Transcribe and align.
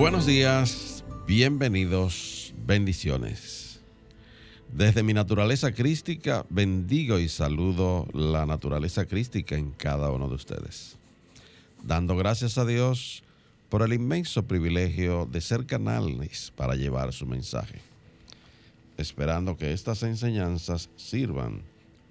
Buenos 0.00 0.24
días, 0.24 1.04
bienvenidos, 1.26 2.54
bendiciones. 2.64 3.80
Desde 4.72 5.02
mi 5.02 5.12
naturaleza 5.12 5.72
crística, 5.72 6.46
bendigo 6.48 7.18
y 7.18 7.28
saludo 7.28 8.08
la 8.14 8.46
naturaleza 8.46 9.04
crística 9.04 9.56
en 9.56 9.72
cada 9.72 10.10
uno 10.10 10.26
de 10.30 10.36
ustedes. 10.36 10.96
Dando 11.82 12.16
gracias 12.16 12.56
a 12.56 12.64
Dios 12.64 13.22
por 13.68 13.82
el 13.82 13.92
inmenso 13.92 14.44
privilegio 14.44 15.28
de 15.30 15.42
ser 15.42 15.66
canales 15.66 16.50
para 16.56 16.76
llevar 16.76 17.12
su 17.12 17.26
mensaje. 17.26 17.82
Esperando 18.96 19.58
que 19.58 19.74
estas 19.74 20.02
enseñanzas 20.02 20.88
sirvan 20.96 21.60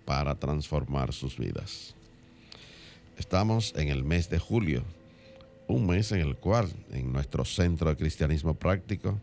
para 0.06 0.36
transformar 0.36 1.12
sus 1.12 1.40
vidas. 1.40 1.96
Estamos 3.18 3.74
en 3.76 3.90
el 3.90 4.04
mes 4.04 4.30
de 4.30 4.38
julio 4.38 4.84
un 5.70 5.86
mes 5.86 6.12
en 6.12 6.22
el 6.22 6.36
cual 6.36 6.68
en 6.92 7.14
nuestro 7.14 7.46
Centro 7.46 7.90
de 7.90 7.96
Cristianismo 7.96 8.56
Práctico 8.56 9.20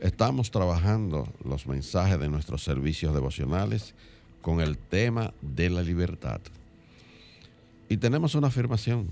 estamos 0.00 0.50
trabajando 0.50 1.32
los 1.44 1.66
mensajes 1.66 2.18
de 2.18 2.28
nuestros 2.28 2.64
servicios 2.64 3.14
devocionales 3.14 3.94
con 4.42 4.60
el 4.60 4.76
tema 4.76 5.32
de 5.40 5.70
la 5.70 5.82
libertad. 5.82 6.40
Y 7.88 7.96
tenemos 7.96 8.34
una 8.34 8.48
afirmación. 8.48 9.06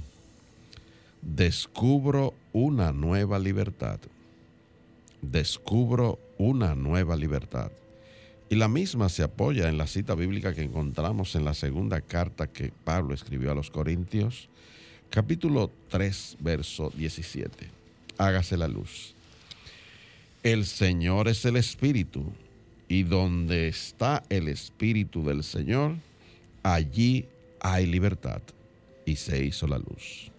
Descubro 1.22 2.34
una 2.52 2.92
nueva 2.92 3.38
libertad. 3.38 4.00
Descubro 5.22 6.18
una 6.36 6.74
nueva 6.74 7.16
libertad. 7.16 7.70
Y 8.50 8.56
la 8.56 8.68
misma 8.68 9.08
se 9.08 9.22
apoya 9.22 9.68
en 9.68 9.78
la 9.78 9.86
cita 9.86 10.16
bíblica 10.16 10.52
que 10.52 10.62
encontramos 10.62 11.36
en 11.36 11.44
la 11.44 11.54
segunda 11.54 12.00
carta 12.00 12.48
que 12.48 12.72
Pablo 12.84 13.14
escribió 13.14 13.52
a 13.52 13.54
los 13.54 13.70
Corintios, 13.70 14.48
capítulo 15.10 15.70
3, 15.88 16.36
verso 16.40 16.90
17. 16.94 17.68
Hágase 18.18 18.56
la 18.56 18.68
luz. 18.68 19.14
El 20.42 20.64
Señor 20.64 21.28
es 21.28 21.44
el 21.44 21.56
Espíritu, 21.56 22.32
y 22.88 23.02
donde 23.02 23.68
está 23.68 24.22
el 24.28 24.48
Espíritu 24.48 25.24
del 25.24 25.42
Señor, 25.42 25.96
allí 26.62 27.26
hay 27.60 27.86
libertad. 27.86 28.42
Y 29.04 29.16
se 29.16 29.44
hizo 29.44 29.66
la 29.66 29.78
luz. 29.78 30.30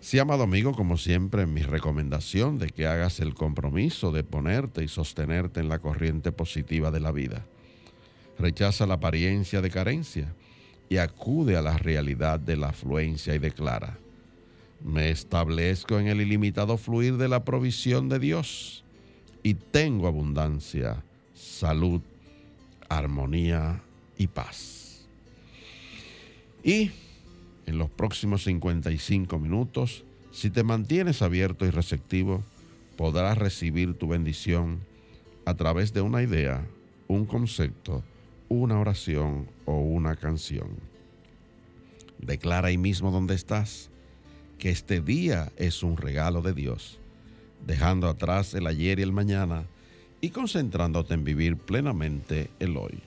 Sí, 0.00 0.18
amado 0.18 0.44
amigo, 0.44 0.72
como 0.72 0.96
siempre, 0.96 1.46
mi 1.46 1.62
recomendación 1.62 2.58
de 2.58 2.68
que 2.68 2.86
hagas 2.86 3.20
el 3.20 3.34
compromiso 3.34 4.12
de 4.12 4.22
ponerte 4.22 4.84
y 4.84 4.88
sostenerte 4.88 5.60
en 5.60 5.68
la 5.68 5.80
corriente 5.80 6.32
positiva 6.32 6.90
de 6.90 7.00
la 7.00 7.12
vida. 7.12 7.44
Rechaza 8.38 8.86
la 8.86 8.94
apariencia 8.94 9.60
de 9.60 9.70
carencia 9.70 10.32
y 10.88 10.98
acude 10.98 11.56
a 11.56 11.62
la 11.62 11.76
realidad 11.78 12.38
de 12.38 12.56
la 12.56 12.68
afluencia 12.68 13.34
y 13.34 13.38
declara, 13.38 13.98
me 14.84 15.10
establezco 15.10 15.98
en 15.98 16.08
el 16.08 16.20
ilimitado 16.20 16.76
fluir 16.76 17.16
de 17.16 17.28
la 17.28 17.44
provisión 17.44 18.08
de 18.08 18.18
Dios 18.18 18.84
y 19.42 19.54
tengo 19.54 20.06
abundancia, 20.06 21.02
salud, 21.34 22.00
armonía 22.88 23.82
y 24.18 24.26
paz. 24.26 25.06
Y 26.62 26.90
en 27.66 27.78
los 27.78 27.90
próximos 27.90 28.44
55 28.44 29.38
minutos, 29.38 30.04
si 30.32 30.50
te 30.50 30.62
mantienes 30.62 31.22
abierto 31.22 31.64
y 31.64 31.70
receptivo, 31.70 32.42
podrás 32.96 33.38
recibir 33.38 33.94
tu 33.94 34.08
bendición 34.08 34.80
a 35.44 35.54
través 35.54 35.92
de 35.92 36.00
una 36.00 36.22
idea, 36.22 36.66
un 37.08 37.24
concepto, 37.24 38.02
una 38.48 38.78
oración 38.78 39.48
o 39.64 39.78
una 39.78 40.16
canción. 40.16 40.68
Declara 42.18 42.68
ahí 42.68 42.78
mismo 42.78 43.10
donde 43.10 43.34
estás 43.34 43.90
que 44.58 44.70
este 44.70 45.00
día 45.00 45.52
es 45.56 45.82
un 45.82 45.96
regalo 45.96 46.42
de 46.42 46.54
Dios, 46.54 46.98
dejando 47.66 48.08
atrás 48.08 48.54
el 48.54 48.66
ayer 48.66 48.98
y 48.98 49.02
el 49.02 49.12
mañana 49.12 49.64
y 50.20 50.30
concentrándote 50.30 51.14
en 51.14 51.24
vivir 51.24 51.56
plenamente 51.56 52.50
el 52.58 52.76
hoy. 52.76 53.02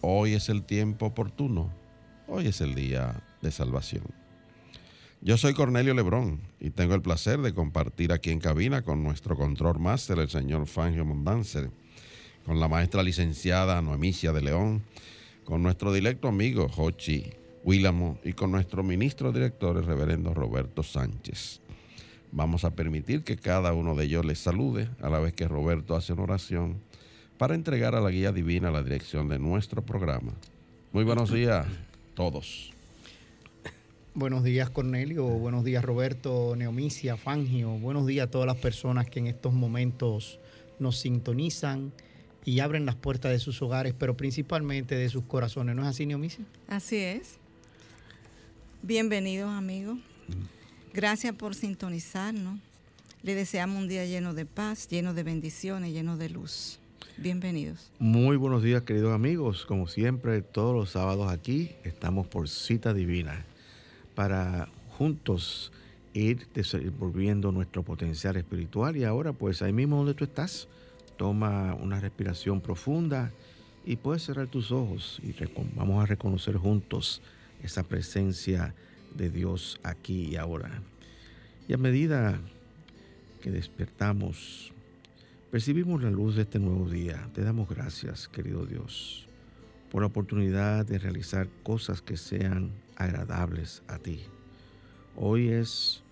Hoy 0.00 0.34
es 0.34 0.48
el 0.48 0.64
tiempo 0.64 1.06
oportuno, 1.06 1.70
hoy 2.26 2.48
es 2.48 2.60
el 2.60 2.74
día 2.74 3.22
de 3.42 3.50
salvación. 3.50 4.04
Yo 5.20 5.36
soy 5.36 5.54
Cornelio 5.54 5.94
Lebrón 5.94 6.40
y 6.60 6.70
tengo 6.70 6.94
el 6.94 7.02
placer 7.02 7.40
de 7.40 7.54
compartir 7.54 8.12
aquí 8.12 8.30
en 8.30 8.38
cabina 8.38 8.82
con 8.82 9.02
nuestro 9.02 9.36
control 9.36 9.78
máster, 9.78 10.18
el 10.18 10.28
señor 10.28 10.66
Fangio 10.66 11.04
Mondanzer 11.04 11.70
con 12.46 12.60
la 12.60 12.68
maestra 12.68 13.02
licenciada 13.02 13.82
Noemicia 13.82 14.32
de 14.32 14.40
León, 14.40 14.82
con 15.44 15.64
nuestro 15.64 15.92
directo 15.92 16.28
amigo 16.28 16.68
Jochi 16.68 17.32
Willamo 17.64 18.20
y 18.22 18.34
con 18.34 18.52
nuestro 18.52 18.84
ministro 18.84 19.32
director, 19.32 19.76
el 19.76 19.84
reverendo 19.84 20.32
Roberto 20.32 20.84
Sánchez. 20.84 21.60
Vamos 22.30 22.64
a 22.64 22.70
permitir 22.70 23.24
que 23.24 23.36
cada 23.36 23.72
uno 23.72 23.96
de 23.96 24.04
ellos 24.04 24.24
les 24.24 24.38
salude 24.38 24.88
a 25.02 25.08
la 25.08 25.18
vez 25.18 25.32
que 25.32 25.48
Roberto 25.48 25.96
hace 25.96 26.12
una 26.12 26.22
oración 26.22 26.76
para 27.36 27.56
entregar 27.56 27.96
a 27.96 28.00
la 28.00 28.10
guía 28.10 28.30
divina 28.30 28.70
la 28.70 28.84
dirección 28.84 29.28
de 29.28 29.40
nuestro 29.40 29.82
programa. 29.82 30.32
Muy 30.92 31.02
buenos 31.02 31.32
días 31.32 31.66
todos. 32.14 32.72
Buenos 34.14 34.44
días 34.44 34.70
Cornelio, 34.70 35.26
buenos 35.26 35.64
días 35.64 35.84
Roberto, 35.84 36.54
Neomicia, 36.56 37.16
Fangio, 37.16 37.70
buenos 37.70 38.06
días 38.06 38.28
a 38.28 38.30
todas 38.30 38.46
las 38.46 38.56
personas 38.56 39.10
que 39.10 39.18
en 39.18 39.26
estos 39.26 39.52
momentos 39.52 40.38
nos 40.78 40.98
sintonizan 40.98 41.92
y 42.46 42.60
abren 42.60 42.86
las 42.86 42.94
puertas 42.94 43.32
de 43.32 43.40
sus 43.40 43.60
hogares, 43.60 43.92
pero 43.98 44.16
principalmente 44.16 44.94
de 44.94 45.08
sus 45.10 45.24
corazones. 45.24 45.74
¿No 45.74 45.82
es 45.82 45.88
así, 45.88 46.06
Neomicia? 46.06 46.44
Así 46.68 46.96
es. 46.96 47.38
Bienvenidos, 48.82 49.50
amigos. 49.50 49.98
Gracias 50.94 51.34
por 51.34 51.56
sintonizarnos. 51.56 52.60
Le 53.24 53.34
deseamos 53.34 53.82
un 53.82 53.88
día 53.88 54.06
lleno 54.06 54.32
de 54.32 54.46
paz, 54.46 54.86
lleno 54.86 55.12
de 55.12 55.24
bendiciones, 55.24 55.92
lleno 55.92 56.16
de 56.16 56.30
luz. 56.30 56.78
Bienvenidos. 57.16 57.90
Muy 57.98 58.36
buenos 58.36 58.62
días, 58.62 58.82
queridos 58.82 59.12
amigos. 59.12 59.66
Como 59.66 59.88
siempre, 59.88 60.40
todos 60.40 60.72
los 60.72 60.90
sábados 60.90 61.32
aquí 61.32 61.72
estamos 61.82 62.28
por 62.28 62.48
cita 62.48 62.94
divina 62.94 63.44
para 64.14 64.68
juntos 64.96 65.72
ir 66.14 66.46
desenvolviendo 66.54 67.50
nuestro 67.50 67.82
potencial 67.82 68.36
espiritual. 68.36 68.96
Y 68.96 69.02
ahora, 69.02 69.32
pues 69.32 69.62
ahí 69.62 69.72
mismo 69.72 69.96
donde 69.96 70.14
tú 70.14 70.22
estás, 70.22 70.68
Toma 71.16 71.74
una 71.74 72.00
respiración 72.00 72.60
profunda 72.60 73.32
y 73.84 73.96
puedes 73.96 74.24
cerrar 74.24 74.48
tus 74.48 74.72
ojos 74.72 75.20
y 75.22 75.34
vamos 75.74 76.02
a 76.02 76.06
reconocer 76.06 76.56
juntos 76.56 77.22
esa 77.62 77.84
presencia 77.84 78.74
de 79.14 79.30
Dios 79.30 79.80
aquí 79.82 80.26
y 80.26 80.36
ahora. 80.36 80.82
Y 81.68 81.72
a 81.72 81.78
medida 81.78 82.38
que 83.40 83.50
despertamos, 83.50 84.72
percibimos 85.50 86.02
la 86.02 86.10
luz 86.10 86.36
de 86.36 86.42
este 86.42 86.58
nuevo 86.58 86.90
día. 86.90 87.28
Te 87.32 87.42
damos 87.42 87.68
gracias, 87.68 88.28
querido 88.28 88.66
Dios, 88.66 89.26
por 89.90 90.02
la 90.02 90.08
oportunidad 90.08 90.84
de 90.84 90.98
realizar 90.98 91.48
cosas 91.62 92.02
que 92.02 92.16
sean 92.16 92.72
agradables 92.96 93.82
a 93.88 93.98
ti. 93.98 94.20
Hoy 95.16 95.48
es 95.48 96.02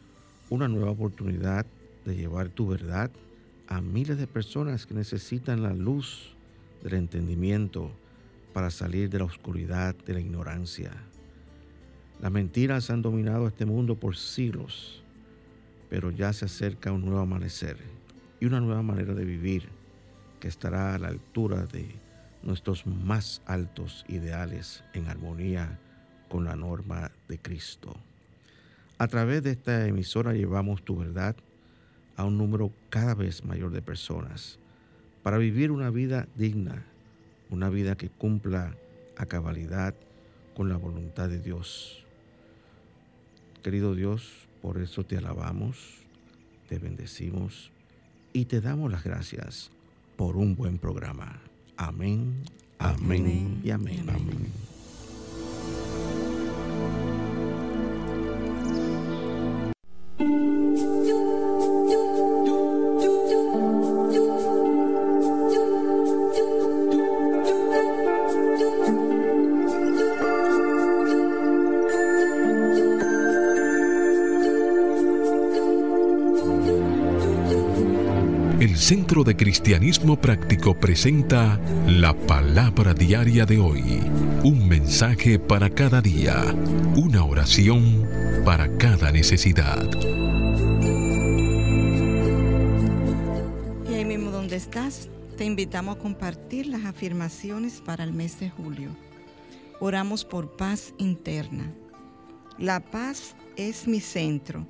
una 0.49 0.69
nueva 0.69 0.93
oportunidad 0.93 1.67
de 2.05 2.17
llevar 2.17 2.49
tu 2.49 2.67
verdad 2.67 3.11
a 3.69 3.81
miles 3.81 4.19
de 4.19 4.27
personas 4.27 4.87
que 4.87 4.95
necesitan 4.95 5.63
la 5.63 5.73
luz 5.73 6.35
del 6.83 6.95
entendimiento 6.95 7.91
para 8.53 8.71
salir 8.71 9.11
de 9.11 9.19
la 9.19 9.25
oscuridad 9.25 9.95
de 9.95 10.15
la 10.15 10.21
ignorancia. 10.21 10.93
Las 12.21 12.31
mentiras 12.31 12.91
han 12.91 13.03
dominado 13.03 13.49
este 13.49 13.67
mundo 13.67 13.97
por 13.97 14.17
siglos, 14.17 15.03
pero 15.91 16.11
ya 16.11 16.33
se 16.33 16.45
acerca 16.45 16.93
un 16.93 17.05
nuevo 17.05 17.21
amanecer 17.21 17.77
y 18.41 18.47
una 18.47 18.61
nueva 18.61 18.83
manera 18.83 19.15
de 19.15 19.25
vivir 19.25 19.69
que 20.41 20.49
estará 20.49 20.95
a 20.95 20.99
la 20.99 21.09
altura 21.09 21.67
de 21.67 21.87
nuestros 22.43 22.87
más 22.87 23.43
altos 23.47 24.05
ideales 24.09 24.85
en 24.93 25.09
armonía 25.09 25.79
con 26.29 26.45
la 26.45 26.55
norma 26.55 27.11
de 27.29 27.39
Cristo. 27.39 27.97
A 28.99 29.09
través 29.09 29.43
de 29.43 29.51
esta 29.51 29.87
emisora 29.87 30.35
llevamos 30.35 30.85
tu 30.85 30.97
verdad 30.97 31.37
a 32.17 32.25
un 32.25 32.39
número 32.39 32.73
cada 32.91 33.15
vez 33.15 33.45
mayor 33.45 33.71
de 33.71 33.83
personas 33.83 34.59
para 35.23 35.39
vivir 35.39 35.71
una 35.71 35.91
vida 35.91 36.29
digna, 36.37 36.85
una 37.51 37.69
vida 37.71 37.97
que 37.97 38.11
cumpla 38.11 38.75
a 39.17 39.27
cabalidad 39.27 39.95
con 40.55 40.69
la 40.69 40.77
voluntad 40.77 41.29
de 41.29 41.41
Dios. 41.41 42.05
Querido 43.63 43.95
Dios, 43.95 44.47
por 44.61 44.81
eso 44.81 45.05
te 45.05 45.17
alabamos, 45.17 46.05
te 46.69 46.79
bendecimos 46.79 47.71
y 48.33 48.45
te 48.47 48.61
damos 48.61 48.91
las 48.91 49.05
gracias 49.05 49.71
por 50.17 50.37
un 50.37 50.55
buen 50.55 50.79
programa. 50.79 51.41
Amén, 51.77 52.43
amén, 52.79 53.61
y 53.65 53.71
amén. 53.71 54.07
amén. 54.09 54.53
Centro 78.85 79.25
de 79.25 79.35
Cristianismo 79.35 80.21
Práctico 80.21 80.79
presenta 80.79 81.59
la 81.87 82.13
palabra 82.13 82.93
diaria 82.93 83.47
de 83.47 83.59
hoy. 83.59 84.03
Un 84.43 84.69
mensaje 84.69 85.39
para 85.39 85.71
cada 85.71 86.03
día. 86.03 86.55
Una 86.95 87.25
oración 87.25 88.07
para 88.45 88.77
cada 88.77 89.11
necesidad. 89.11 89.89
Y 93.89 93.95
ahí 93.95 94.05
mismo 94.05 94.31
donde 94.31 94.57
estás, 94.57 95.09
te 95.39 95.47
invitamos 95.47 95.97
a 95.97 96.01
compartir 96.01 96.67
las 96.67 96.85
afirmaciones 96.85 97.81
para 97.81 98.05
el 98.05 98.13
mes 98.13 98.39
de 98.39 98.51
julio. 98.51 98.91
Oramos 99.81 100.27
por 100.27 100.59
paz 100.59 100.93
interna. 100.99 101.73
La 102.59 102.81
paz 102.81 103.35
es 103.57 103.89
mi 103.89 104.01
centro. 104.01 104.67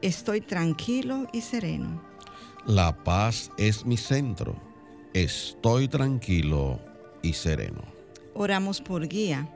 Estoy 0.00 0.40
tranquilo 0.40 1.26
y 1.34 1.42
sereno. 1.42 2.07
La 2.68 2.92
paz 2.92 3.50
es 3.56 3.86
mi 3.86 3.96
centro. 3.96 4.54
Estoy 5.14 5.88
tranquilo 5.88 6.78
y 7.22 7.32
sereno. 7.32 7.80
Oramos 8.34 8.82
por 8.82 9.08
guía. 9.08 9.48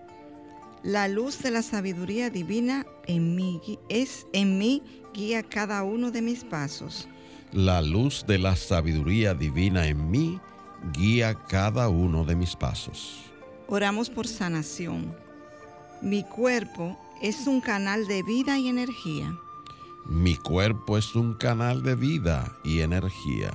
La 0.83 1.09
luz 1.09 1.43
de 1.43 1.51
la 1.51 1.61
sabiduría 1.61 2.31
divina 2.31 2.87
en 3.07 3.37
mí 3.37 3.61
es 3.91 4.27
en 4.33 4.57
mí 4.57 4.83
guía 5.13 5.43
cada 5.43 5.83
uno 5.83 6.11
de 6.11 6.23
mis 6.23 6.43
pasos. 6.43 7.07
La 7.53 7.83
luz 7.83 8.25
de 8.27 8.39
la 8.39 8.57
sabiduría 8.57 9.35
divina 9.35 9.87
en 9.87 10.11
mí 10.11 10.41
guía 10.95 11.35
cada 11.35 11.91
uno 11.91 12.25
de 12.25 12.35
mis 12.35 12.57
pasos. 12.57 13.25
Oramos 13.69 14.09
por 14.09 14.27
sanación. 14.27 15.15
Mi 16.01 16.25
cuerpo 16.25 16.99
es 17.21 17.47
un 17.47 17.61
canal 17.61 18.07
de 18.07 18.23
vida 18.23 18.59
y 18.59 18.69
energía. 18.69 19.39
Mi 20.07 20.37
cuerpo 20.37 20.99
es 20.99 21.15
un 21.15 21.35
canal 21.35 21.83
de 21.83 21.95
vida 21.95 22.57
y 22.65 22.81
energía. 22.81 23.53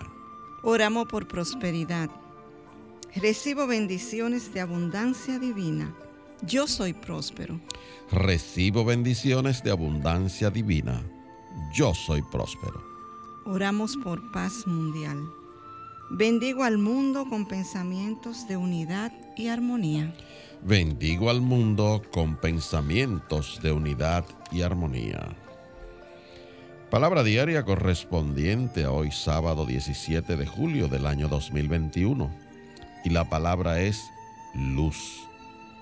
Oramos 0.63 1.07
por 1.07 1.27
prosperidad. 1.27 2.09
Recibo 3.15 3.67
bendiciones 3.67 4.53
de 4.53 4.61
abundancia 4.61 5.39
divina. 5.39 5.93
Yo 6.41 6.67
soy 6.67 6.93
próspero. 6.93 7.59
Recibo 8.11 8.85
bendiciones 8.85 9.63
de 9.63 9.71
abundancia 9.71 10.49
divina. 10.49 11.01
Yo 11.73 11.93
soy 11.93 12.21
próspero. 12.21 12.81
Oramos 13.45 13.97
por 13.97 14.31
paz 14.31 14.67
mundial. 14.67 15.17
Bendigo 16.09 16.63
al 16.63 16.77
mundo 16.77 17.25
con 17.29 17.47
pensamientos 17.47 18.47
de 18.47 18.55
unidad 18.55 19.11
y 19.35 19.49
armonía. 19.49 20.15
Bendigo 20.63 21.29
al 21.29 21.41
mundo 21.41 22.01
con 22.11 22.37
pensamientos 22.37 23.59
de 23.61 23.71
unidad 23.71 24.25
y 24.51 24.61
armonía. 24.61 25.35
Palabra 26.89 27.21
diaria 27.21 27.65
correspondiente 27.65 28.85
a 28.85 28.91
hoy 28.91 29.11
sábado 29.11 29.65
17 29.65 30.37
de 30.37 30.45
julio 30.45 30.87
del 30.87 31.05
año 31.05 31.27
2021. 31.27 32.31
Y 33.03 33.09
la 33.09 33.29
palabra 33.29 33.81
es 33.81 34.09
luz. 34.55 35.27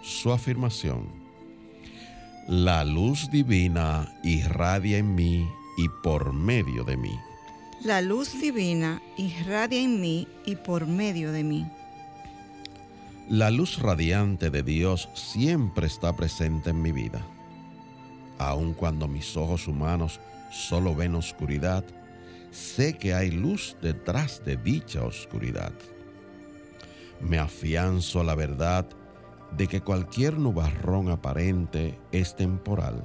Su 0.01 0.31
afirmación. 0.31 1.07
La 2.47 2.83
luz 2.83 3.29
divina 3.29 4.11
irradia 4.23 4.97
en 4.97 5.13
mí 5.13 5.47
y 5.77 5.89
por 6.01 6.33
medio 6.33 6.83
de 6.83 6.97
mí. 6.97 7.19
La 7.83 8.01
luz 8.01 8.41
divina 8.41 8.99
irradia 9.15 9.81
en 9.81 10.01
mí 10.01 10.27
y 10.43 10.55
por 10.55 10.87
medio 10.87 11.31
de 11.31 11.43
mí. 11.43 11.67
La 13.29 13.51
luz 13.51 13.77
radiante 13.77 14.49
de 14.49 14.63
Dios 14.63 15.07
siempre 15.13 15.85
está 15.85 16.15
presente 16.15 16.71
en 16.71 16.81
mi 16.81 16.91
vida. 16.91 17.23
Aun 18.39 18.73
cuando 18.73 19.07
mis 19.07 19.37
ojos 19.37 19.67
humanos 19.67 20.19
solo 20.51 20.95
ven 20.95 21.15
oscuridad, 21.15 21.83
sé 22.51 22.97
que 22.97 23.13
hay 23.13 23.31
luz 23.31 23.75
detrás 23.81 24.41
de 24.45 24.57
dicha 24.57 25.03
oscuridad. 25.03 25.73
Me 27.21 27.37
afianzo 27.39 28.21
a 28.21 28.23
la 28.23 28.35
verdad 28.35 28.85
de 29.51 29.67
que 29.67 29.81
cualquier 29.81 30.37
nubarrón 30.37 31.09
aparente 31.09 31.97
es 32.11 32.35
temporal 32.35 33.03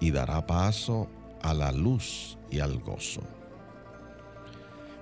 y 0.00 0.10
dará 0.10 0.46
paso 0.46 1.08
a 1.42 1.52
la 1.54 1.72
luz 1.72 2.38
y 2.50 2.60
al 2.60 2.78
gozo. 2.78 3.22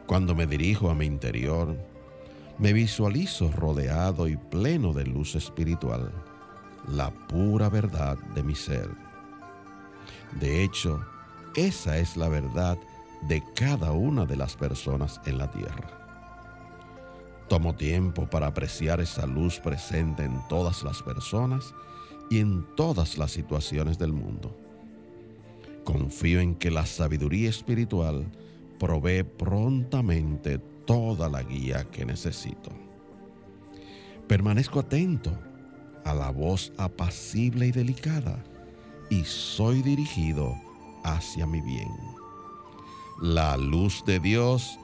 Cuando 0.07 0.35
me 0.35 0.47
dirijo 0.47 0.91
a 0.91 0.95
mi 0.95 1.07
interior, 1.07 1.77
me 2.59 2.73
visualizo 2.73 3.51
rodeado 3.51 4.29
y 4.29 4.37
pleno 4.37 4.93
de 4.93 5.07
luz 5.07 5.35
espiritual, 5.35 6.13
la 6.89 7.11
pura 7.11 7.69
verdad 7.69 8.19
de 8.35 8.43
mi 8.43 8.55
ser. 8.55 8.89
De 10.41 10.63
hecho, 10.63 11.05
esa 11.55 11.99
es 11.99 12.17
la 12.17 12.29
verdad 12.29 12.79
de 13.29 13.43
cada 13.55 13.93
una 13.93 14.27
de 14.27 14.37
las 14.37 14.57
personas 14.57 15.21
en 15.27 15.39
la 15.39 15.51
tierra. 15.51 15.99
Tomo 17.49 17.75
tiempo 17.75 18.27
para 18.29 18.47
apreciar 18.47 19.01
esa 19.01 19.27
luz 19.27 19.61
presente 19.61 20.25
en 20.25 20.41
todas 20.49 20.83
las 20.83 21.03
personas 21.03 21.75
y 22.31 22.39
en 22.41 22.65
todas 22.77 23.19
las 23.19 23.31
situaciones 23.31 23.99
del 23.99 24.13
mundo. 24.13 24.57
Confío 25.85 26.41
en 26.41 26.55
que 26.55 26.71
la 26.71 26.87
sabiduría 26.87 27.51
espiritual 27.51 28.25
provee 28.79 29.23
prontamente 29.23 30.59
toda 30.87 31.29
la 31.29 31.43
guía 31.43 31.85
que 31.91 32.05
necesito. 32.05 32.71
Permanezco 34.27 34.81
atento 34.81 35.33
a 36.05 36.15
la 36.15 36.31
voz 36.31 36.73
apacible 36.79 37.67
y 37.67 37.73
delicada 37.73 38.43
y 39.11 39.25
soy 39.25 39.83
dirigido 39.83 40.57
hacia 41.05 41.47
mi 41.47 41.61
bien. 41.61 41.91
La 43.21 43.57
luz 43.57 44.05
de 44.05 44.19
Dios 44.21 44.79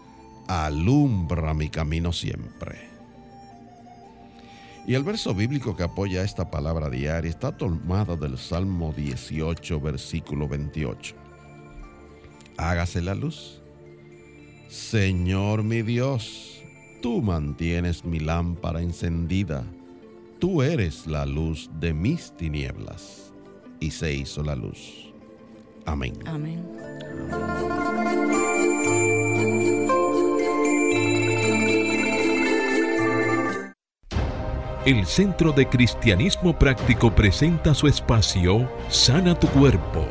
alumbra 0.47 1.55
mi 1.55 1.69
camino 1.69 2.13
siempre. 2.13 2.89
Y 4.87 4.95
el 4.95 5.05
verso 5.05 5.35
bíblico 5.35 5.77
que 5.77 5.83
apoya 5.83 6.23
esta 6.23 6.51
palabra 6.51 6.89
diaria 6.89 7.29
está 7.29 7.55
tomado 7.55 8.17
del 8.17 8.39
Salmo 8.39 8.95
18, 8.97 9.81
versículo 9.81 10.49
28. 10.49 11.15
Hágase 12.57 13.03
la 13.03 13.15
luz. 13.15 13.61
Señor 14.71 15.63
mi 15.63 15.83
Dios, 15.83 16.63
tú 17.03 17.21
mantienes 17.21 18.05
mi 18.05 18.19
lámpara 18.19 18.81
encendida. 18.81 19.63
Tú 20.39 20.63
eres 20.63 21.07
la 21.07 21.27
luz 21.27 21.69
de 21.79 21.93
mis 21.93 22.35
tinieblas. 22.37 23.33
Y 23.81 23.91
se 23.91 24.15
hizo 24.15 24.43
la 24.43 24.57
luz. 24.57 25.08
Amén. 25.89 26.13
Amén. 26.27 26.63
El 34.85 35.07
Centro 35.07 35.53
de 35.53 35.67
Cristianismo 35.67 36.59
Práctico 36.59 37.15
presenta 37.15 37.75
su 37.75 37.89
espacio 37.89 38.71
Sana 38.89 39.39
tu 39.39 39.47
Cuerpo. 39.49 40.07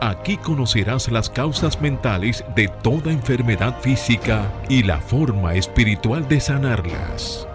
Aquí 0.00 0.36
conocerás 0.36 1.10
las 1.10 1.30
causas 1.30 1.80
mentales 1.80 2.44
de 2.54 2.68
toda 2.82 3.10
enfermedad 3.10 3.80
física 3.80 4.52
y 4.68 4.82
la 4.82 5.00
forma 5.00 5.54
espiritual 5.54 6.28
de 6.28 6.40
sanarlas. 6.40 7.48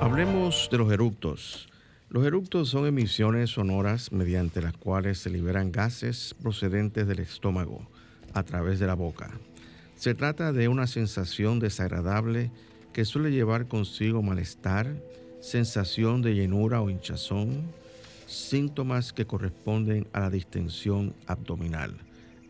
Hablemos 0.00 0.68
de 0.70 0.78
los 0.78 0.92
eructos. 0.92 1.68
Los 2.08 2.24
eructos 2.24 2.68
son 2.68 2.86
emisiones 2.86 3.50
sonoras 3.50 4.12
mediante 4.12 4.62
las 4.62 4.76
cuales 4.76 5.18
se 5.18 5.28
liberan 5.28 5.72
gases 5.72 6.34
procedentes 6.40 7.08
del 7.08 7.18
estómago 7.18 7.86
a 8.32 8.44
través 8.44 8.78
de 8.78 8.86
la 8.86 8.94
boca. 8.94 9.30
Se 9.96 10.14
trata 10.14 10.52
de 10.52 10.68
una 10.68 10.86
sensación 10.86 11.58
desagradable 11.58 12.52
que 12.92 13.04
suele 13.04 13.32
llevar 13.32 13.66
consigo 13.66 14.22
malestar, 14.22 14.94
sensación 15.40 16.22
de 16.22 16.34
llenura 16.34 16.80
o 16.80 16.90
hinchazón, 16.90 17.64
síntomas 18.26 19.12
que 19.12 19.26
corresponden 19.26 20.06
a 20.12 20.20
la 20.20 20.30
distensión 20.30 21.12
abdominal. 21.26 21.96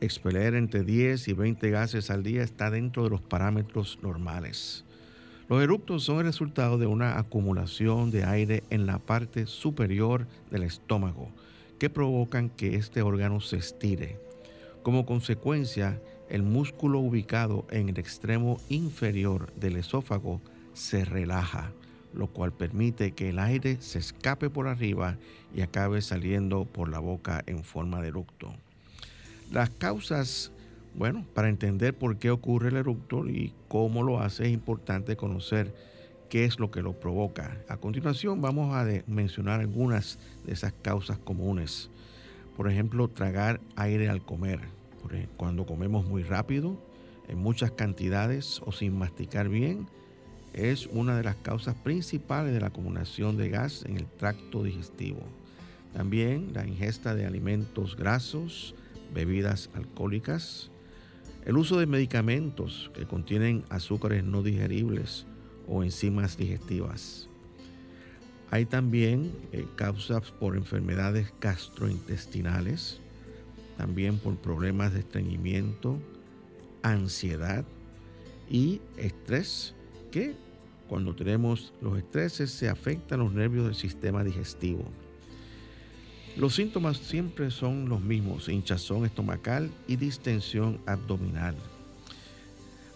Expeler 0.01 0.55
entre 0.55 0.83
10 0.83 1.29
y 1.29 1.33
20 1.33 1.71
gases 1.71 2.11
al 2.11 2.23
día 2.23 2.43
está 2.43 2.71
dentro 2.71 3.05
de 3.05 3.11
los 3.11 3.23
parámetros 3.23 3.99
normales. 4.03 4.85
Los 5.49 5.63
eructos 5.63 6.03
son 6.03 6.19
el 6.19 6.25
resultado 6.25 6.77
de 6.77 6.87
una 6.87 7.19
acumulación 7.19 8.11
de 8.11 8.25
aire 8.25 8.65
en 8.71 8.85
la 8.85 8.99
parte 8.99 9.47
superior 9.47 10.27
del 10.51 10.65
estómago 10.65 11.31
que 11.79 11.89
provocan 11.89 12.49
que 12.49 12.75
este 12.75 13.01
órgano 13.01 13.41
se 13.41 13.59
estire. 13.59 14.19
Como 14.83 15.07
consecuencia, 15.07 16.01
el 16.29 16.43
músculo 16.43 16.99
ubicado 16.99 17.65
en 17.71 17.89
el 17.89 17.99
extremo 17.99 18.61
inferior 18.69 19.53
del 19.55 19.77
esófago 19.77 20.41
se 20.75 21.05
relaja, 21.05 21.71
lo 22.13 22.27
cual 22.27 22.53
permite 22.53 23.13
que 23.13 23.29
el 23.29 23.39
aire 23.39 23.77
se 23.81 24.01
escape 24.01 24.51
por 24.51 24.67
arriba 24.67 25.17
y 25.55 25.61
acabe 25.61 26.03
saliendo 26.03 26.65
por 26.65 26.89
la 26.89 26.99
boca 26.99 27.45
en 27.47 27.63
forma 27.63 28.03
de 28.03 28.09
eructo. 28.09 28.53
Las 29.53 29.71
causas 29.71 30.51
bueno, 30.97 31.27
para 31.35 31.51
entender 31.51 31.95
por 31.95 32.17
qué 32.17 32.31
ocurre 32.31 32.71
el 32.71 32.77
eructo 32.77 33.29
y 33.29 33.53
cómo 33.69 34.03
lo 34.03 34.21
hace, 34.21 34.47
es 34.47 34.53
importante 34.53 35.17
conocer 35.17 35.75
qué 36.31 36.47
es 36.47 36.59
lo 36.59 36.71
que 36.71 36.81
lo 36.81 36.95
provoca. 36.95 37.59
A 37.69 37.77
continuación 37.77 38.41
vamos 38.41 38.75
a 38.75 38.87
mencionar 39.07 39.61
algunas 39.61 40.19
de 40.47 40.55
esas 40.55 40.73
causas 40.73 41.19
comunes. 41.19 41.91
Por 42.57 42.71
ejemplo, 42.71 43.09
tragar 43.09 43.61
aire 43.77 44.09
al 44.09 44.25
comer. 44.25 44.61
Cuando 45.37 45.67
comemos 45.67 46.07
muy 46.07 46.23
rápido, 46.23 46.77
en 47.29 47.39
muchas 47.39 47.71
cantidades 47.73 48.63
o 48.65 48.73
sin 48.73 48.99
masticar 48.99 49.49
bien, 49.51 49.87
es 50.55 50.87
una 50.87 51.17
de 51.17 51.25
las 51.25 51.37
causas 51.37 51.75
principales 51.75 52.55
de 52.55 52.61
la 52.61 52.69
acumulación 52.69 53.37
de 53.37 53.51
gas 53.51 53.85
en 53.87 53.99
el 53.99 54.07
tracto 54.07 54.65
digestivo. 54.65 55.21
También 55.93 56.53
la 56.55 56.67
ingesta 56.67 57.15
de 57.15 57.27
alimentos 57.27 57.97
grasos, 57.97 58.75
bebidas 59.13 59.69
alcohólicas, 59.75 60.71
el 61.47 61.57
uso 61.57 61.79
de 61.79 61.87
medicamentos 61.87 62.91
que 62.93 63.07
contienen 63.07 63.65
azúcares 63.71 64.25
no 64.25 64.43
digeribles 64.43 65.27
o 65.69 65.85
enzimas 65.85 66.37
digestivas. 66.37 67.29
Hay 68.51 68.67
también 68.67 69.33
eh, 69.53 69.65
causas 69.77 70.33
por 70.33 70.57
enfermedades 70.57 71.33
gastrointestinales, 71.41 73.01
también 73.77 74.19
por 74.19 74.37
problemas 74.37 74.93
de 74.93 75.01
estreñimiento, 75.01 75.99
ansiedad 76.83 77.65
y 78.51 78.81
estrés, 78.97 79.75
que 80.11 80.35
cuando 80.89 81.15
tenemos 81.15 81.73
los 81.81 81.97
estreses 81.99 82.51
se 82.51 82.69
afectan 82.69 83.21
los 83.21 83.33
nervios 83.33 83.67
del 83.67 83.75
sistema 83.75 84.25
digestivo. 84.25 84.85
Los 86.37 86.55
síntomas 86.55 86.99
siempre 86.99 87.51
son 87.51 87.89
los 87.89 88.03
mismos, 88.03 88.51
hinchazón 88.51 89.07
estomacal 89.07 89.71
y 89.89 89.97
distensión 89.97 90.79
abdominal. 90.85 91.55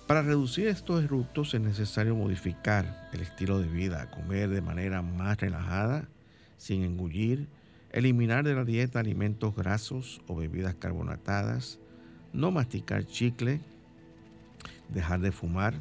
Para 0.07 0.21
reducir 0.21 0.67
estos 0.67 1.03
eructos 1.03 1.55
es 1.55 1.61
necesario 1.63 2.15
modificar 2.15 3.09
el 3.15 3.23
estilo 3.23 3.59
de 3.59 3.67
vida, 3.67 4.11
comer 4.11 4.51
de 4.51 4.61
manera 4.61 5.01
más 5.01 5.41
relajada, 5.41 6.07
sin 6.59 6.83
engullir, 6.83 7.49
eliminar 7.93 8.45
de 8.45 8.55
la 8.55 8.65
dieta 8.65 9.01
alimentos 9.01 9.57
grasos 9.57 10.21
o 10.27 10.37
bebidas 10.37 10.75
carbonatadas, 10.75 11.79
no 12.35 12.51
masticar 12.51 13.07
chicle, 13.07 13.61
dejar 14.91 15.21
de 15.21 15.33
fumar. 15.33 15.73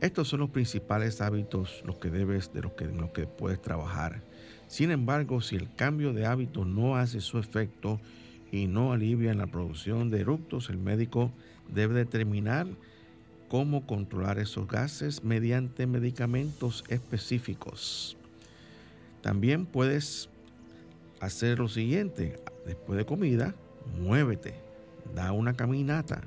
Estos 0.00 0.28
son 0.28 0.38
los 0.38 0.50
principales 0.50 1.20
hábitos 1.20 1.82
los 1.84 1.96
que 1.96 2.10
debes, 2.10 2.52
de 2.52 2.62
los 2.62 2.74
que, 2.74 2.84
los 2.84 3.10
que 3.10 3.26
puedes 3.26 3.60
trabajar. 3.60 4.22
Sin 4.68 4.90
embargo, 4.90 5.40
si 5.40 5.56
el 5.56 5.72
cambio 5.74 6.12
de 6.12 6.26
hábito 6.26 6.64
no 6.64 6.96
hace 6.96 7.20
su 7.20 7.38
efecto 7.38 8.00
y 8.50 8.66
no 8.66 8.92
alivia 8.92 9.30
en 9.30 9.38
la 9.38 9.46
producción 9.46 10.10
de 10.10 10.20
eructos, 10.20 10.70
el 10.70 10.78
médico 10.78 11.30
debe 11.72 11.94
determinar 11.94 12.66
cómo 13.48 13.86
controlar 13.86 14.38
esos 14.38 14.66
gases 14.66 15.22
mediante 15.22 15.86
medicamentos 15.86 16.84
específicos. 16.88 18.16
También 19.22 19.66
puedes 19.66 20.28
hacer 21.20 21.58
lo 21.58 21.68
siguiente, 21.68 22.40
después 22.64 22.98
de 22.98 23.06
comida, 23.06 23.54
muévete, 24.00 24.54
da 25.14 25.32
una 25.32 25.54
caminata. 25.54 26.22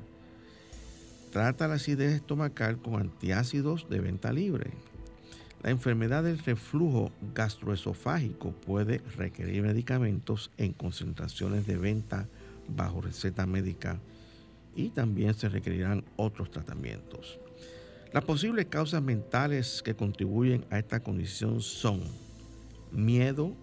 Trata 1.32 1.68
la 1.68 1.76
acidez 1.76 2.14
estomacal 2.14 2.80
con 2.80 2.96
antiácidos 2.96 3.88
de 3.90 4.00
venta 4.00 4.34
libre. 4.34 4.72
La 5.62 5.72
enfermedad 5.72 6.24
del 6.24 6.40
reflujo 6.40 7.12
gastroesofágico 7.36 8.52
puede 8.52 9.00
requerir 9.18 9.62
medicamentos 9.62 10.52
en 10.58 10.72
concentraciones 10.72 11.68
de 11.68 11.76
venta 11.76 12.30
bajo 12.70 13.02
receta 13.02 13.46
médica 13.46 14.00
y 14.74 14.90
también 14.90 15.34
se 15.34 15.50
requerirán 15.50 16.06
otros 16.16 16.50
tratamientos. 16.50 17.40
Las 18.14 18.24
posibles 18.24 18.68
causas 18.68 19.04
mentales 19.04 19.82
que 19.84 19.96
contribuyen 19.96 20.66
a 20.70 20.80
esta 20.80 21.02
condición 21.02 21.62
son 21.62 22.00
miedo, 22.94 23.54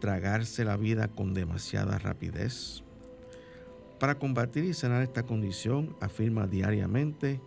tragarse 0.00 0.64
la 0.64 0.76
vida 0.76 1.08
con 1.08 1.34
demasiada 1.34 1.98
rapidez. 1.98 2.84
Para 3.98 4.20
combatir 4.20 4.64
y 4.64 4.72
sanar 4.72 5.02
esta 5.02 5.24
condición, 5.24 5.96
afirma 6.00 6.46
diariamente, 6.46 7.40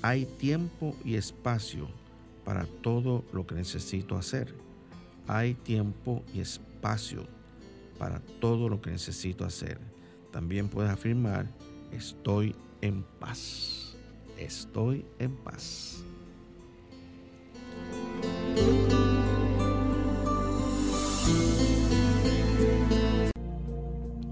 hay 0.00 0.26
tiempo 0.26 0.94
y 1.04 1.16
espacio 1.16 1.88
para 2.48 2.64
todo 2.64 3.26
lo 3.30 3.46
que 3.46 3.54
necesito 3.54 4.16
hacer. 4.16 4.54
Hay 5.26 5.52
tiempo 5.52 6.24
y 6.32 6.40
espacio 6.40 7.26
para 7.98 8.20
todo 8.40 8.70
lo 8.70 8.80
que 8.80 8.90
necesito 8.90 9.44
hacer. 9.44 9.78
También 10.32 10.70
puedes 10.70 10.90
afirmar, 10.90 11.46
estoy 11.92 12.56
en 12.80 13.02
paz. 13.20 13.98
Estoy 14.38 15.04
en 15.18 15.36
paz. 15.36 16.02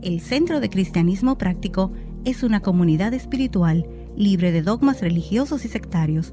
El 0.00 0.22
Centro 0.22 0.60
de 0.60 0.70
Cristianismo 0.70 1.36
Práctico 1.36 1.92
es 2.24 2.42
una 2.42 2.60
comunidad 2.60 3.12
espiritual 3.12 3.86
libre 4.16 4.52
de 4.52 4.62
dogmas 4.62 5.02
religiosos 5.02 5.66
y 5.66 5.68
sectarios 5.68 6.32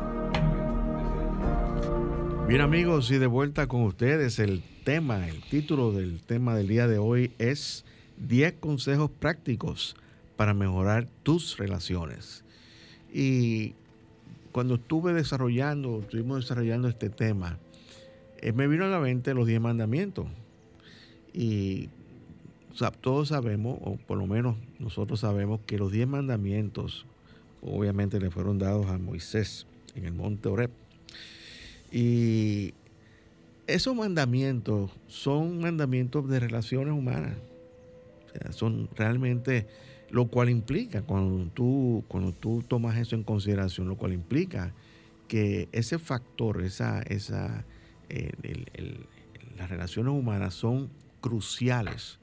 Bien 2.51 2.59
amigos, 2.59 3.09
y 3.11 3.17
de 3.17 3.27
vuelta 3.27 3.67
con 3.67 3.83
ustedes, 3.83 4.37
el 4.37 4.61
tema, 4.83 5.29
el 5.29 5.41
título 5.41 5.93
del 5.93 6.19
tema 6.19 6.53
del 6.53 6.67
día 6.67 6.85
de 6.85 6.97
hoy 6.97 7.31
es 7.37 7.85
10 8.17 8.55
consejos 8.59 9.09
prácticos 9.09 9.95
para 10.35 10.53
mejorar 10.53 11.07
tus 11.23 11.55
relaciones. 11.55 12.43
Y 13.13 13.73
cuando 14.51 14.75
estuve 14.75 15.13
desarrollando, 15.13 16.01
estuvimos 16.01 16.41
desarrollando 16.41 16.89
este 16.89 17.09
tema, 17.09 17.57
eh, 18.41 18.51
me 18.51 18.67
vino 18.67 18.83
a 18.83 18.89
la 18.89 18.99
mente 18.99 19.33
los 19.33 19.47
10 19.47 19.61
mandamientos. 19.61 20.25
Y 21.33 21.87
todos 22.99 23.29
sabemos, 23.29 23.79
o 23.81 23.95
por 23.95 24.17
lo 24.17 24.27
menos 24.27 24.57
nosotros 24.77 25.21
sabemos, 25.21 25.61
que 25.65 25.77
los 25.77 25.89
10 25.89 26.05
mandamientos 26.05 27.05
obviamente 27.61 28.19
le 28.19 28.29
fueron 28.29 28.59
dados 28.59 28.87
a 28.87 28.97
Moisés 28.97 29.67
en 29.95 30.03
el 30.03 30.11
monte 30.11 30.49
Oreb. 30.49 30.80
Y 31.91 32.73
esos 33.67 33.95
mandamientos 33.95 34.91
son 35.07 35.59
mandamientos 35.59 36.27
de 36.29 36.39
relaciones 36.39 36.93
humanas. 36.93 37.35
son 38.51 38.89
realmente 38.95 39.67
lo 40.09 40.27
cual 40.27 40.49
implica, 40.49 41.01
cuando 41.01 41.49
tú, 41.51 42.03
cuando 42.07 42.33
tú 42.33 42.63
tomas 42.67 42.97
eso 42.97 43.15
en 43.15 43.23
consideración, 43.23 43.87
lo 43.87 43.95
cual 43.95 44.13
implica 44.13 44.73
que 45.29 45.69
ese 45.71 45.99
factor, 45.99 46.61
esa, 46.61 47.01
esa, 47.03 47.63
las 49.57 49.69
relaciones 49.69 50.13
humanas 50.13 50.53
son 50.53 50.89
cruciales 51.21 52.19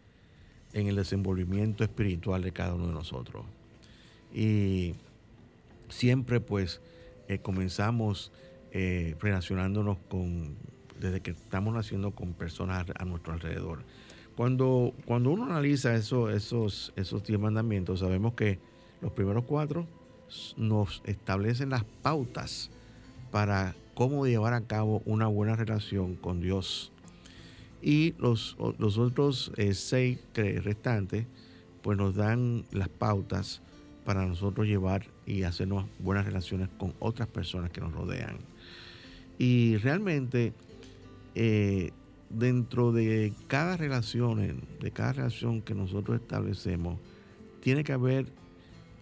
en 0.74 0.86
el 0.88 0.96
desenvolvimiento 0.96 1.82
espiritual 1.82 2.42
de 2.42 2.52
cada 2.52 2.74
uno 2.74 2.88
de 2.88 2.92
nosotros. 2.92 3.46
Y 4.34 4.94
siempre 5.88 6.40
pues 6.40 6.82
eh, 7.28 7.38
comenzamos 7.38 8.32
eh, 8.72 9.16
relacionándonos 9.20 9.98
con, 10.08 10.56
desde 11.00 11.20
que 11.20 11.30
estamos 11.30 11.74
naciendo 11.74 12.12
con 12.12 12.34
personas 12.34 12.86
a, 12.94 13.04
nuestro 13.04 13.32
alrededor. 13.32 13.84
Cuando, 14.36 14.94
cuando 15.04 15.30
uno 15.30 15.44
analiza 15.44 15.94
eso, 15.94 16.30
esos, 16.30 16.92
esos 16.96 17.24
diez 17.24 17.40
mandamientos, 17.40 18.00
sabemos 18.00 18.34
que 18.34 18.58
los 19.00 19.12
primeros 19.12 19.44
cuatro 19.44 19.86
nos 20.56 21.02
establecen 21.04 21.70
las 21.70 21.84
pautas 22.02 22.70
para 23.30 23.74
cómo 23.94 24.26
llevar 24.26 24.54
a 24.54 24.60
cabo 24.60 25.02
una 25.06 25.26
buena 25.26 25.56
relación 25.56 26.14
con 26.14 26.40
Dios. 26.40 26.92
Y 27.82 28.14
los, 28.18 28.56
los 28.78 28.98
otros 28.98 29.52
eh, 29.56 29.74
seis 29.74 30.18
restantes, 30.34 31.26
pues 31.82 31.96
nos 31.96 32.14
dan 32.14 32.64
las 32.70 32.88
pautas 32.88 33.62
para 34.04 34.24
nosotros 34.26 34.66
llevar 34.66 35.06
y 35.26 35.42
hacernos 35.42 35.84
buenas 35.98 36.24
relaciones 36.24 36.68
con 36.78 36.94
otras 36.98 37.28
personas 37.28 37.70
que 37.70 37.80
nos 37.80 37.92
rodean. 37.92 38.38
Y 39.38 39.76
realmente, 39.78 40.52
eh, 41.34 41.92
dentro 42.28 42.92
de 42.92 43.32
cada 43.46 43.76
relación, 43.76 44.60
de 44.80 44.90
cada 44.90 45.12
relación 45.12 45.62
que 45.62 45.74
nosotros 45.74 46.20
establecemos, 46.20 46.98
tiene 47.60 47.84
que 47.84 47.92
haber 47.92 48.26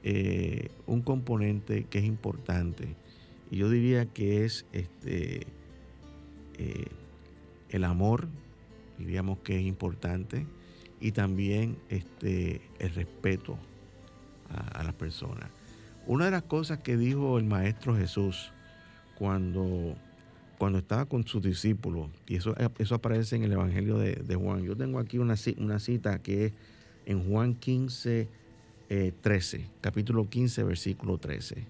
eh, 0.02 0.70
un 0.86 1.02
componente 1.02 1.84
que 1.84 1.98
es 1.98 2.04
importante. 2.04 2.94
Y 3.50 3.58
yo 3.58 3.70
diría 3.70 4.06
que 4.06 4.44
es 4.44 4.66
este, 4.72 5.46
el 7.70 7.84
amor, 7.84 8.28
diríamos 8.98 9.38
que 9.38 9.58
es 9.58 9.64
importante, 9.64 10.46
y 11.00 11.12
también 11.12 11.76
este, 11.88 12.60
el 12.78 12.94
respeto 12.94 13.58
a, 14.48 14.82
las 14.82 14.94
personas. 14.94 15.50
Una 16.06 16.26
de 16.26 16.30
las 16.30 16.44
cosas 16.44 16.78
que 16.78 16.96
dijo 16.96 17.38
el 17.38 17.44
Maestro 17.44 17.96
Jesús 17.96 18.52
cuando, 19.18 19.96
cuando 20.58 20.78
estaba 20.78 21.06
con 21.06 21.26
sus 21.26 21.42
discípulos, 21.42 22.08
y 22.26 22.36
eso, 22.36 22.54
eso 22.78 22.94
aparece 22.94 23.36
en 23.36 23.44
el 23.44 23.52
Evangelio 23.52 23.98
de, 23.98 24.34
Juan, 24.34 24.62
yo 24.62 24.76
tengo 24.76 24.98
aquí 24.98 25.18
una, 25.18 25.34
una, 25.58 25.78
cita 25.78 26.18
que 26.20 26.46
es 26.46 26.52
en 27.06 27.28
Juan 27.28 27.54
15, 27.54 28.28
13, 29.20 29.56
eh, 29.56 29.68
capítulo 29.80 30.28
15, 30.28 30.62
versículo 30.64 31.18
13, 31.18 31.64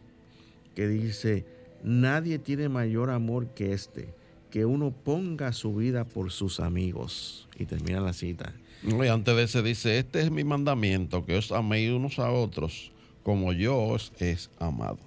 que 0.74 0.88
dice, 0.88 1.44
nadie 1.82 2.38
tiene 2.38 2.68
mayor 2.68 3.10
amor 3.10 3.48
que 3.48 3.72
este 3.72 4.14
que 4.50 4.64
uno 4.64 4.90
ponga 4.90 5.52
su 5.52 5.74
vida 5.74 6.04
por 6.04 6.30
sus 6.30 6.60
amigos. 6.60 7.46
Y 7.58 7.66
termina 7.66 8.00
la 8.00 8.14
cita. 8.14 8.54
Y 8.82 9.06
antes 9.06 9.36
de 9.36 9.42
ese 9.42 9.62
dice, 9.62 9.98
este 9.98 10.22
es 10.22 10.30
mi 10.30 10.44
mandamiento, 10.44 11.26
que 11.26 11.36
os 11.36 11.52
améis 11.52 11.92
unos 11.92 12.18
a 12.18 12.30
otros 12.30 12.90
como 13.22 13.52
yo 13.52 13.76
os 13.76 14.12
es 14.18 14.50
amado. 14.58 14.98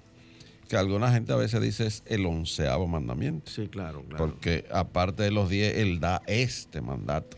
Que 0.70 0.76
alguna 0.76 1.10
gente 1.12 1.32
a 1.32 1.36
veces 1.36 1.60
dice 1.60 1.86
es 1.86 2.04
el 2.06 2.24
onceavo 2.24 2.86
mandamiento. 2.86 3.50
Sí, 3.50 3.66
claro, 3.66 4.04
claro. 4.08 4.24
Porque 4.24 4.64
aparte 4.70 5.24
de 5.24 5.32
los 5.32 5.50
diez, 5.50 5.76
él 5.76 5.98
da 5.98 6.22
este 6.28 6.80
mandato. 6.80 7.36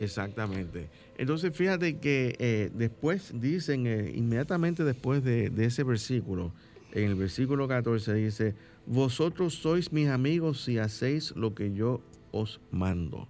Exactamente. 0.00 0.90
Entonces 1.16 1.56
fíjate 1.56 1.96
que 1.96 2.36
eh, 2.38 2.70
después 2.74 3.32
dicen, 3.40 3.86
eh, 3.86 4.12
inmediatamente 4.14 4.84
después 4.84 5.24
de, 5.24 5.48
de 5.48 5.64
ese 5.64 5.82
versículo, 5.82 6.52
en 6.92 7.04
el 7.04 7.14
versículo 7.14 7.66
14 7.66 8.12
dice, 8.12 8.54
vosotros 8.84 9.54
sois 9.54 9.90
mis 9.90 10.08
amigos 10.08 10.62
si 10.62 10.76
hacéis 10.76 11.34
lo 11.36 11.54
que 11.54 11.72
yo 11.72 12.02
os 12.32 12.60
mando. 12.70 13.28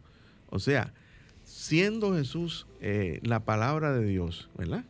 O 0.50 0.58
sea, 0.58 0.92
siendo 1.44 2.12
Jesús 2.16 2.66
eh, 2.80 3.20
la 3.22 3.44
palabra 3.44 3.92
de 3.96 4.04
Dios, 4.04 4.50
¿verdad? 4.58 4.84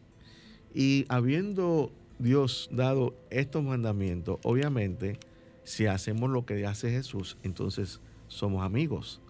Y 0.74 1.04
habiendo 1.08 1.92
Dios 2.18 2.68
dado 2.72 3.14
estos 3.30 3.62
mandamientos, 3.62 4.38
obviamente, 4.42 5.18
si 5.64 5.86
hacemos 5.86 6.30
lo 6.30 6.44
que 6.44 6.66
hace 6.66 6.90
Jesús, 6.90 7.36
entonces 7.42 8.00
somos 8.28 8.64
amigos 8.64 9.20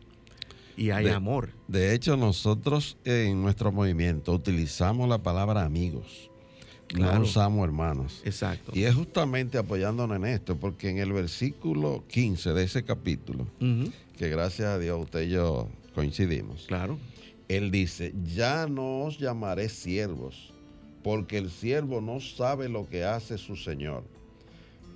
y 0.76 0.90
hay 0.90 1.08
amor. 1.08 1.50
De 1.68 1.94
hecho, 1.94 2.16
nosotros 2.16 2.96
en 3.04 3.42
nuestro 3.42 3.72
movimiento 3.72 4.32
utilizamos 4.32 5.08
la 5.08 5.22
palabra 5.22 5.64
amigos. 5.64 6.30
No 6.94 7.20
usamos 7.20 7.64
hermanos. 7.64 8.22
Exacto. 8.24 8.72
Y 8.74 8.84
es 8.84 8.94
justamente 8.94 9.58
apoyándonos 9.58 10.16
en 10.16 10.26
esto, 10.26 10.56
porque 10.56 10.90
en 10.90 10.98
el 10.98 11.12
versículo 11.12 12.04
15 12.08 12.52
de 12.52 12.64
ese 12.64 12.84
capítulo, 12.84 13.46
que 14.16 14.28
gracias 14.28 14.68
a 14.68 14.78
Dios 14.78 15.00
usted 15.00 15.22
y 15.22 15.30
yo 15.30 15.68
coincidimos. 15.94 16.66
Claro. 16.66 16.98
Él 17.48 17.70
dice, 17.70 18.14
ya 18.34 18.66
no 18.66 19.02
os 19.02 19.18
llamaré 19.18 19.68
siervos, 19.68 20.52
porque 21.04 21.36
el 21.36 21.50
siervo 21.50 22.00
no 22.00 22.18
sabe 22.18 22.70
lo 22.70 22.88
que 22.88 23.04
hace 23.04 23.36
su 23.36 23.56
Señor, 23.56 24.04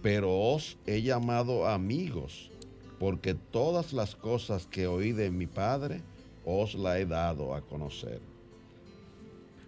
pero 0.03 0.35
os 0.35 0.79
he 0.87 1.03
llamado 1.03 1.69
amigos, 1.69 2.51
porque 2.99 3.35
todas 3.35 3.93
las 3.93 4.17
cosas 4.17 4.67
que 4.67 4.87
oí 4.87 5.13
de 5.13 5.31
mi 5.31 5.47
Padre 5.47 6.01
os 6.47 6.75
la 6.75 6.99
he 6.99 7.05
dado 7.05 7.55
a 7.55 7.61
conocer. 7.61 8.23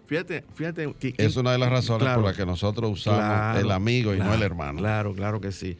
Fíjate, 0.07 0.43
fíjate 0.55 0.93
que, 0.99 1.13
es 1.15 1.37
una 1.37 1.51
de 1.51 1.59
las 1.59 1.69
razones 1.69 2.09
por 2.15 2.23
las 2.23 2.35
que 2.35 2.45
nosotros 2.45 2.91
usamos 2.91 3.61
el 3.61 3.69
amigo 3.69 4.15
y 4.15 4.17
no 4.17 4.33
el 4.33 4.41
hermano. 4.41 4.79
Claro, 4.79 5.13
claro 5.13 5.39
que 5.39 5.51
sí. 5.51 5.77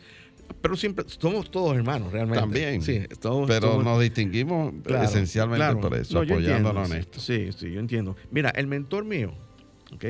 Pero 0.62 0.76
siempre 0.76 1.06
somos 1.08 1.50
todos 1.50 1.76
hermanos, 1.76 2.12
realmente. 2.12 2.40
También. 2.40 2.82
Sí, 2.84 3.02
pero 3.48 3.82
nos 3.82 4.00
distinguimos 4.00 4.74
esencialmente 4.86 5.76
por 5.78 5.96
eso, 5.96 6.22
apoyándonos 6.22 6.92
en 6.92 6.98
esto. 6.98 7.20
Sí, 7.20 7.50
sí, 7.52 7.72
yo 7.72 7.80
entiendo. 7.80 8.16
Mira, 8.30 8.52
el 8.52 8.68
mentor 8.68 9.06
mío, 9.06 9.34
¿ok? 9.92 10.06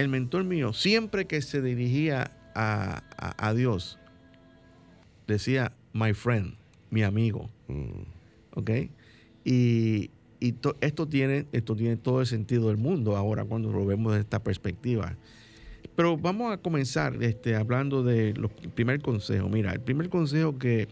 El 0.00 0.08
mentor 0.08 0.44
mío, 0.44 0.72
siempre 0.72 1.26
que 1.26 1.42
se 1.42 1.60
dirigía 1.60 2.30
a, 2.54 3.02
a, 3.36 3.52
Dios, 3.52 3.98
decía, 5.26 5.72
my 5.92 6.14
friend, 6.14 6.54
mi 6.88 7.02
amigo. 7.02 7.50
Mm. 7.68 8.04
¿Ok? 8.54 8.70
Y, 9.44 10.10
y 10.40 10.54
esto, 10.80 11.06
tiene, 11.06 11.44
esto 11.52 11.76
tiene 11.76 11.98
todo 11.98 12.20
el 12.22 12.26
sentido 12.26 12.68
del 12.68 12.78
mundo 12.78 13.14
ahora 13.14 13.44
cuando 13.44 13.70
lo 13.70 13.84
vemos 13.84 14.12
desde 14.12 14.22
esta 14.22 14.42
perspectiva. 14.42 15.16
Pero 15.94 16.16
vamos 16.16 16.50
a 16.50 16.56
comenzar 16.56 17.22
este, 17.22 17.54
hablando 17.54 18.02
del 18.02 18.48
primer 18.74 19.02
consejo. 19.02 19.50
Mira, 19.50 19.72
el 19.72 19.80
primer 19.80 20.08
consejo 20.08 20.58
que 20.58 20.88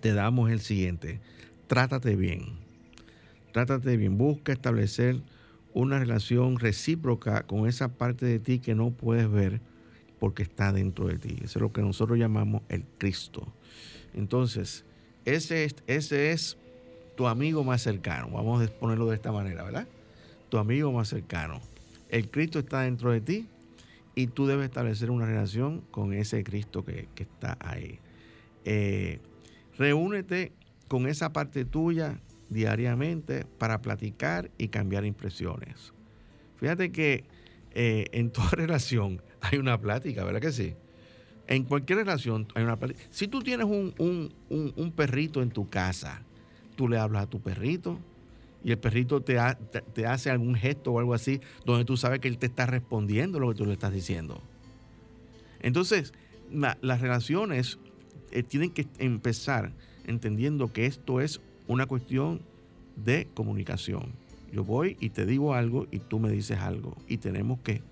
te 0.00 0.14
damos 0.14 0.48
es 0.48 0.54
el 0.54 0.60
siguiente. 0.60 1.20
Trátate 1.66 2.16
bien. 2.16 2.54
Trátate 3.52 3.98
bien. 3.98 4.16
Busca 4.16 4.54
establecer 4.54 5.20
una 5.74 5.98
relación 5.98 6.58
recíproca 6.58 7.42
con 7.42 7.68
esa 7.68 7.88
parte 7.88 8.24
de 8.24 8.38
ti 8.38 8.60
que 8.60 8.74
no 8.74 8.90
puedes 8.90 9.30
ver 9.30 9.60
porque 10.20 10.44
está 10.44 10.72
dentro 10.72 11.08
de 11.08 11.18
ti. 11.18 11.36
Eso 11.42 11.58
es 11.58 11.62
lo 11.62 11.72
que 11.72 11.82
nosotros 11.82 12.18
llamamos 12.18 12.62
el 12.68 12.84
Cristo. 12.96 13.52
Entonces, 14.14 14.84
ese 15.24 15.64
es, 15.64 15.74
ese 15.86 16.30
es 16.30 16.56
tu 17.16 17.26
amigo 17.26 17.64
más 17.64 17.82
cercano. 17.82 18.28
Vamos 18.30 18.66
a 18.66 18.70
ponerlo 18.70 19.06
de 19.08 19.16
esta 19.16 19.32
manera, 19.32 19.64
¿verdad? 19.64 19.86
Tu 20.48 20.58
amigo 20.58 20.92
más 20.92 21.08
cercano. 21.08 21.60
El 22.08 22.30
Cristo 22.30 22.60
está 22.60 22.82
dentro 22.82 23.10
de 23.10 23.20
ti 23.20 23.48
y 24.14 24.28
tú 24.28 24.46
debes 24.46 24.66
establecer 24.66 25.10
una 25.10 25.26
relación 25.26 25.82
con 25.90 26.12
ese 26.12 26.44
Cristo 26.44 26.84
que, 26.84 27.08
está 27.16 27.58
ahí. 27.60 27.98
Eh, 28.64 29.18
reúnete 29.76 30.52
con 30.86 31.08
esa 31.08 31.32
parte 31.32 31.64
tuya 31.64 32.20
diariamente 32.48 33.46
para 33.58 33.80
platicar 33.82 34.50
y 34.58 34.68
cambiar 34.68 35.04
impresiones. 35.04 35.92
Fíjate 36.56 36.92
que 36.92 37.24
eh, 37.72 38.06
en 38.12 38.30
toda 38.30 38.50
relación 38.52 39.22
hay 39.40 39.58
una 39.58 39.80
plática, 39.80 40.24
¿verdad 40.24 40.40
que 40.40 40.52
sí? 40.52 40.74
En 41.46 41.64
cualquier 41.64 41.98
relación 41.98 42.46
hay 42.54 42.64
una 42.64 42.76
plática. 42.76 43.00
Si 43.10 43.28
tú 43.28 43.42
tienes 43.42 43.66
un 43.66 44.92
perrito 44.96 45.42
en 45.42 45.50
tu 45.50 45.68
casa, 45.68 46.22
tú 46.74 46.88
le 46.88 46.98
hablas 46.98 47.24
a 47.24 47.26
tu 47.26 47.40
perrito 47.40 47.98
y 48.64 48.70
el 48.70 48.78
perrito 48.78 49.20
te, 49.20 49.38
te, 49.92 50.06
hace 50.06 50.30
algún 50.30 50.54
gesto 50.54 50.92
o 50.92 50.98
algo 50.98 51.12
así 51.12 51.40
donde 51.66 51.84
tú 51.84 51.98
sabes 51.98 52.20
que 52.20 52.28
él 52.28 52.38
te 52.38 52.46
está 52.46 52.64
respondiendo 52.64 53.38
lo 53.38 53.50
que 53.50 53.56
tú 53.56 53.66
le 53.66 53.74
estás 53.74 53.92
diciendo. 53.92 54.42
Entonces, 55.60 56.14
las 56.50 57.00
relaciones 57.00 57.78
eh, 58.30 58.42
tienen 58.42 58.70
que 58.70 58.86
empezar 58.98 59.72
entendiendo 60.06 60.72
que 60.72 60.86
esto 60.86 61.20
es 61.20 61.42
una 61.66 61.86
cuestión 61.86 62.40
de 62.96 63.26
comunicación. 63.34 64.12
Yo 64.52 64.64
voy 64.64 64.96
y 65.00 65.10
te 65.10 65.26
digo 65.26 65.54
algo 65.54 65.86
y 65.90 65.98
tú 65.98 66.18
me 66.18 66.30
dices 66.30 66.58
algo 66.58 66.96
y 67.08 67.18
tenemos 67.18 67.58
que, 67.60 67.82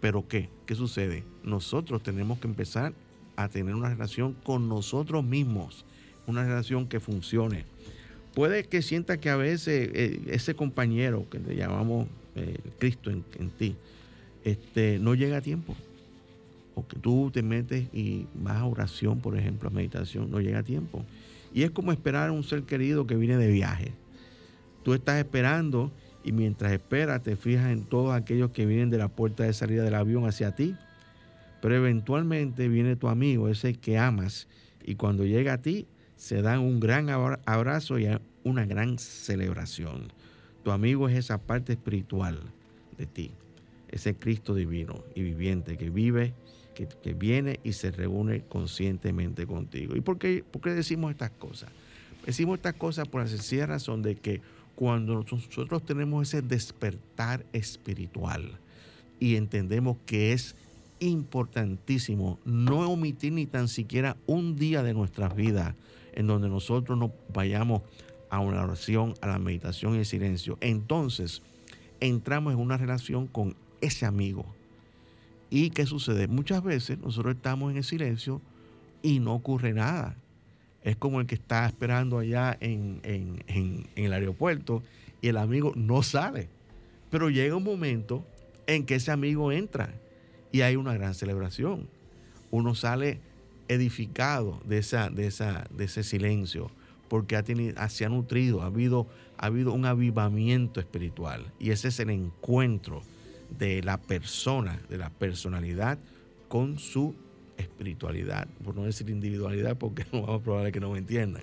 pero 0.00 0.26
¿qué? 0.26 0.48
¿Qué 0.66 0.74
sucede? 0.74 1.24
Nosotros 1.44 2.02
tenemos 2.02 2.38
que 2.38 2.48
empezar 2.48 2.92
a 3.36 3.48
tener 3.48 3.74
una 3.74 3.88
relación 3.88 4.34
con 4.44 4.68
nosotros 4.68 5.24
mismos, 5.24 5.84
una 6.26 6.44
relación 6.44 6.88
que 6.88 7.00
funcione 7.00 7.64
puede 8.34 8.64
que 8.64 8.82
sienta 8.82 9.18
que 9.18 9.30
a 9.30 9.36
veces 9.36 9.90
eh, 9.92 10.20
ese 10.28 10.54
compañero 10.54 11.28
que 11.30 11.38
le 11.38 11.56
llamamos 11.56 12.08
eh, 12.34 12.58
Cristo 12.78 13.10
en, 13.10 13.50
ti, 13.50 13.76
este, 14.44 14.98
no 14.98 15.14
llega 15.14 15.38
a 15.38 15.40
tiempo. 15.40 15.74
O 16.74 16.86
que 16.86 16.98
tú 16.98 17.30
te 17.32 17.42
metes 17.42 17.86
y 17.92 18.26
vas 18.34 18.56
a 18.56 18.64
oración, 18.64 19.20
por 19.20 19.36
ejemplo, 19.36 19.68
a 19.68 19.72
meditación, 19.72 20.30
no 20.30 20.40
llega 20.40 20.60
a 20.60 20.62
tiempo. 20.62 21.04
Y 21.52 21.62
es 21.62 21.70
como 21.70 21.92
esperar 21.92 22.28
a 22.28 22.32
un 22.32 22.44
ser 22.44 22.62
querido 22.62 23.06
que 23.06 23.16
viene 23.16 23.36
de 23.36 23.48
viaje. 23.48 23.92
Tú 24.82 24.94
estás 24.94 25.18
esperando 25.18 25.92
y 26.24 26.32
mientras 26.32 26.72
esperas 26.72 27.22
te 27.22 27.36
fijas 27.36 27.70
en 27.70 27.84
todos 27.84 28.14
aquellos 28.14 28.50
que 28.50 28.66
vienen 28.66 28.90
de 28.90 28.98
la 28.98 29.08
puerta 29.08 29.44
de 29.44 29.52
salida 29.52 29.82
del 29.82 29.94
avión 29.94 30.26
hacia 30.26 30.54
ti. 30.54 30.74
Pero 31.60 31.76
eventualmente 31.76 32.68
viene 32.68 32.96
tu 32.96 33.08
amigo, 33.08 33.48
ese 33.48 33.74
que 33.74 33.98
amas, 33.98 34.48
y 34.84 34.96
cuando 34.96 35.24
llega 35.24 35.54
a 35.54 35.62
ti, 35.62 35.86
se 36.16 36.42
dan 36.42 36.60
un 36.60 36.80
gran 36.80 37.08
abrazo 37.10 37.98
y 37.98 38.08
una 38.44 38.66
gran 38.66 38.98
celebración. 38.98 40.12
Tu 40.64 40.70
amigo 40.70 41.08
es 41.08 41.16
esa 41.16 41.38
parte 41.38 41.72
espiritual 41.72 42.40
de 42.98 43.06
ti, 43.06 43.32
ese 43.88 44.14
Cristo 44.14 44.54
divino 44.54 45.04
y 45.14 45.22
viviente 45.22 45.76
que 45.76 45.90
vive 45.90 46.34
que, 46.74 47.14
viene 47.14 47.60
y 47.64 47.72
se 47.72 47.90
reúne 47.90 48.42
conscientemente 48.42 49.46
contigo. 49.46 49.96
¿Y 49.96 50.00
por 50.00 50.18
qué, 50.18 50.44
por 50.48 50.62
qué 50.62 50.70
decimos 50.70 51.10
estas 51.10 51.30
cosas? 51.30 51.70
Decimos 52.26 52.56
estas 52.56 52.74
cosas 52.74 53.08
por 53.08 53.22
la 53.22 53.28
sencilla 53.28 53.66
razón 53.66 54.02
de 54.02 54.16
que 54.16 54.40
cuando 54.74 55.14
nosotros 55.14 55.84
tenemos 55.84 56.28
ese 56.28 56.42
despertar 56.42 57.44
espiritual 57.52 58.58
y 59.20 59.36
entendemos 59.36 59.96
que 60.06 60.32
es 60.32 60.54
importantísimo 61.00 62.38
no 62.44 62.90
omitir 62.90 63.32
ni 63.32 63.46
tan 63.46 63.68
siquiera 63.68 64.16
un 64.26 64.56
día 64.56 64.82
de 64.82 64.94
nuestras 64.94 65.34
vidas 65.34 65.74
en 66.14 66.26
donde 66.26 66.48
nosotros 66.48 66.98
nos 66.98 67.10
vayamos 67.32 67.82
a 68.30 68.40
una 68.40 68.62
oración, 68.62 69.14
a 69.20 69.26
la 69.26 69.38
meditación 69.38 69.94
y 69.94 69.98
el 69.98 70.06
silencio. 70.06 70.56
Entonces 70.60 71.42
entramos 72.00 72.54
en 72.54 72.60
una 72.60 72.76
relación 72.76 73.26
con 73.26 73.54
ese 73.80 74.06
amigo. 74.06 74.46
¿Y 75.54 75.68
qué 75.68 75.84
sucede? 75.84 76.28
Muchas 76.28 76.64
veces 76.64 76.98
nosotros 76.98 77.34
estamos 77.34 77.70
en 77.70 77.76
el 77.76 77.84
silencio 77.84 78.40
y 79.02 79.20
no 79.20 79.34
ocurre 79.34 79.74
nada. 79.74 80.16
Es 80.82 80.96
como 80.96 81.20
el 81.20 81.26
que 81.26 81.34
está 81.34 81.66
esperando 81.66 82.18
allá 82.18 82.56
en, 82.58 83.00
en 83.02 83.86
el 83.94 84.14
aeropuerto 84.14 84.82
y 85.20 85.28
el 85.28 85.36
amigo 85.36 85.74
no 85.76 86.02
sale. 86.02 86.48
Pero 87.10 87.28
llega 87.28 87.54
un 87.54 87.64
momento 87.64 88.24
en 88.66 88.86
que 88.86 88.94
ese 88.94 89.10
amigo 89.10 89.52
entra 89.52 89.92
y 90.52 90.62
hay 90.62 90.76
una 90.76 90.94
gran 90.94 91.12
celebración. 91.12 91.86
Uno 92.50 92.74
sale 92.74 93.20
edificado 93.68 94.58
de, 94.64 94.78
esa, 94.78 95.10
de, 95.10 95.26
esa, 95.26 95.66
de 95.68 95.84
ese 95.84 96.02
silencio 96.02 96.70
porque 97.10 97.36
ha 97.36 97.42
tenido, 97.42 97.76
se 97.90 98.06
ha 98.06 98.08
nutrido, 98.08 98.62
ha 98.62 98.66
habido, 98.66 99.06
ha 99.36 99.48
habido 99.48 99.74
un 99.74 99.84
avivamiento 99.84 100.80
espiritual 100.80 101.52
y 101.60 101.72
ese 101.72 101.88
es 101.88 102.00
el 102.00 102.08
encuentro 102.08 103.02
de 103.58 103.82
la 103.82 103.98
persona, 103.98 104.80
de 104.88 104.98
la 104.98 105.10
personalidad 105.10 105.98
con 106.48 106.78
su 106.78 107.14
espiritualidad, 107.56 108.48
por 108.64 108.74
no 108.74 108.84
decir 108.84 109.08
individualidad 109.10 109.76
porque 109.76 110.04
no 110.12 110.22
vamos 110.22 110.40
a 110.40 110.44
probar 110.44 110.72
que 110.72 110.80
no 110.80 110.90
me 110.90 110.98
entiendan, 110.98 111.42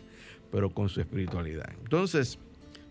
pero 0.52 0.70
con 0.70 0.90
su 0.90 1.00
espiritualidad. 1.00 1.70
Entonces, 1.84 2.40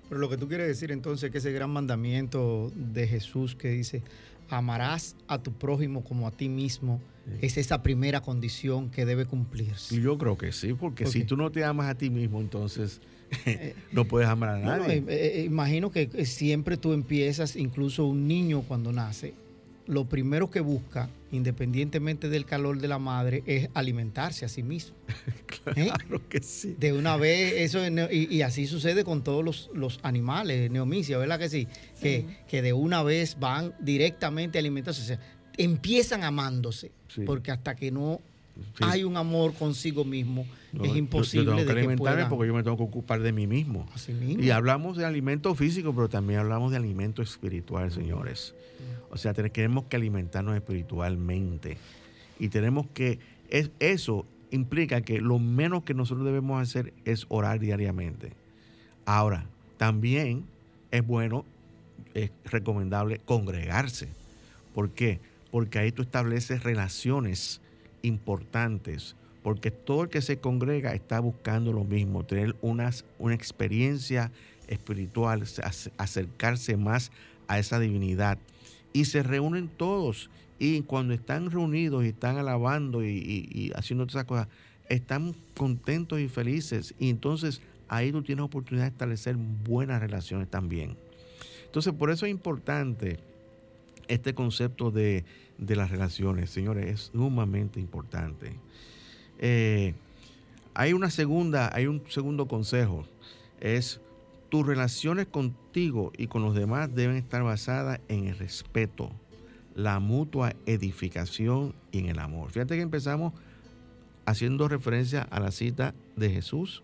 pero 0.09 0.21
lo 0.21 0.29
que 0.29 0.37
tú 0.37 0.49
quieres 0.49 0.67
decir 0.67 0.91
entonces 0.91 1.31
que 1.31 1.39
ese 1.39 1.53
gran 1.53 1.71
mandamiento 1.71 2.73
de 2.75 3.07
Jesús 3.07 3.55
que 3.55 3.69
dice, 3.71 4.03
amarás 4.49 5.17
a 5.27 5.43
tu 5.43 5.53
prójimo 5.53 6.03
como 6.03 6.27
a 6.27 6.31
ti 6.31 6.49
mismo, 6.49 7.01
es 7.43 7.59
esa 7.59 7.83
primera 7.83 8.23
condición 8.23 8.91
que 8.91 9.05
debe 9.05 9.27
cumplirse. 9.27 10.01
Yo 10.01 10.17
creo 10.17 10.39
que 10.39 10.51
sí, 10.53 10.73
porque 10.73 11.07
si 11.07 11.25
tú 11.25 11.37
no 11.37 11.51
te 11.51 11.63
amas 11.63 11.91
a 11.91 11.95
ti 11.95 12.09
mismo, 12.09 12.41
entonces 12.41 13.03
no 13.93 14.05
puedes 14.07 14.29
amar 14.29 14.51
a 14.51 14.59
nadie. 14.59 14.97
Eh, 14.97 15.05
eh, 15.09 15.45
imagino 15.45 15.91
que 15.91 16.25
siempre 16.27 16.77
tú 16.77 16.93
empiezas, 16.93 17.57
incluso 17.57 18.07
un 18.07 18.29
niño 18.29 18.63
cuando 18.63 18.93
nace, 18.93 19.35
lo 19.87 20.05
primero 20.05 20.51
que 20.51 20.61
busca, 20.61 21.09
independientemente 21.33 22.29
del 22.29 22.45
calor 22.45 22.79
de 22.79 22.89
la 22.89 22.99
madre, 22.99 23.43
es 23.47 23.71
alimentarse 23.73 24.45
a 24.45 24.49
sí 24.49 24.63
mismo. 24.63 24.95
¿Eh? 25.77 25.91
claro 25.95 26.29
que 26.29 26.41
sí. 26.41 26.77
De 26.79 26.93
una 26.93 27.17
vez, 27.17 27.55
eso 27.57 27.81
y, 28.11 28.43
así 28.43 28.67
sucede 28.67 29.03
con 29.03 29.25
todos 29.25 29.71
los, 29.73 30.01
animales, 30.03 30.71
neomicia, 30.71 31.17
¿verdad 31.17 31.39
que 31.39 31.49
sí? 31.49 31.69
Que, 32.01 32.25
que, 32.49 32.61
de 32.61 32.75
una 32.75 33.03
vez 33.03 33.39
van 33.41 33.75
directamente 33.81 34.59
a 34.59 34.61
alimentarse. 34.61 35.03
O 35.03 35.07
sea, 35.07 35.21
empiezan 35.57 36.23
amándose, 36.23 36.93
porque 37.25 37.51
hasta 37.51 37.75
que 37.75 37.91
no 37.91 38.21
hay 38.81 39.05
un 39.05 39.17
amor 39.17 39.55
consigo 39.55 40.05
mismo, 40.05 40.47
es 40.83 40.97
imposible. 40.97 41.47
Yo, 41.47 41.57
tengo 41.57 41.67
que 41.67 41.73
alimentarme 41.73 42.27
porque 42.27 42.47
yo 42.49 42.55
me 42.55 42.63
tengo 42.63 42.77
que 42.77 42.83
ocupar 42.83 43.21
de 43.21 43.33
mí 43.33 43.47
mismo. 43.47 43.87
Y 44.39 44.51
hablamos 44.51 44.97
de 44.97 45.05
alimento 45.05 45.55
físico, 45.55 45.95
pero 45.95 46.09
también 46.09 46.41
hablamos 46.41 46.71
de 46.71 46.77
alimento 46.77 47.23
espiritual, 47.23 47.91
señores. 47.93 48.55
O 49.11 49.17
sea, 49.17 49.33
tenemos 49.35 49.85
que 49.85 49.97
alimentarnos 49.97 50.55
espiritualmente. 50.55 51.79
Y 52.39 52.49
tenemos 52.49 52.87
que, 52.95 53.19
es, 53.51 53.71
eso 53.81 54.27
implica 54.51 55.01
que 55.01 55.21
lo 55.21 55.39
menos 55.39 55.83
que 55.83 55.95
nosotros 55.95 56.27
debemos 56.27 56.63
hacer 56.63 56.93
es 57.05 57.27
orar 57.29 57.59
diariamente. 57.59 58.33
Ahora, 59.05 59.47
también 59.77 60.45
es 60.91 61.07
bueno, 61.07 61.45
es 62.15 62.31
recomendable 62.45 63.21
congregarse. 63.25 64.09
¿Por 64.75 64.91
qué? 64.91 65.21
Porque 65.51 65.79
ahí 65.79 65.93
tú 65.93 66.03
estableces 66.03 66.63
relaciones 66.63 67.61
importantes, 68.03 69.17
porque 69.43 69.71
todo 69.71 70.05
el 70.05 70.09
que 70.09 70.23
se 70.23 70.39
congrega 70.39 70.95
está 70.95 71.21
buscando 71.21 71.73
lo 71.73 71.85
mismo, 71.85 72.25
tener 72.25 72.57
una 72.61 72.91
experiencia 73.35 74.31
espiritual, 74.67 75.45
acercarse 75.97 76.77
más 76.77 77.11
a 77.47 77.59
esa 77.59 77.79
divinidad 77.81 78.39
y 78.93 79.07
se 79.07 79.23
reúnen 79.23 79.69
todos. 79.69 80.31
Y 80.59 80.83
cuando 80.83 81.15
están 81.15 81.51
reunidos 81.51 82.05
y 82.05 82.09
están 82.09 82.37
alabando 82.37 83.05
y, 83.05 83.73
haciendo 83.77 84.07
todas 84.07 84.25
cosas, 84.25 84.49
están 84.89 85.35
contentos 85.57 86.19
y 86.19 86.29
felices. 86.29 86.95
Y 86.99 87.11
entonces 87.11 87.61
ahí 87.89 88.11
tú 88.11 88.23
tienes 88.23 88.45
oportunidad 88.45 88.87
de 88.87 88.91
establecer 88.91 89.37
buenas 89.37 90.01
relaciones 90.01 90.49
también. 90.49 90.97
Entonces, 91.65 91.93
por 91.93 92.11
eso 92.11 92.27
es 92.27 92.33
importante 92.33 93.19
este 94.09 94.35
concepto 94.35 94.91
de, 94.91 95.25
las 95.59 95.91
relaciones, 95.91 96.51
señores, 96.51 96.87
es 96.87 97.01
sumamente 97.13 97.81
importante. 97.81 98.53
Eh, 99.39 99.95
hay 100.75 100.93
una 100.93 101.11
segunda, 101.11 101.71
hay 101.75 101.87
un 101.87 102.03
segundo 102.09 102.47
consejo, 102.47 103.05
es 103.61 104.01
tus 104.49 104.67
relaciones 104.67 105.27
contigo 105.27 106.13
y 106.17 106.29
con 106.29 106.43
los 106.43 106.55
demás 106.55 106.95
deben 106.95 107.17
estar 107.17 107.43
basadas 107.43 108.01
en 108.09 108.29
el 108.29 108.39
respeto, 108.39 109.11
la 109.75 109.99
mutua 110.01 110.55
edificación 110.67 111.75
y 111.93 111.99
en 111.99 112.07
el 112.07 112.19
amor. 112.19 112.51
Fíjate 112.51 112.77
que 112.77 112.83
empezamos 112.83 113.33
haciendo 114.25 114.69
referencia 114.69 115.23
a 115.23 115.41
la 115.41 115.51
cita 115.51 115.95
de 116.17 116.31
Jesús, 116.31 116.83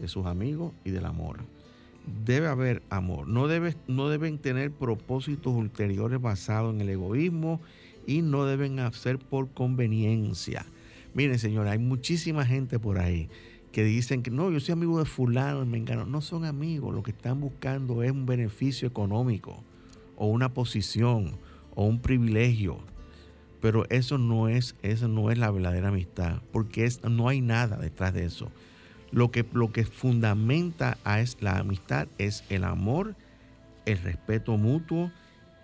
de 0.00 0.08
sus 0.08 0.26
amigos 0.26 0.72
y 0.84 0.90
del 0.90 1.06
amor. 1.06 1.40
Debe 2.24 2.48
haber 2.48 2.82
amor, 2.90 3.26
no, 3.28 3.46
no 3.88 4.08
deben 4.08 4.38
tener 4.38 4.70
propósitos 4.70 5.54
ulteriores 5.54 6.20
basados 6.20 6.74
en 6.74 6.82
el 6.82 6.90
egoísmo 6.90 7.60
y 8.06 8.22
no 8.22 8.44
deben 8.44 8.78
hacer 8.80 9.18
por 9.18 9.50
conveniencia. 9.50 10.66
Miren, 11.14 11.38
señores, 11.38 11.72
hay 11.72 11.78
muchísima 11.78 12.44
gente 12.44 12.78
por 12.78 12.98
ahí 12.98 13.28
que 13.74 13.82
dicen 13.82 14.22
que 14.22 14.30
no, 14.30 14.52
yo 14.52 14.60
soy 14.60 14.72
amigo 14.72 15.00
de 15.00 15.04
fulano, 15.04 15.66
me 15.66 15.78
engano. 15.78 16.06
No 16.06 16.20
son 16.20 16.44
amigos, 16.44 16.94
lo 16.94 17.02
que 17.02 17.10
están 17.10 17.40
buscando 17.40 18.04
es 18.04 18.12
un 18.12 18.24
beneficio 18.24 18.86
económico 18.86 19.64
o 20.16 20.28
una 20.28 20.54
posición 20.54 21.32
o 21.74 21.84
un 21.84 21.98
privilegio. 21.98 22.78
Pero 23.60 23.84
eso 23.90 24.16
no 24.16 24.48
es, 24.48 24.76
eso 24.82 25.08
no 25.08 25.30
es 25.32 25.38
la 25.38 25.50
verdadera 25.50 25.88
amistad, 25.88 26.40
porque 26.52 26.84
es, 26.84 27.02
no 27.02 27.28
hay 27.28 27.40
nada 27.40 27.76
detrás 27.76 28.14
de 28.14 28.24
eso. 28.24 28.48
Lo 29.10 29.32
que, 29.32 29.44
lo 29.52 29.72
que 29.72 29.84
fundamenta 29.84 30.98
a 31.02 31.20
es, 31.20 31.36
la 31.40 31.58
amistad 31.58 32.06
es 32.18 32.44
el 32.50 32.62
amor, 32.62 33.16
el 33.86 33.98
respeto 33.98 34.56
mutuo 34.56 35.10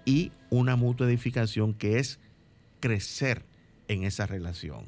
y 0.05 0.33
una 0.51 0.75
mutua 0.75 1.07
edificación 1.07 1.75
que 1.75 2.01
es 2.01 2.19
crecer 2.81 3.45
en 3.89 4.05
esa 4.05 4.27
relación. 4.27 4.85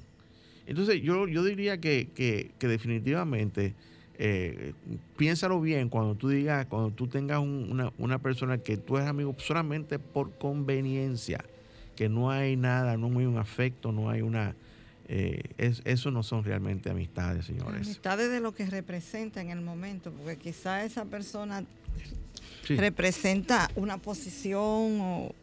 Entonces 0.67 1.03
yo, 1.03 1.27
yo 1.27 1.45
diría 1.45 1.79
que, 1.79 2.53
definitivamente, 2.61 3.75
eh, 4.19 4.75
piénsalo 5.17 5.61
bien 5.61 5.89
cuando 5.89 6.15
tú 6.15 6.29
digas, 6.29 6.67
cuando 6.67 6.91
tú 6.91 7.09
tengas 7.09 7.41
una, 7.41 8.19
persona 8.19 8.59
que 8.59 8.77
tú 8.77 8.97
eres 8.97 9.09
amigo 9.09 9.35
solamente 9.39 9.99
por 9.99 10.33
conveniencia, 10.39 11.45
que 11.97 12.09
no 12.09 12.31
hay 12.31 12.57
nada, 12.57 12.97
no 12.97 13.07
hay 13.19 13.27
un 13.27 13.39
afecto, 13.39 13.93
no 13.93 14.11
hay 14.11 14.23
una... 14.23 14.55
Eh, 15.09 15.43
eso 15.85 16.11
no 16.11 16.23
son 16.23 16.45
realmente 16.45 16.89
amistades, 16.89 17.45
señores. 17.45 17.83
Amistades 17.83 18.31
de 18.31 18.41
lo 18.41 18.55
que 18.55 18.65
representa 18.67 19.43
en 19.43 19.51
el 19.51 19.61
momento, 19.61 20.11
porque 20.13 20.37
quizá 20.37 20.85
esa 20.85 21.05
persona 21.05 21.65
representa 22.69 23.71
una 23.75 23.99
posición 23.99 25.01
o 25.01 25.35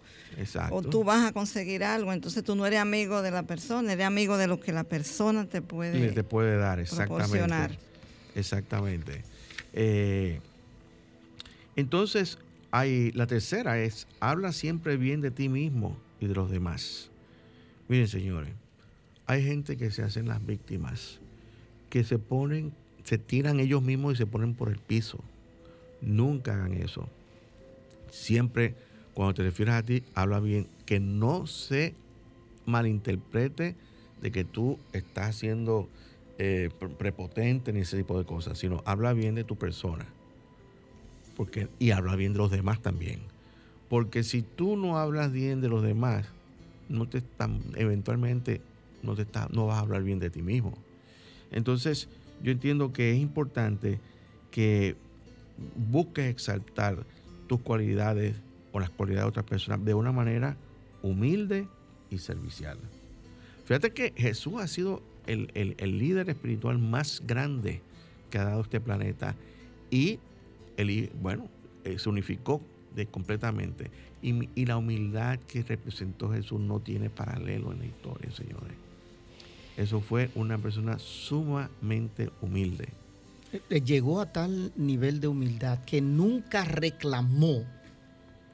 o 0.71 0.81
tú 0.81 1.03
vas 1.03 1.25
a 1.25 1.31
conseguir 1.33 1.83
algo, 1.83 2.13
entonces 2.13 2.43
tú 2.43 2.55
no 2.55 2.65
eres 2.65 2.79
amigo 2.79 3.21
de 3.21 3.31
la 3.31 3.43
persona, 3.43 3.93
eres 3.93 4.05
amigo 4.05 4.37
de 4.37 4.47
lo 4.47 4.59
que 4.59 4.71
la 4.71 4.83
persona 4.83 5.45
te 5.45 5.61
puede, 5.61 6.11
te 6.11 6.23
puede 6.23 6.57
dar, 6.57 6.79
exactamente. 6.79 7.77
Exactamente. 8.35 9.23
Eh, 9.73 10.39
entonces, 11.75 12.37
hay, 12.71 13.11
la 13.13 13.27
tercera 13.27 13.79
es, 13.79 14.07
habla 14.19 14.51
siempre 14.51 14.97
bien 14.97 15.21
de 15.21 15.31
ti 15.31 15.49
mismo 15.49 15.97
y 16.19 16.27
de 16.27 16.33
los 16.35 16.49
demás. 16.49 17.09
Miren, 17.87 18.07
señores, 18.07 18.53
hay 19.25 19.43
gente 19.43 19.77
que 19.77 19.91
se 19.91 20.03
hacen 20.03 20.27
las 20.27 20.45
víctimas, 20.45 21.19
que 21.89 22.03
se 22.03 22.19
ponen, 22.19 22.73
se 23.03 23.17
tiran 23.17 23.59
ellos 23.59 23.81
mismos 23.81 24.13
y 24.13 24.17
se 24.17 24.25
ponen 24.25 24.53
por 24.53 24.69
el 24.69 24.77
piso. 24.77 25.19
Nunca 26.01 26.53
hagan 26.53 26.73
eso. 26.73 27.09
Siempre 28.11 28.75
cuando 29.13 29.33
te 29.33 29.43
refieres 29.43 29.75
a 29.75 29.83
ti, 29.83 30.03
habla 30.13 30.39
bien, 30.39 30.67
que 30.85 30.99
no 30.99 31.47
se 31.47 31.93
malinterprete 32.65 33.75
de 34.21 34.31
que 34.31 34.43
tú 34.43 34.77
estás 34.93 35.35
siendo 35.35 35.89
eh, 36.37 36.69
prepotente 36.97 37.73
ni 37.73 37.81
ese 37.81 37.97
tipo 37.97 38.17
de 38.17 38.25
cosas, 38.25 38.57
sino 38.57 38.81
habla 38.85 39.13
bien 39.13 39.35
de 39.35 39.43
tu 39.43 39.55
persona. 39.55 40.05
Porque, 41.35 41.67
y 41.79 41.91
habla 41.91 42.15
bien 42.15 42.33
de 42.33 42.39
los 42.39 42.51
demás 42.51 42.81
también. 42.81 43.19
Porque 43.89 44.23
si 44.23 44.41
tú 44.41 44.75
no 44.75 44.97
hablas 44.97 45.31
bien 45.31 45.61
de 45.61 45.69
los 45.69 45.83
demás, 45.83 46.27
no 46.89 47.07
te 47.07 47.19
están, 47.19 47.61
eventualmente 47.75 48.61
no, 49.03 49.15
te 49.15 49.25
no 49.51 49.67
vas 49.67 49.77
a 49.77 49.81
hablar 49.81 50.03
bien 50.03 50.19
de 50.19 50.29
ti 50.29 50.41
mismo. 50.41 50.77
Entonces, 51.51 52.07
yo 52.43 52.51
entiendo 52.51 52.93
que 52.93 53.11
es 53.11 53.19
importante 53.19 53.99
que 54.51 54.95
busques 55.89 56.29
exaltar 56.29 57.05
tus 57.47 57.59
cualidades 57.61 58.35
o 58.79 58.81
las 58.81 58.89
cualidades 58.89 59.25
de 59.25 59.29
otras 59.29 59.45
personas 59.45 59.83
de 59.83 59.93
una 59.93 60.11
manera 60.11 60.55
humilde 61.01 61.67
y 62.09 62.17
servicial. 62.17 62.77
Fíjate 63.65 63.91
que 63.91 64.13
Jesús 64.15 64.55
ha 64.59 64.67
sido 64.67 65.01
el, 65.27 65.47
líder 65.99 66.29
espiritual 66.29 66.79
más 66.79 67.21
grande 67.25 67.81
que 68.31 68.39
ha 68.39 68.45
dado 68.45 68.61
este 68.61 68.79
planeta 68.79 69.35
y 69.91 70.19
el, 70.77 71.11
bueno, 71.21 71.47
eh, 71.83 71.99
se 71.99 72.09
unificó 72.09 72.61
de, 72.95 73.05
completamente. 73.05 73.91
Y, 74.21 74.49
y, 74.55 74.65
la 74.65 74.77
humildad 74.77 75.39
que 75.39 75.63
representó 75.63 76.31
Jesús 76.31 76.59
no 76.59 76.79
tiene 76.79 77.09
paralelo 77.09 77.71
en 77.71 77.79
la 77.79 77.85
historia, 77.85 78.31
señores. 78.31 78.73
Eso 79.77 80.01
fue 80.01 80.29
una 80.35 80.57
persona 80.57 80.99
sumamente 80.99 82.29
humilde. 82.41 82.89
Eh, 83.69 83.81
llegó 83.81 84.19
a 84.19 84.31
tal 84.31 84.71
nivel 84.75 85.21
de 85.21 85.27
humildad 85.27 85.83
que 85.85 86.01
nunca 86.01 86.65
reclamó 86.65 87.65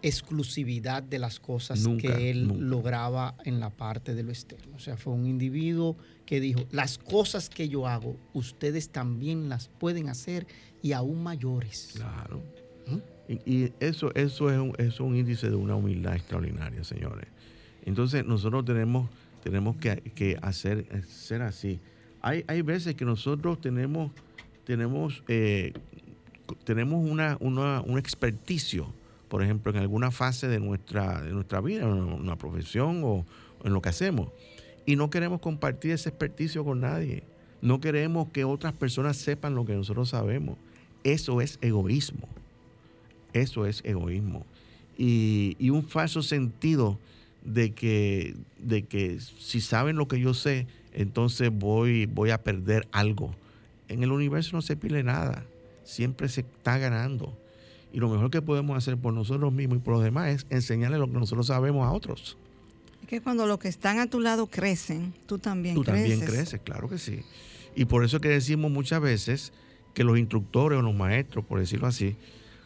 exclusividad 0.08 1.02
de 1.02 1.18
las 1.18 1.40
cosas 1.40 1.88
que 2.00 2.30
él 2.30 2.48
lograba 2.60 3.36
en 3.44 3.60
la 3.60 3.72
parte 3.72 4.14
de 4.14 4.22
lo 4.22 4.30
externo. 4.30 4.76
O 4.76 4.80
sea, 4.80 4.98
fue 4.98 5.14
un 5.14 5.26
individuo 5.26 5.98
que 6.28 6.40
dijo, 6.40 6.64
las 6.72 7.00
cosas 7.00 7.50
que 7.50 7.70
yo 7.70 7.88
hago, 7.88 8.16
ustedes 8.34 8.90
también 8.90 9.50
las 9.50 9.68
pueden 9.68 10.08
hacer 10.10 10.46
y 10.84 10.92
aún 10.92 11.24
mayores. 11.24 11.94
Claro. 11.96 12.44
¿Mm? 12.86 13.32
Y, 13.48 13.74
eso, 13.80 14.14
eso 14.14 14.52
es, 14.52 14.60
un, 14.60 14.74
es 14.78 15.00
un 15.00 15.16
índice 15.16 15.50
de 15.50 15.56
una 15.56 15.76
humildad 15.76 16.16
extraordinaria, 16.16 16.84
señores. 16.84 17.28
Entonces 17.84 18.24
nosotros 18.26 18.64
tenemos, 18.64 19.10
tenemos 19.44 19.76
que, 19.78 20.38
hacer 20.44 20.86
ser 21.08 21.42
así. 21.42 21.80
Hay, 22.22 22.46
hay 22.48 22.62
veces 22.62 22.94
que 22.94 23.06
nosotros 23.06 23.60
tenemos, 23.60 24.12
tenemos, 24.66 25.24
eh, 25.28 25.74
tenemos 26.64 27.04
una, 27.10 27.38
una, 27.40 27.82
un 27.82 27.98
experticio 27.98 28.94
por 29.36 29.44
ejemplo, 29.44 29.70
en 29.74 29.80
alguna 29.80 30.12
fase 30.12 30.48
de 30.48 30.62
nuestra, 30.62 31.22
de 31.22 31.32
nuestra 31.32 31.60
vida, 31.60 31.82
en 31.82 31.92
una 31.92 32.38
profesión 32.38 33.02
o 33.04 33.26
en 33.66 33.74
lo 33.74 33.82
que 33.82 33.90
hacemos. 33.90 34.30
Y 34.86 34.96
no 34.96 35.10
queremos 35.10 35.42
compartir 35.42 35.92
ese 35.92 36.08
experticio 36.08 36.64
con 36.64 36.80
nadie. 36.80 37.24
No 37.62 37.82
queremos 37.82 38.30
que 38.30 38.46
otras 38.46 38.72
personas 38.72 39.18
sepan 39.18 39.54
lo 39.54 39.66
que 39.66 39.74
nosotros 39.74 40.08
sabemos. 40.08 40.58
Eso 41.04 41.42
es 41.42 41.60
egoísmo. 41.60 42.30
Eso 43.34 43.66
es 43.66 43.82
egoísmo. 43.84 44.46
Y, 44.98 45.58
y 45.60 45.70
un 45.70 45.84
falso 45.84 46.22
sentido 46.22 46.98
de 47.44 47.74
que, 47.74 48.38
de 48.58 48.84
que 48.84 49.20
si 49.20 49.60
saben 49.60 49.98
lo 49.98 50.08
que 50.08 50.22
yo 50.22 50.34
sé, 50.34 50.66
entonces 50.94 51.52
voy, 51.52 52.06
voy 52.06 52.30
a 52.30 52.42
perder 52.42 52.88
algo. 52.94 53.36
En 53.90 54.02
el 54.02 54.14
universo 54.14 54.56
no 54.56 54.62
se 54.62 54.78
pide 54.78 55.04
nada. 55.04 55.44
Siempre 55.84 56.30
se 56.30 56.40
está 56.40 56.78
ganando. 56.78 57.38
Y 57.96 58.00
lo 58.00 58.10
mejor 58.10 58.30
que 58.30 58.42
podemos 58.42 58.78
hacer 58.78 58.98
por 58.98 59.14
nosotros 59.14 59.54
mismos 59.54 59.78
y 59.78 59.80
por 59.80 59.94
los 59.94 60.04
demás 60.04 60.28
es 60.28 60.46
enseñarle 60.50 60.98
lo 60.98 61.08
que 61.08 61.14
nosotros 61.14 61.48
sabemos 61.48 61.88
a 61.88 61.92
otros. 61.94 62.38
Es 63.02 63.08
que 63.08 63.22
cuando 63.22 63.48
los 63.48 63.58
que 63.58 63.70
están 63.70 64.00
a 64.00 64.08
tu 64.08 64.20
lado 64.20 64.48
crecen, 64.48 65.14
tú 65.28 65.40
también 65.40 65.76
creces. 65.76 65.86
Tú 65.86 65.92
también 65.92 66.20
creces, 66.20 66.60
claro 66.62 66.90
que 66.90 66.98
sí. 66.98 67.22
Y 67.74 67.86
por 67.86 68.04
eso 68.04 68.18
es 68.18 68.22
que 68.22 68.28
decimos 68.28 68.70
muchas 68.70 69.00
veces 69.00 69.54
que 69.94 70.04
los 70.04 70.20
instructores 70.20 70.78
o 70.78 70.82
los 70.82 70.94
maestros, 70.94 71.46
por 71.46 71.58
decirlo 71.58 71.88
así, 71.88 72.18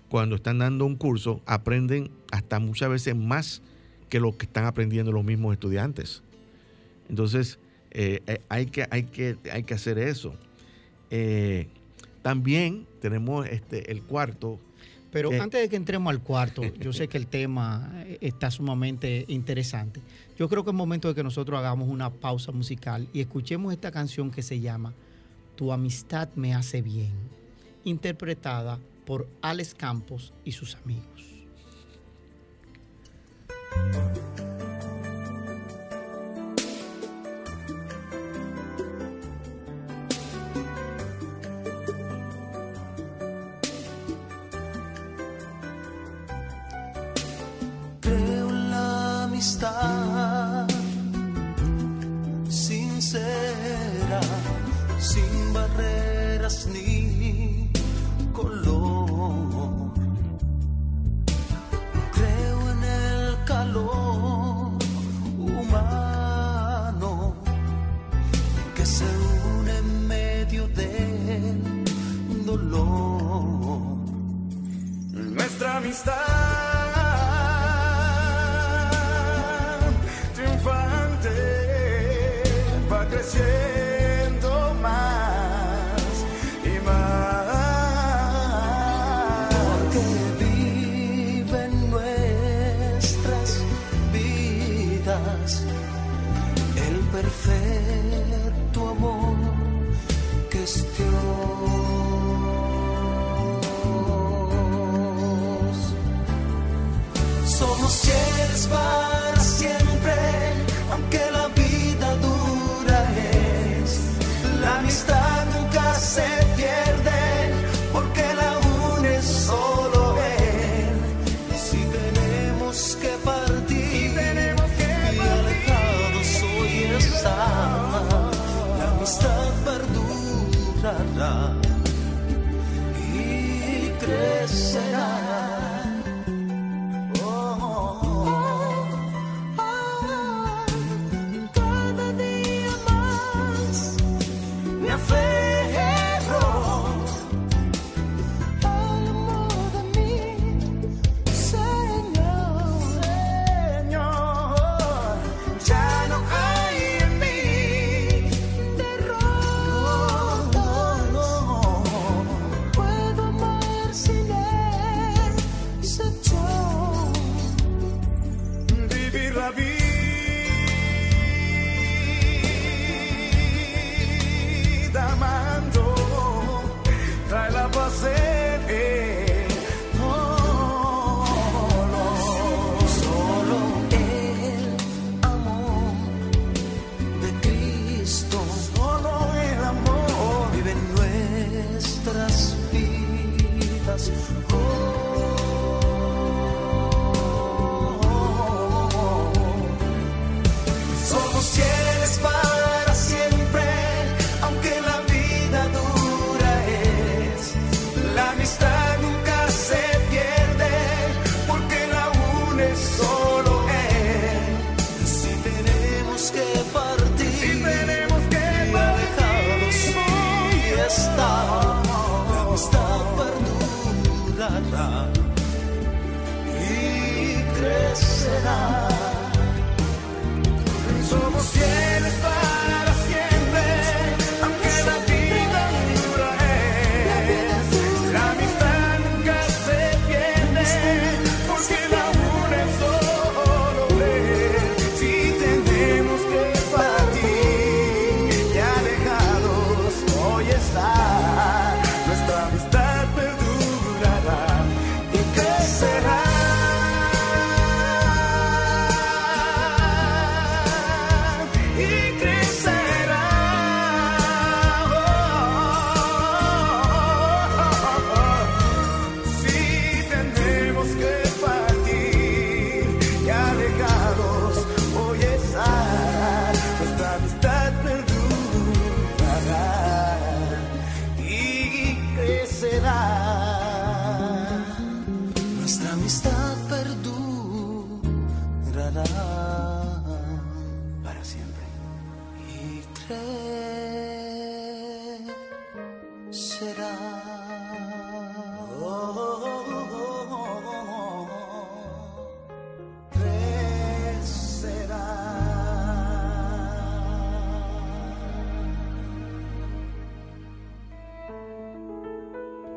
cuando 0.09 0.35
están 0.35 0.57
dando 0.57 0.83
un 0.87 0.95
curso, 0.95 1.43
aprenden 1.45 2.09
hasta 2.31 2.59
muchas 2.59 2.89
veces 2.89 3.15
más 3.15 3.61
que 4.09 4.19
lo 4.19 4.35
que 4.35 4.47
están 4.47 4.65
aprendiendo 4.65 5.11
los 5.11 5.23
mismos 5.23 5.53
estudiantes. 5.53 6.23
Entonces, 7.07 7.59
eh, 7.91 8.21
eh, 8.25 8.41
hay, 8.49 8.65
que, 8.65 8.87
hay, 8.89 9.03
que, 9.03 9.37
hay 9.53 9.61
que 9.61 9.75
hacer 9.75 9.99
eso. 9.99 10.33
Eh, 11.11 11.67
también 12.23 12.87
tenemos 12.99 13.47
este, 13.47 13.91
el 13.91 14.01
cuarto, 14.01 14.59
pero 15.11 15.31
eh. 15.31 15.39
antes 15.39 15.61
de 15.61 15.69
que 15.69 15.75
entremos 15.75 16.11
al 16.11 16.21
cuarto, 16.21 16.61
yo 16.79 16.93
sé 16.93 17.07
que 17.07 17.17
el 17.17 17.27
tema 17.27 17.91
eh, 18.05 18.17
está 18.21 18.51
sumamente 18.51 19.25
interesante. 19.27 20.01
Yo 20.37 20.47
creo 20.49 20.63
que 20.63 20.69
es 20.69 20.75
momento 20.75 21.07
de 21.07 21.15
que 21.15 21.23
nosotros 21.23 21.57
hagamos 21.57 21.89
una 21.89 22.09
pausa 22.09 22.51
musical 22.51 23.07
y 23.13 23.21
escuchemos 23.21 23.73
esta 23.73 23.91
canción 23.91 24.31
que 24.31 24.41
se 24.41 24.59
llama 24.59 24.93
Tu 25.55 25.71
amistad 25.71 26.29
me 26.35 26.53
hace 26.53 26.81
bien, 26.81 27.13
interpretada 27.83 28.79
por 29.05 29.27
Alex 29.41 29.73
Campos 29.73 30.33
y 30.43 30.51
sus 30.51 30.75
amigos. 30.75 31.05
just 56.49 56.67
need 56.73 56.98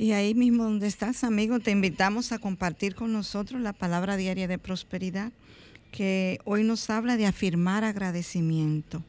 Y 0.00 0.12
ahí 0.12 0.34
mismo 0.34 0.64
donde 0.64 0.86
estás, 0.86 1.24
amigo, 1.24 1.60
te 1.60 1.72
invitamos 1.72 2.32
a 2.32 2.38
compartir 2.38 2.94
con 2.94 3.12
nosotros 3.12 3.60
la 3.60 3.74
palabra 3.74 4.16
diaria 4.16 4.48
de 4.48 4.56
prosperidad, 4.56 5.30
que 5.92 6.38
hoy 6.46 6.64
nos 6.64 6.88
habla 6.88 7.18
de 7.18 7.26
afirmar 7.26 7.84
agradecimiento. 7.84 9.04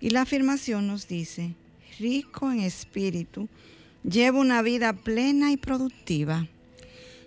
Y 0.00 0.10
la 0.10 0.22
afirmación 0.22 0.86
nos 0.86 1.08
dice, 1.08 1.56
rico 1.98 2.52
en 2.52 2.60
espíritu, 2.60 3.48
llevo 4.04 4.38
una 4.38 4.62
vida 4.62 4.92
plena 4.92 5.50
y 5.50 5.56
productiva. 5.56 6.46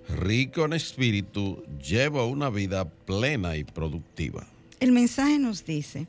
Rico 0.07 0.63
en 0.63 0.71
espíritu, 0.71 1.65
llevo 1.85 2.25
una 2.27 2.49
vida 2.49 2.85
plena 2.85 3.57
y 3.57 3.65
productiva. 3.65 4.47
El 4.79 4.93
mensaje 4.93 5.39
nos 5.39 5.65
dice, 5.65 6.07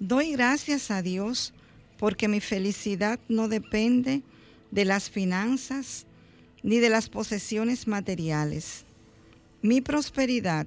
doy 0.00 0.32
gracias 0.32 0.90
a 0.90 1.00
Dios 1.00 1.52
porque 1.96 2.26
mi 2.26 2.40
felicidad 2.40 3.20
no 3.28 3.46
depende 3.46 4.14
de 4.14 4.35
las 4.84 5.10
finanzas 5.10 6.06
ni 6.62 6.78
de 6.78 6.90
las 6.90 7.08
posesiones 7.08 7.86
materiales. 7.86 8.84
Mi 9.62 9.80
prosperidad 9.80 10.66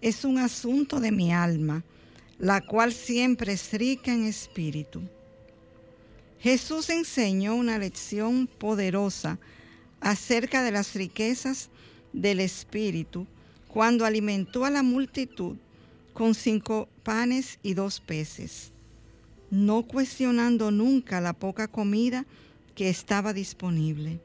es 0.00 0.24
un 0.24 0.38
asunto 0.38 1.00
de 1.00 1.12
mi 1.12 1.32
alma, 1.32 1.84
la 2.38 2.60
cual 2.60 2.92
siempre 2.92 3.52
es 3.52 3.72
rica 3.72 4.12
en 4.12 4.24
espíritu. 4.24 5.02
Jesús 6.40 6.90
enseñó 6.90 7.54
una 7.54 7.78
lección 7.78 8.48
poderosa 8.48 9.38
acerca 10.00 10.64
de 10.64 10.72
las 10.72 10.94
riquezas 10.94 11.70
del 12.12 12.40
espíritu 12.40 13.26
cuando 13.68 14.04
alimentó 14.04 14.64
a 14.64 14.70
la 14.70 14.82
multitud 14.82 15.56
con 16.12 16.34
cinco 16.34 16.88
panes 17.04 17.58
y 17.62 17.74
dos 17.74 18.00
peces, 18.00 18.72
no 19.50 19.84
cuestionando 19.84 20.70
nunca 20.70 21.20
la 21.20 21.32
poca 21.32 21.68
comida 21.68 22.26
que 22.74 22.88
estaba 22.88 23.32
disponible. 23.32 24.20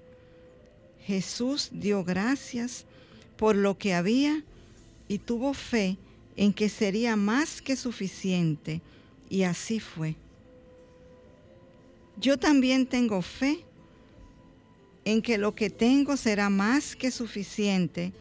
Jesús 1.05 1.69
dio 1.71 2.03
gracias 2.03 2.85
por 3.37 3.55
lo 3.55 3.77
que 3.77 3.93
había 3.93 4.43
y 5.07 5.19
tuvo 5.19 5.53
fe 5.53 5.97
en 6.35 6.53
que 6.53 6.69
sería 6.69 7.15
más 7.15 7.61
que 7.61 7.75
suficiente 7.75 8.81
y 9.29 9.43
así 9.43 9.79
fue. 9.79 10.15
Yo 12.19 12.37
también 12.37 12.85
tengo 12.85 13.21
fe 13.21 13.63
en 15.05 15.21
que 15.21 15.37
lo 15.37 15.55
que 15.55 15.69
tengo 15.69 16.17
será 16.17 16.49
más 16.49 16.95
que 16.95 17.11
suficiente 17.11 18.11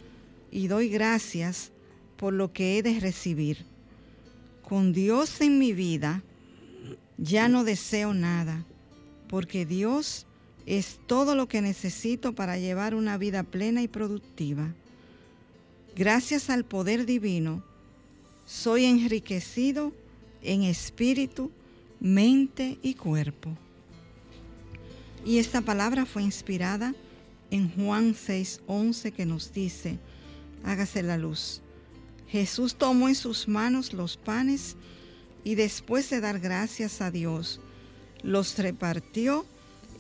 y 0.52 0.68
doy 0.68 0.88
gracias 0.88 1.70
por 2.16 2.32
lo 2.32 2.52
que 2.52 2.78
he 2.78 2.82
de 2.82 3.00
recibir. 3.00 3.64
Con 4.62 4.92
Dios 4.92 5.40
en 5.40 5.58
mi 5.58 5.72
vida 5.72 6.22
ya 7.18 7.48
no 7.48 7.64
deseo 7.64 8.14
nada 8.14 8.64
porque 9.28 9.66
Dios 9.66 10.26
es 10.66 10.98
todo 11.06 11.34
lo 11.34 11.48
que 11.48 11.62
necesito 11.62 12.34
para 12.34 12.58
llevar 12.58 12.94
una 12.94 13.18
vida 13.18 13.42
plena 13.42 13.82
y 13.82 13.88
productiva. 13.88 14.74
Gracias 15.94 16.50
al 16.50 16.64
poder 16.64 17.06
divino, 17.06 17.62
soy 18.44 18.84
enriquecido 18.84 19.92
en 20.42 20.62
espíritu, 20.62 21.50
mente 22.00 22.78
y 22.82 22.94
cuerpo. 22.94 23.56
Y 25.24 25.38
esta 25.38 25.62
palabra 25.62 26.06
fue 26.06 26.22
inspirada 26.22 26.94
en 27.50 27.70
Juan 27.70 28.14
6:11 28.14 29.12
que 29.12 29.26
nos 29.26 29.52
dice, 29.52 29.98
hágase 30.64 31.02
la 31.02 31.16
luz. 31.16 31.62
Jesús 32.28 32.74
tomó 32.74 33.08
en 33.08 33.14
sus 33.14 33.48
manos 33.48 33.92
los 33.92 34.16
panes 34.16 34.76
y 35.44 35.54
después 35.54 36.10
de 36.10 36.20
dar 36.20 36.40
gracias 36.40 37.00
a 37.00 37.10
Dios, 37.10 37.60
los 38.26 38.58
repartió 38.58 39.46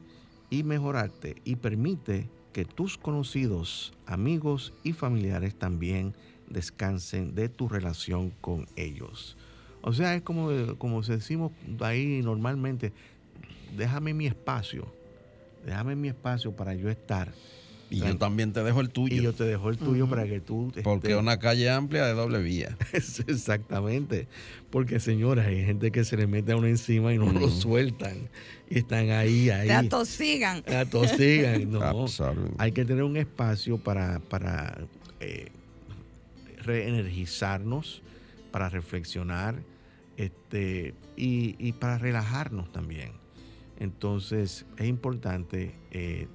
y 0.49 0.63
mejorarte 0.63 1.35
y 1.43 1.57
permite 1.57 2.29
que 2.53 2.65
tus 2.65 2.97
conocidos, 2.97 3.93
amigos 4.05 4.73
y 4.83 4.93
familiares 4.93 5.55
también 5.55 6.13
descansen 6.49 7.35
de 7.35 7.49
tu 7.49 7.67
relación 7.67 8.31
con 8.41 8.67
ellos. 8.75 9.37
O 9.81 9.93
sea, 9.93 10.15
es 10.15 10.21
como, 10.21 10.49
como 10.77 11.01
decimos 11.01 11.51
ahí 11.79 12.21
normalmente, 12.23 12.93
déjame 13.75 14.13
mi 14.13 14.27
espacio, 14.27 14.85
déjame 15.65 15.95
mi 15.95 16.09
espacio 16.09 16.55
para 16.55 16.73
yo 16.75 16.89
estar 16.89 17.33
y 17.91 17.99
yo 17.99 18.17
también 18.17 18.53
te 18.53 18.63
dejo 18.63 18.79
el 18.79 18.89
tuyo. 18.89 19.15
Y 19.15 19.21
yo 19.21 19.33
te 19.33 19.43
dejo 19.43 19.69
el 19.69 19.77
tuyo 19.77 20.07
para 20.07 20.23
que 20.23 20.39
tú... 20.39 20.71
Porque 20.81 21.11
es 21.11 21.17
una 21.17 21.39
calle 21.39 21.69
amplia 21.69 22.05
de 22.05 22.13
doble 22.13 22.41
vía. 22.41 22.77
Exactamente. 22.93 24.29
Porque, 24.69 25.01
señora, 25.01 25.43
hay 25.43 25.65
gente 25.65 25.91
que 25.91 26.05
se 26.05 26.15
le 26.15 26.25
mete 26.25 26.53
a 26.53 26.55
uno 26.55 26.67
encima 26.67 27.13
y 27.13 27.17
no 27.17 27.33
lo 27.33 27.49
sueltan. 27.49 28.29
Y 28.69 28.79
están 28.79 29.09
ahí, 29.09 29.49
ahí. 29.49 29.67
Te 29.67 29.73
atosigan. 29.73 30.63
Te 30.63 30.77
atosigan. 30.77 31.69
No. 31.69 32.05
hay 32.57 32.71
que 32.71 32.85
tener 32.85 33.03
un 33.03 33.17
espacio 33.17 33.77
para, 33.77 34.19
para 34.19 34.77
eh, 35.19 35.49
reenergizarnos, 36.63 38.01
para 38.51 38.69
reflexionar 38.69 39.55
este, 40.15 40.93
y, 41.17 41.73
para 41.73 41.97
relajarnos 41.97 42.71
también. 42.71 43.11
Entonces, 43.79 44.65
es 44.77 44.87
importante... 44.87 45.73
Eh, 45.91 46.29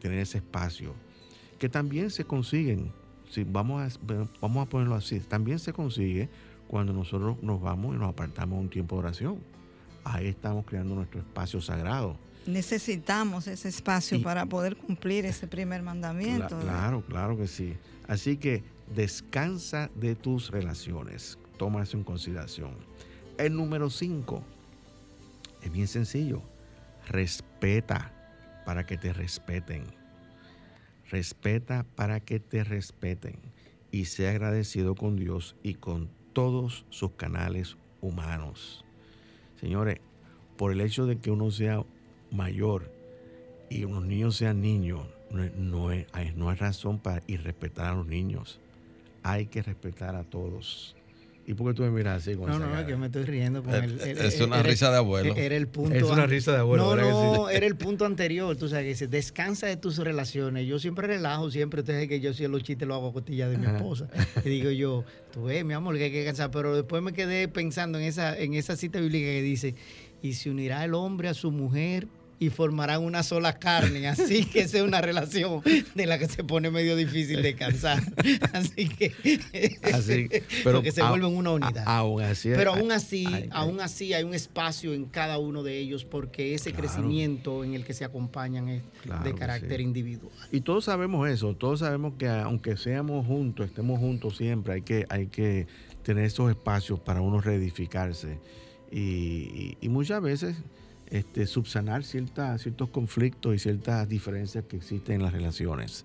tener 0.00 0.18
ese 0.18 0.38
espacio, 0.38 0.94
que 1.58 1.68
también 1.68 2.10
se 2.10 2.24
consiguen, 2.24 2.92
si 3.30 3.44
vamos 3.44 3.82
a, 3.82 3.98
vamos 4.40 4.66
a 4.66 4.68
ponerlo 4.68 4.94
así, 4.94 5.20
también 5.20 5.58
se 5.58 5.72
consigue 5.72 6.28
cuando 6.66 6.92
nosotros 6.92 7.36
nos 7.42 7.60
vamos 7.60 7.94
y 7.94 7.98
nos 7.98 8.10
apartamos 8.10 8.58
un 8.58 8.68
tiempo 8.68 8.96
de 8.96 9.00
oración. 9.00 9.38
Ahí 10.04 10.28
estamos 10.28 10.64
creando 10.64 10.94
nuestro 10.94 11.20
espacio 11.20 11.60
sagrado. 11.60 12.16
Necesitamos 12.46 13.46
ese 13.46 13.68
espacio 13.68 14.22
para 14.22 14.46
poder 14.46 14.76
cumplir 14.76 15.26
ese 15.26 15.46
primer 15.46 15.82
mandamiento. 15.82 16.58
claro, 16.60 17.04
claro 17.06 17.36
que 17.36 17.46
sí. 17.46 17.74
Así 18.08 18.36
que 18.36 18.64
descansa 18.94 19.90
de 19.94 20.14
tus 20.14 20.50
relaciones. 20.50 21.38
Toma 21.58 21.82
eso 21.82 21.96
en 21.96 22.04
consideración. 22.04 22.70
El 23.36 23.54
número 23.54 23.90
5 23.90 24.42
es 25.62 25.72
bien 25.72 25.86
sencillo. 25.86 26.42
Respeta 27.08 28.12
para 28.70 28.86
que 28.86 28.96
te 28.96 29.12
respeten. 29.12 29.82
Respeta 31.10 31.84
para 31.96 32.20
que 32.20 32.38
te 32.38 32.62
respeten 32.62 33.34
y 33.90 34.04
sea 34.04 34.30
agradecido 34.30 34.94
con 34.94 35.16
Dios 35.16 35.56
y 35.64 35.74
con 35.74 36.08
todos 36.32 36.86
sus 36.88 37.10
canales 37.14 37.76
humanos. 38.00 38.84
Señores, 39.60 39.98
por 40.56 40.70
el 40.70 40.80
hecho 40.82 41.06
de 41.06 41.18
que 41.18 41.32
uno 41.32 41.50
sea 41.50 41.84
mayor 42.30 42.94
y 43.68 43.82
unos 43.82 44.04
niños 44.04 44.36
sean 44.36 44.60
niños, 44.60 45.04
no, 45.32 45.90
es, 45.90 46.06
no 46.36 46.48
hay 46.48 46.56
razón 46.56 47.00
para 47.00 47.24
irrespetar 47.26 47.86
a 47.86 47.94
los 47.94 48.06
niños. 48.06 48.60
Hay 49.24 49.46
que 49.46 49.64
respetar 49.64 50.14
a 50.14 50.22
todos. 50.22 50.94
¿Y 51.50 51.54
por 51.54 51.66
qué 51.66 51.74
tú 51.74 51.82
me 51.82 51.90
miras 51.90 52.22
así? 52.22 52.36
Con 52.36 52.48
no, 52.48 52.60
no, 52.60 52.86
que 52.86 52.94
me 52.94 53.06
estoy 53.06 53.24
riendo 53.24 53.64
con 53.64 53.74
el, 53.74 54.00
Es 54.00 54.40
una 54.40 54.62
risa 54.62 54.92
de 54.92 54.98
abuelo. 54.98 55.34
Era 55.34 55.56
el 55.56 55.66
punto. 55.66 55.96
Es 55.96 56.04
una 56.04 56.24
risa 56.24 56.52
de 56.52 56.58
abuelo. 56.58 56.94
No, 56.94 57.34
no, 57.34 57.50
era 57.50 57.66
el 57.66 57.74
punto 57.74 58.06
anterior. 58.06 58.56
Tú 58.56 58.68
sabes 58.68 58.84
que 58.84 58.88
dice, 58.90 59.08
descansa 59.08 59.66
de 59.66 59.76
tus 59.76 59.98
relaciones. 59.98 60.68
Yo 60.68 60.78
siempre 60.78 61.08
relajo, 61.08 61.50
siempre. 61.50 61.80
Usted 61.80 62.08
que 62.08 62.20
yo 62.20 62.32
si 62.34 62.46
los 62.46 62.62
chistes 62.62 62.86
lo 62.86 62.94
hago 62.94 63.08
a 63.08 63.12
costilla 63.12 63.48
de 63.48 63.58
mi 63.58 63.66
esposa. 63.66 64.06
Y 64.44 64.48
digo 64.48 64.70
yo, 64.70 65.04
tú 65.32 65.42
ves, 65.42 65.64
mi 65.64 65.74
amor, 65.74 65.96
que 65.98 66.04
hay 66.04 66.12
que 66.12 66.18
descansar. 66.18 66.52
Pero 66.52 66.76
después 66.76 67.02
me 67.02 67.12
quedé 67.12 67.48
pensando 67.48 67.98
en 67.98 68.04
esa, 68.04 68.38
en 68.38 68.54
esa 68.54 68.76
cita 68.76 69.00
bíblica 69.00 69.26
que 69.26 69.42
dice, 69.42 69.74
y 70.22 70.34
se 70.34 70.50
unirá 70.50 70.84
el 70.84 70.94
hombre 70.94 71.28
a 71.28 71.34
su 71.34 71.50
mujer 71.50 72.06
y 72.40 72.48
formarán 72.48 73.04
una 73.04 73.22
sola 73.22 73.58
carne. 73.58 74.08
Así 74.08 74.46
que 74.46 74.60
esa 74.60 74.78
es 74.78 74.82
una 74.82 75.00
relación 75.00 75.62
de 75.94 76.06
la 76.06 76.18
que 76.18 76.26
se 76.26 76.42
pone 76.42 76.70
medio 76.70 76.96
difícil 76.96 77.42
de 77.42 77.54
cansar. 77.54 78.02
Así 78.52 78.88
que, 78.88 79.12
así, 79.82 80.28
pero 80.64 80.78
porque 80.78 80.90
se 80.90 81.02
vuelven 81.02 81.36
una 81.36 81.50
unidad. 81.52 81.84
aún 81.86 82.22
así, 82.22 82.48
pero 82.48 82.72
aún 82.72 82.90
así, 82.90 83.26
aún 83.50 83.80
así 83.80 84.14
hay 84.14 84.24
un 84.24 84.32
espacio 84.32 84.94
en 84.94 85.04
cada 85.04 85.38
uno 85.38 85.62
de 85.62 85.78
ellos 85.78 86.04
porque 86.04 86.54
ese 86.54 86.72
crecimiento 86.72 87.62
en 87.62 87.74
el 87.74 87.84
que 87.84 87.92
se 87.92 88.04
acompañan 88.04 88.68
es 88.68 88.82
de 89.22 89.34
carácter 89.34 89.82
individual. 89.82 90.32
Y 90.50 90.62
todos 90.62 90.86
sabemos 90.86 91.28
eso, 91.28 91.54
todos 91.54 91.80
sabemos 91.80 92.14
que 92.18 92.28
aunque 92.28 92.78
seamos 92.78 93.26
juntos, 93.26 93.66
estemos 93.66 93.98
juntos 94.00 94.38
siempre, 94.38 94.74
hay 94.74 94.82
que, 94.82 95.04
hay 95.10 95.26
que 95.26 95.66
tener 96.02 96.24
esos 96.24 96.48
espacios 96.48 96.98
para 97.00 97.20
uno 97.20 97.40
reedificarse. 97.40 98.38
y 98.90 99.76
muchas 99.88 100.22
veces 100.22 100.56
este, 101.10 101.46
subsanar 101.46 102.04
ciertos 102.04 102.88
conflictos 102.90 103.54
y 103.54 103.58
ciertas 103.58 104.08
diferencias 104.08 104.64
que 104.64 104.76
existen 104.76 105.16
en 105.16 105.22
las 105.22 105.32
relaciones. 105.32 106.04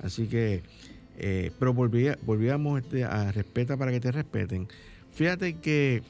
Así 0.00 0.28
que, 0.28 0.62
eh, 1.18 1.50
pero 1.58 1.74
volvíamos 1.74 2.80
este, 2.80 3.04
a 3.04 3.32
respeta 3.32 3.76
para 3.76 3.90
que 3.90 4.00
te 4.00 4.12
respeten. 4.12 4.68
Fíjate 5.12 5.56
que, 5.56 6.02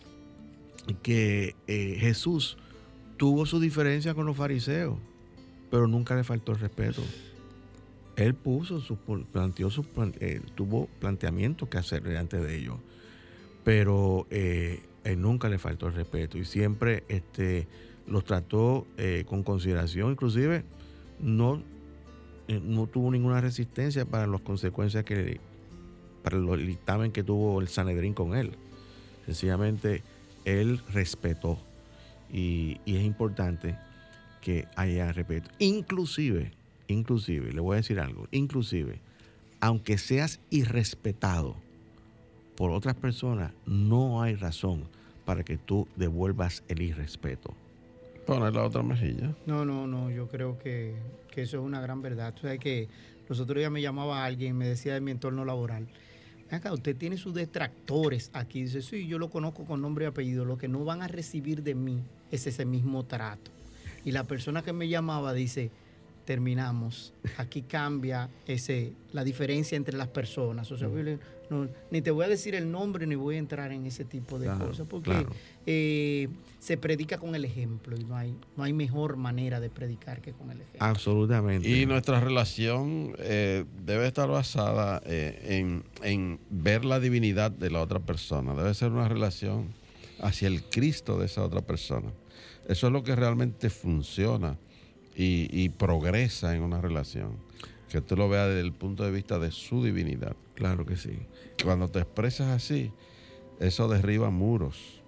que 1.02 1.54
eh, 1.66 1.96
Jesús 1.98 2.58
tuvo 3.16 3.46
su 3.46 3.58
diferencia 3.58 4.12
con 4.12 4.26
los 4.26 4.36
fariseos, 4.36 4.98
pero 5.70 5.86
nunca 5.86 6.14
le 6.14 6.24
faltó 6.24 6.52
el 6.52 6.58
respeto. 6.58 7.02
Él 8.16 8.34
puso 8.34 8.80
su, 8.80 8.96
planteó 8.96 9.70
su, 9.70 9.86
eh, 10.20 10.40
tuvo 10.54 10.88
planteamientos 11.00 11.68
que 11.68 11.78
hacer 11.78 12.02
delante 12.02 12.38
de 12.38 12.56
ellos, 12.56 12.76
pero 13.64 14.26
él 14.30 15.20
nunca 15.20 15.48
le 15.48 15.58
faltó 15.58 15.86
el 15.86 15.94
respeto 15.94 16.38
y 16.38 16.44
siempre 16.44 17.04
este, 17.08 17.66
los 18.06 18.24
trató 18.24 18.86
eh, 18.96 19.24
con 19.26 19.42
consideración, 19.42 20.12
inclusive 20.12 20.64
no, 21.20 21.62
eh, 22.48 22.60
no 22.62 22.86
tuvo 22.86 23.10
ninguna 23.10 23.40
resistencia 23.40 24.04
para 24.04 24.26
las 24.26 24.40
consecuencias 24.40 25.04
que, 25.04 25.40
para 26.22 26.36
el 26.36 26.66
dictamen 26.66 27.12
que 27.12 27.22
tuvo 27.22 27.60
el 27.60 27.68
Sanedrín 27.68 28.14
con 28.14 28.36
él. 28.36 28.52
Sencillamente, 29.24 30.02
él 30.44 30.80
respetó 30.92 31.58
y, 32.32 32.80
y 32.84 32.96
es 32.96 33.04
importante 33.04 33.76
que 34.40 34.66
haya 34.76 35.12
respeto. 35.12 35.50
Inclusive, 35.58 36.52
inclusive, 36.86 37.52
le 37.52 37.60
voy 37.60 37.74
a 37.74 37.76
decir 37.78 37.98
algo, 37.98 38.28
inclusive, 38.30 39.00
aunque 39.60 39.98
seas 39.98 40.38
irrespetado 40.50 41.56
por 42.56 42.70
otras 42.70 42.94
personas, 42.94 43.52
no 43.66 44.22
hay 44.22 44.34
razón 44.34 44.84
para 45.24 45.44
que 45.44 45.58
tú 45.58 45.88
devuelvas 45.96 46.62
el 46.68 46.82
irrespeto. 46.82 47.54
Poner 48.26 48.52
la 48.52 48.64
otra 48.64 48.82
mejilla. 48.82 49.34
No, 49.46 49.64
no, 49.64 49.86
no, 49.86 50.10
yo 50.10 50.26
creo 50.26 50.58
que, 50.58 50.96
eso 51.36 51.58
es 51.58 51.62
una 51.62 51.80
gran 51.80 52.02
verdad. 52.02 52.34
Tú 52.34 52.42
sabes 52.42 52.58
que 52.58 52.88
los 53.28 53.38
otros 53.38 53.58
días 53.58 53.70
me 53.70 53.80
llamaba 53.80 54.24
alguien 54.24 54.50
y 54.50 54.58
me 54.58 54.66
decía 54.66 54.94
de 54.94 55.00
mi 55.00 55.12
entorno 55.12 55.44
laboral. 55.44 55.86
Acá, 56.50 56.72
usted 56.72 56.96
tiene 56.96 57.18
sus 57.18 57.34
detractores 57.34 58.30
aquí. 58.32 58.62
Dice, 58.62 58.82
sí, 58.82 59.06
yo 59.06 59.18
lo 59.18 59.30
conozco 59.30 59.64
con 59.64 59.80
nombre 59.80 60.06
y 60.06 60.08
apellido. 60.08 60.44
Lo 60.44 60.58
que 60.58 60.66
no 60.66 60.84
van 60.84 61.02
a 61.02 61.08
recibir 61.08 61.62
de 61.62 61.74
mí 61.74 62.02
es 62.30 62.46
ese 62.46 62.64
mismo 62.64 63.04
trato. 63.04 63.50
Y 64.04 64.12
la 64.12 64.24
persona 64.24 64.62
que 64.62 64.72
me 64.72 64.88
llamaba 64.88 65.32
dice, 65.32 65.70
terminamos. 66.26 67.14
Aquí 67.38 67.62
cambia 67.62 68.28
ese, 68.46 68.92
la 69.12 69.24
diferencia 69.24 69.76
entre 69.76 69.96
las 69.96 70.08
personas. 70.08 70.70
O 70.70 70.76
sea, 70.76 70.88
no, 71.48 71.68
ni 71.90 72.02
te 72.02 72.10
voy 72.10 72.26
a 72.26 72.28
decir 72.28 72.54
el 72.54 72.70
nombre 72.70 73.06
ni 73.06 73.14
voy 73.14 73.36
a 73.36 73.38
entrar 73.38 73.72
en 73.72 73.86
ese 73.86 74.04
tipo 74.04 74.38
de 74.38 74.48
cosas, 74.48 74.86
porque 74.86 75.26
eh, 75.64 76.28
se 76.58 76.76
predica 76.76 77.18
con 77.18 77.34
el 77.34 77.44
ejemplo 77.44 77.96
y 77.96 78.04
no 78.04 78.16
hay, 78.16 78.36
no 78.56 78.64
hay 78.64 78.72
mejor 78.72 79.16
manera 79.16 79.60
de 79.60 79.70
predicar 79.70 80.20
que 80.20 80.32
con 80.32 80.50
el 80.50 80.60
ejemplo. 80.60 80.84
Absolutamente. 80.84 81.68
Y 81.68 81.86
nuestra 81.86 82.20
relación 82.20 83.14
eh, 83.18 83.64
debe 83.84 84.08
estar 84.08 84.28
basada 84.28 85.00
eh, 85.06 85.60
en, 85.60 85.84
en 86.02 86.40
ver 86.50 86.84
la 86.84 87.00
divinidad 87.00 87.52
de 87.52 87.70
la 87.70 87.80
otra 87.80 88.00
persona. 88.00 88.54
Debe 88.54 88.74
ser 88.74 88.90
una 88.90 89.08
relación 89.08 89.68
hacia 90.20 90.48
el 90.48 90.64
Cristo 90.64 91.18
de 91.18 91.26
esa 91.26 91.44
otra 91.44 91.62
persona. 91.62 92.10
Eso 92.68 92.88
es 92.88 92.92
lo 92.92 93.04
que 93.04 93.14
realmente 93.14 93.70
funciona 93.70 94.58
y, 95.16 95.68
progresa 95.70 96.54
en 96.54 96.62
una 96.62 96.80
relación. 96.80 97.36
Que 97.90 98.00
tú 98.00 98.16
lo 98.16 98.28
veas 98.28 98.48
desde 98.48 98.60
el 98.60 98.72
punto 98.72 99.04
de 99.04 99.10
vista 99.10 99.38
de 99.38 99.50
su 99.50 99.82
divinidad. 99.82 100.36
Claro 100.54 100.84
que 100.84 100.96
sí. 100.96 101.18
Cuando 101.62 101.88
te 101.88 102.00
expresas 102.00 102.48
así, 102.48 102.90
eso 103.60 103.88
derriba 103.88 104.30
muros 104.30 105.00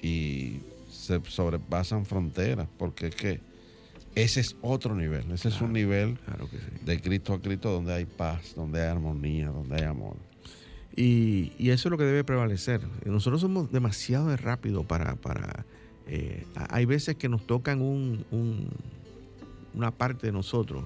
y 0.00 0.60
se 0.90 1.20
sobrepasan 1.26 2.06
fronteras, 2.06 2.68
porque 2.78 3.08
es 3.08 3.14
que 3.14 3.40
ese 4.14 4.40
es 4.40 4.56
otro 4.62 4.94
nivel, 4.94 5.30
ese 5.32 5.48
es 5.48 5.60
un 5.60 5.72
nivel 5.72 6.18
de 6.84 7.00
Cristo 7.00 7.34
a 7.34 7.40
Cristo 7.40 7.70
donde 7.70 7.92
hay 7.94 8.04
paz, 8.04 8.54
donde 8.56 8.80
hay 8.80 8.88
armonía, 8.88 9.48
donde 9.48 9.76
hay 9.76 9.84
amor. 9.84 10.16
Y, 10.96 11.52
eso 11.70 11.88
es 11.88 11.90
lo 11.90 11.98
que 11.98 12.04
debe 12.04 12.24
prevalecer. 12.24 12.80
Nosotros 13.04 13.40
somos 13.40 13.70
demasiado 13.70 14.36
rápidos 14.36 14.84
para... 14.86 15.14
para 15.16 15.64
eh, 16.08 16.44
hay 16.70 16.86
veces 16.86 17.16
que 17.16 17.28
nos 17.28 17.46
tocan 17.46 17.82
un, 17.82 18.24
una 19.74 19.90
parte 19.90 20.26
de 20.26 20.32
nosotros. 20.32 20.84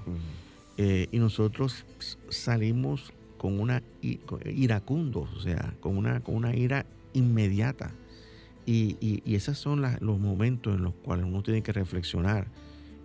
Eh, 0.77 1.07
y 1.11 1.19
nosotros 1.19 1.85
salimos 2.29 3.13
con 3.37 3.59
una 3.59 3.83
iracundos, 4.01 5.29
o 5.33 5.39
sea, 5.41 5.73
con 5.81 5.97
una, 5.97 6.21
con 6.21 6.35
una 6.35 6.55
ira 6.55 6.85
inmediata. 7.13 7.91
Y, 8.65 8.97
y, 9.01 9.35
esos 9.35 9.57
son 9.57 9.81
los 9.81 10.19
momentos 10.19 10.73
en 10.73 10.83
los 10.83 10.93
cuales 10.93 11.25
uno 11.25 11.43
tiene 11.43 11.61
que 11.61 11.73
reflexionar 11.73 12.47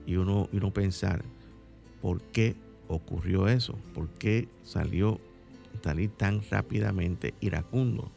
y 0.07 0.15
uno, 0.15 0.49
y 0.53 0.59
uno 0.59 0.73
pensar, 0.73 1.25
¿por 2.01 2.21
qué 2.21 2.55
ocurrió 2.87 3.49
eso? 3.49 3.77
¿Por 3.95 4.09
qué 4.11 4.49
salió 4.63 5.21
salir 5.83 6.11
tan 6.11 6.43
rápidamente 6.49 7.35
iracundo? 7.41 8.11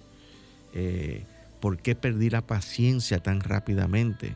Eh, 0.74 1.26
¿Por 1.60 1.78
qué 1.78 1.96
perdí 1.96 2.30
la 2.30 2.46
paciencia 2.46 3.20
tan 3.20 3.42
rápidamente? 3.42 4.36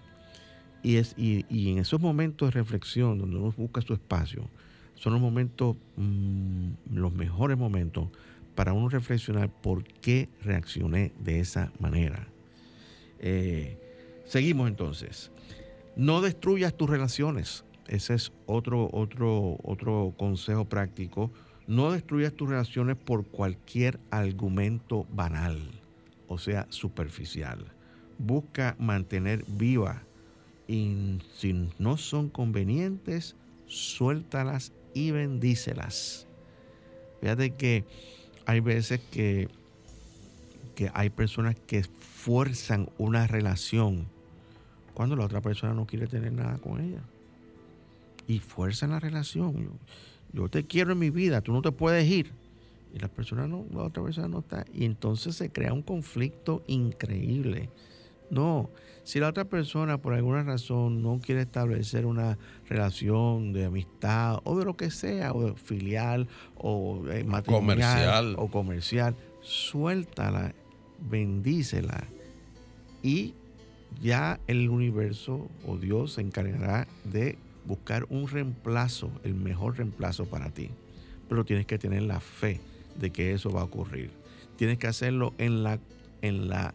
Y, 0.85 0.97
es, 0.97 1.15
y, 1.17 1.71
en 1.71 1.79
esos 1.79 1.99
momentos 1.99 2.49
de 2.49 2.51
reflexión, 2.51 3.17
donde 3.17 3.37
uno 3.37 3.51
busca 3.57 3.81
su 3.81 3.95
espacio, 3.95 4.47
son 4.93 5.13
los 5.13 5.21
momentos, 5.21 5.75
mm, 5.97 6.93
los 6.93 7.11
mejores 7.11 7.57
momentos 7.57 8.09
para 8.53 8.71
uno 8.71 8.87
reflexionar 8.87 9.49
por 9.49 9.83
qué 9.83 10.29
reaccioné 10.43 11.11
de 11.17 11.39
esa 11.39 11.71
manera. 11.79 12.27
Eh, 13.19 13.79
seguimos 14.27 14.67
entonces. 14.67 15.31
No 15.95 16.21
destruyas 16.21 16.75
tus 16.75 16.87
relaciones. 16.87 17.65
Ese 17.87 18.13
es 18.13 18.31
otro, 18.45 18.87
otro, 18.93 19.57
otro 19.63 20.13
consejo 20.15 20.65
práctico. 20.65 21.31
No 21.65 21.93
destruyas 21.93 22.31
tus 22.33 22.47
relaciones 22.47 22.95
por 22.95 23.25
cualquier 23.25 23.99
argumento 24.11 25.07
banal, 25.11 25.57
o 26.27 26.37
sea, 26.37 26.67
superficial. 26.69 27.65
Busca 28.19 28.75
mantener 28.77 29.43
viva 29.47 30.04
y 30.67 31.19
si 31.37 31.69
no 31.77 31.97
son 31.97 32.29
convenientes, 32.29 33.35
suéltalas 33.67 34.71
y 34.93 35.11
bendícelas. 35.11 36.27
Fíjate 37.21 37.51
que 37.51 37.85
hay 38.45 38.59
veces 38.59 39.01
que, 39.11 39.47
que 40.75 40.89
hay 40.93 41.09
personas 41.09 41.55
que 41.67 41.83
fuerzan 41.83 42.89
una 42.97 43.27
relación 43.27 44.07
cuando 44.95 45.15
la 45.15 45.25
otra 45.25 45.41
persona 45.41 45.73
no 45.73 45.85
quiere 45.85 46.07
tener 46.07 46.31
nada 46.31 46.57
con 46.57 46.81
ella. 46.81 47.01
Y 48.27 48.39
fuerzan 48.39 48.91
la 48.91 48.99
relación. 48.99 49.69
Yo, 50.33 50.49
te 50.49 50.65
quiero 50.65 50.93
en 50.93 50.99
mi 50.99 51.11
vida, 51.11 51.41
tú 51.41 51.51
no 51.51 51.61
te 51.61 51.71
puedes 51.71 52.09
ir. 52.09 52.31
Y 52.93 52.99
la 52.99 53.09
persona 53.09 53.45
no, 53.45 53.65
la 53.71 53.83
otra 53.83 54.01
persona 54.01 54.27
no 54.29 54.39
está. 54.39 54.65
Y 54.73 54.85
entonces 54.85 55.35
se 55.35 55.51
crea 55.51 55.73
un 55.73 55.81
conflicto 55.81 56.63
increíble. 56.67 57.69
No, 58.29 58.69
si 59.03 59.19
la 59.19 59.29
otra 59.29 59.45
persona 59.45 59.99
por 59.99 60.13
alguna 60.13 60.43
razón 60.43 61.03
no 61.03 61.19
quiere 61.23 61.41
establecer 61.41 62.05
una 62.05 62.37
relación 62.67 63.53
de 63.53 63.65
amistad 63.65 64.39
o 64.43 64.57
de 64.57 64.65
lo 64.65 64.75
que 64.75 64.89
sea, 64.89 65.31
o 65.31 65.55
filial 65.55 66.27
o 66.57 67.03
eh, 67.09 67.25
comercial 67.45 68.35
o 68.37 68.49
comercial, 68.49 69.15
suéltala, 69.41 70.53
bendícela 70.99 72.03
y 73.03 73.35
ya 74.01 74.39
el 74.47 74.69
universo 74.69 75.47
o 75.67 75.77
Dios 75.77 76.13
se 76.13 76.21
encargará 76.21 76.87
de 77.03 77.37
buscar 77.65 78.05
un 78.09 78.27
reemplazo, 78.27 79.11
el 79.23 79.35
mejor 79.35 79.77
reemplazo 79.77 80.25
para 80.25 80.49
ti. 80.49 80.69
Pero 81.29 81.45
tienes 81.45 81.65
que 81.65 81.77
tener 81.77 82.01
la 82.01 82.19
fe 82.19 82.59
de 82.99 83.11
que 83.11 83.33
eso 83.33 83.51
va 83.51 83.61
a 83.61 83.65
ocurrir. 83.65 84.09
Tienes 84.57 84.77
que 84.77 84.87
hacerlo 84.87 85.33
en 85.37 85.63
la, 85.63 85.79
en 86.21 86.49
la 86.49 86.73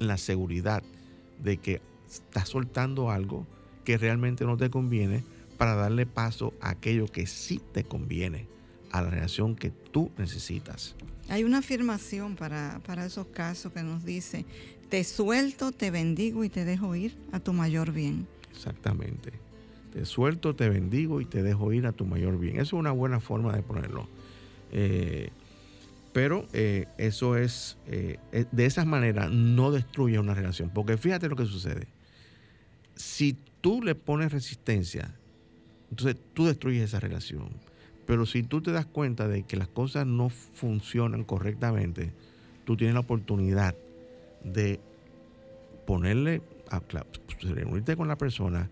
la 0.00 0.16
seguridad 0.16 0.82
de 1.38 1.58
que 1.58 1.80
estás 2.08 2.48
soltando 2.48 3.10
algo 3.10 3.46
que 3.84 3.96
realmente 3.96 4.44
no 4.44 4.56
te 4.56 4.70
conviene 4.70 5.22
para 5.56 5.74
darle 5.74 6.06
paso 6.06 6.54
a 6.60 6.70
aquello 6.70 7.06
que 7.06 7.26
sí 7.26 7.60
te 7.72 7.84
conviene, 7.84 8.46
a 8.90 9.02
la 9.02 9.10
relación 9.10 9.54
que 9.54 9.70
tú 9.70 10.10
necesitas. 10.18 10.96
Hay 11.28 11.44
una 11.44 11.58
afirmación 11.58 12.34
para, 12.34 12.80
para 12.86 13.06
esos 13.06 13.26
casos 13.28 13.72
que 13.72 13.82
nos 13.82 14.04
dice, 14.04 14.44
te 14.88 15.04
suelto, 15.04 15.70
te 15.70 15.90
bendigo 15.90 16.44
y 16.44 16.48
te 16.48 16.64
dejo 16.64 16.96
ir 16.96 17.16
a 17.30 17.40
tu 17.40 17.52
mayor 17.52 17.92
bien. 17.92 18.26
Exactamente. 18.50 19.32
Te 19.92 20.04
suelto, 20.04 20.56
te 20.56 20.68
bendigo 20.68 21.20
y 21.20 21.26
te 21.26 21.42
dejo 21.42 21.72
ir 21.72 21.86
a 21.86 21.92
tu 21.92 22.06
mayor 22.06 22.38
bien. 22.38 22.56
Eso 22.56 22.62
es 22.62 22.72
una 22.80 22.92
buena 22.92 23.20
forma 23.20 23.54
de 23.54 23.62
ponerlo. 23.62 24.08
Eh, 24.72 25.30
pero 26.12 26.46
eh, 26.52 26.86
eso 26.98 27.36
es, 27.36 27.78
eh, 27.86 28.18
eh, 28.32 28.46
de 28.50 28.66
esa 28.66 28.84
manera 28.84 29.28
no 29.28 29.70
destruye 29.70 30.18
una 30.18 30.34
relación. 30.34 30.70
Porque 30.70 30.96
fíjate 30.96 31.28
lo 31.28 31.36
que 31.36 31.46
sucede. 31.46 31.86
Si 32.94 33.36
tú 33.60 33.82
le 33.82 33.94
pones 33.94 34.32
resistencia, 34.32 35.14
entonces 35.90 36.16
tú 36.34 36.46
destruyes 36.46 36.84
esa 36.84 37.00
relación. 37.00 37.50
Pero 38.06 38.26
si 38.26 38.42
tú 38.42 38.60
te 38.60 38.72
das 38.72 38.86
cuenta 38.86 39.28
de 39.28 39.44
que 39.44 39.56
las 39.56 39.68
cosas 39.68 40.06
no 40.06 40.30
funcionan 40.30 41.22
correctamente, 41.22 42.12
tú 42.64 42.76
tienes 42.76 42.94
la 42.94 43.00
oportunidad 43.00 43.76
de 44.42 44.80
ponerle, 45.86 46.42
a, 46.70 46.82
reunirte 47.40 47.96
con 47.96 48.08
la 48.08 48.18
persona, 48.18 48.68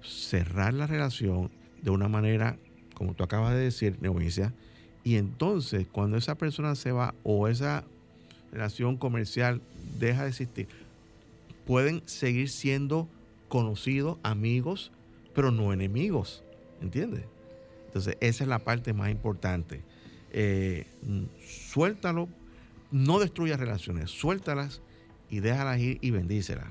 cerrar 0.00 0.74
la 0.74 0.86
relación 0.86 1.50
de 1.82 1.90
una 1.90 2.08
manera, 2.08 2.56
como 2.94 3.14
tú 3.14 3.24
acabas 3.24 3.54
de 3.54 3.60
decir, 3.60 3.96
Neovicia, 4.00 4.54
y 5.08 5.16
entonces, 5.16 5.86
cuando 5.90 6.18
esa 6.18 6.34
persona 6.34 6.74
se 6.74 6.92
va 6.92 7.14
o 7.22 7.48
esa 7.48 7.82
relación 8.52 8.98
comercial 8.98 9.62
deja 9.98 10.24
de 10.24 10.28
existir, 10.28 10.68
pueden 11.64 12.02
seguir 12.04 12.50
siendo 12.50 13.08
conocidos, 13.48 14.18
amigos, 14.22 14.92
pero 15.34 15.50
no 15.50 15.72
enemigos. 15.72 16.44
¿Entiendes? 16.82 17.24
Entonces, 17.86 18.18
esa 18.20 18.44
es 18.44 18.48
la 18.48 18.58
parte 18.58 18.92
más 18.92 19.10
importante. 19.10 19.80
Eh, 20.30 20.84
suéltalo, 21.40 22.28
no 22.90 23.18
destruyas 23.18 23.58
relaciones, 23.58 24.10
suéltalas 24.10 24.82
y 25.30 25.40
déjalas 25.40 25.80
ir 25.80 25.96
y 26.02 26.10
bendícelas. 26.10 26.68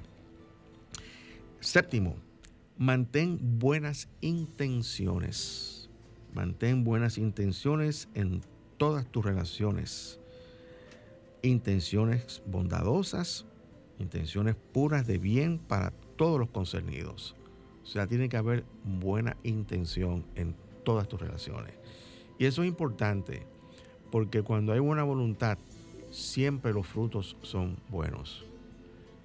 Séptimo, 1.59 2.15
mantén 2.77 3.39
buenas 3.57 4.09
intenciones. 4.21 5.76
Mantén 6.37 6.83
buenas 6.83 7.17
intenciones 7.17 8.09
en 8.13 8.41
todas 8.77 9.07
tus 9.07 9.25
relaciones. 9.25 10.19
Intenciones 11.41 12.43
bondadosas, 12.45 13.47
intenciones 13.97 14.55
puras 14.71 15.07
de 15.07 15.17
bien 15.17 15.57
para 15.57 15.89
todos 16.15 16.39
los 16.39 16.49
concernidos. 16.49 17.35
O 17.81 17.87
sea, 17.87 18.05
tiene 18.05 18.29
que 18.29 18.37
haber 18.37 18.65
buena 18.83 19.35
intención 19.41 20.27
en 20.35 20.55
todas 20.85 21.07
tus 21.07 21.19
relaciones. 21.19 21.73
Y 22.37 22.45
eso 22.45 22.61
es 22.61 22.67
importante, 22.67 23.41
porque 24.11 24.43
cuando 24.43 24.73
hay 24.73 24.79
buena 24.79 25.01
voluntad, 25.01 25.57
siempre 26.11 26.71
los 26.71 26.85
frutos 26.85 27.35
son 27.41 27.77
buenos. 27.89 28.45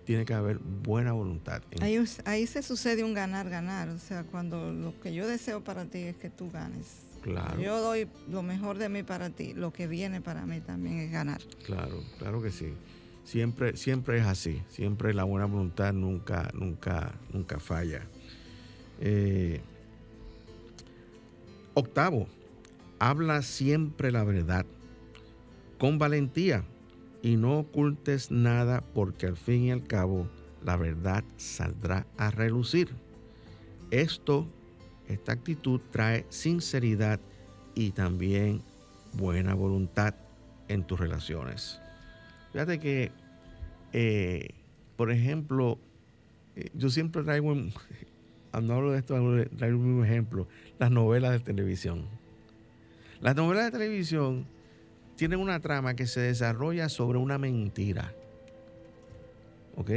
Tiene 0.05 0.25
que 0.25 0.35
haber 0.35 0.59
buena 0.59 1.13
voluntad. 1.13 1.63
Ahí, 1.81 2.03
ahí 2.25 2.47
se 2.47 2.63
sucede 2.63 3.05
un 3.05 3.15
ganar-ganar. 3.15 3.89
O 3.89 3.99
sea, 3.99 4.25
cuando 4.25 4.73
lo 4.73 4.99
que 5.01 5.15
yo 5.15 5.27
deseo 5.29 5.63
para 5.63 5.85
ti 5.85 5.99
es 5.99 6.17
que 6.17 6.29
tú 6.29 6.51
ganes 6.51 7.13
yo 7.61 7.81
doy 7.81 8.09
lo 8.29 8.43
mejor 8.43 8.79
de 8.79 8.89
mí 8.89 9.03
para 9.03 9.31
ti, 9.31 9.55
lo 9.55 9.73
que 9.73 9.87
viene 9.87 10.21
para 10.21 10.45
mí 10.47 10.61
también 10.61 10.99
es 10.99 11.13
ganar. 11.13 11.41
Claro, 11.65 12.03
claro 12.19 12.43
que 12.43 12.51
sí. 12.51 12.75
Siempre, 13.25 13.77
siempre 13.77 14.19
es 14.19 14.27
así. 14.27 14.63
Siempre 14.69 15.15
la 15.15 15.25
buena 15.25 15.47
voluntad 15.47 15.93
nunca, 15.93 16.51
nunca, 16.53 17.13
nunca 17.33 17.61
falla. 17.61 18.03
Eh, 19.01 19.61
Octavo, 21.75 22.27
habla 22.99 23.43
siempre 23.43 24.11
la 24.11 24.25
verdad, 24.25 24.67
con 25.79 25.99
valentía, 25.99 26.65
y 27.23 27.37
no 27.37 27.61
ocultes 27.61 28.31
nada 28.31 28.83
porque 28.95 29.27
al 29.27 29.37
fin 29.37 29.63
y 29.65 29.71
al 29.71 29.85
cabo 29.85 30.29
la 30.65 30.77
verdad 30.77 31.25
saldrá 31.37 32.07
a 32.17 32.31
relucir. 32.31 32.91
Esto, 33.91 34.49
esta 35.09 35.33
actitud 35.33 35.81
trae 35.91 36.27
sinceridad 36.29 37.21
y 37.75 37.93
también 37.93 38.63
buena 39.13 39.55
voluntad 39.55 40.15
en 40.69 40.85
tus 40.85 40.99
relaciones. 40.99 41.81
Fíjate 42.53 42.81
que, 42.81 43.13
eh, 43.93 44.49
por 44.97 45.11
ejemplo, 45.11 45.79
eh, 46.57 46.71
yo 46.75 46.91
siempre 46.91 47.23
traigo, 47.23 47.55
cuando 48.51 48.75
hablo 48.75 48.93
de 48.93 48.99
esto, 48.99 49.15
traigo 49.57 49.79
un 49.79 50.05
ejemplo, 50.05 50.49
las 50.79 50.91
novelas 50.91 51.33
de 51.33 51.41
televisión. 51.41 52.07
Las 53.21 53.37
novelas 53.37 53.67
de 53.67 53.79
televisión 53.79 54.47
tienen 55.17 55.41
una 55.41 55.61
trama 55.61 55.95
que 55.95 56.07
se 56.07 56.21
desarrolla 56.21 56.89
sobre 56.89 57.19
una 57.19 57.39
mentira. 57.39 58.13
¿Ok? 59.77 59.91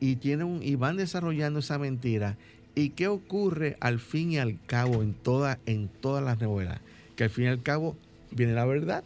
Y, 0.00 0.16
tienen 0.16 0.60
y 0.62 0.74
van 0.76 0.96
desarrollando 0.96 1.60
esa 1.60 1.78
mentira. 1.78 2.36
¿Y 2.74 2.90
qué 2.90 3.08
ocurre 3.08 3.76
al 3.80 3.98
fin 3.98 4.32
y 4.32 4.38
al 4.38 4.58
cabo 4.66 5.02
en, 5.02 5.14
toda, 5.14 5.58
en 5.66 5.88
todas 5.88 6.24
las 6.24 6.40
novelas? 6.40 6.80
Que 7.16 7.24
al 7.24 7.30
fin 7.30 7.44
y 7.44 7.48
al 7.48 7.62
cabo 7.62 7.96
viene 8.30 8.54
la 8.54 8.64
verdad. 8.64 9.04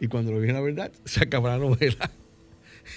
Y 0.00 0.08
cuando 0.08 0.32
viene 0.32 0.54
la 0.54 0.60
verdad, 0.60 0.92
se 1.04 1.22
acaba 1.22 1.50
la 1.50 1.58
novela. 1.58 2.10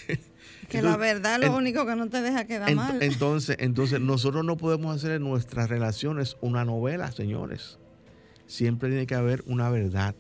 Que 0.68 0.82
la 0.82 0.98
verdad 0.98 1.42
es 1.42 1.50
lo 1.50 1.56
único 1.56 1.86
que 1.86 1.96
no 1.96 2.10
te 2.10 2.22
deja 2.22 2.46
quedar 2.46 2.74
mal. 2.76 3.02
Entonces, 3.02 3.56
entonces, 3.62 4.02
nosotros 4.02 4.44
no 4.44 4.58
podemos 4.58 4.96
hacer 4.96 5.12
en 5.12 5.24
nuestras 5.24 5.70
relaciones 5.70 6.36
una 6.42 6.66
novela, 6.66 7.12
señores. 7.12 7.80
Siempre 8.48 8.90
tiene 8.90 9.08
que 9.08 9.16
haber 9.16 9.44
una 9.46 9.70
verdad. 9.70 10.14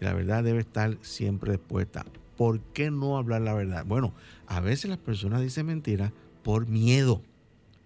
Y 0.00 0.04
la 0.04 0.14
verdad 0.14 0.44
debe 0.44 0.60
estar 0.60 0.96
siempre 1.02 1.54
expuesta. 1.54 2.04
¿Por 2.36 2.60
qué 2.60 2.90
no 2.90 3.16
hablar 3.16 3.42
la 3.42 3.54
verdad? 3.54 3.84
Bueno, 3.86 4.12
a 4.46 4.60
veces 4.60 4.90
las 4.90 4.98
personas 4.98 5.40
dicen 5.40 5.66
mentiras 5.66 6.12
por 6.42 6.66
miedo. 6.66 7.22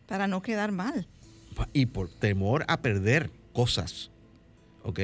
Para 0.06 0.26
no 0.26 0.42
quedar 0.42 0.72
mal. 0.72 1.06
Y 1.72 1.86
por 1.86 2.08
temor 2.08 2.64
a 2.68 2.80
perder 2.80 3.30
cosas. 3.52 4.10
¿Ok? 4.82 5.00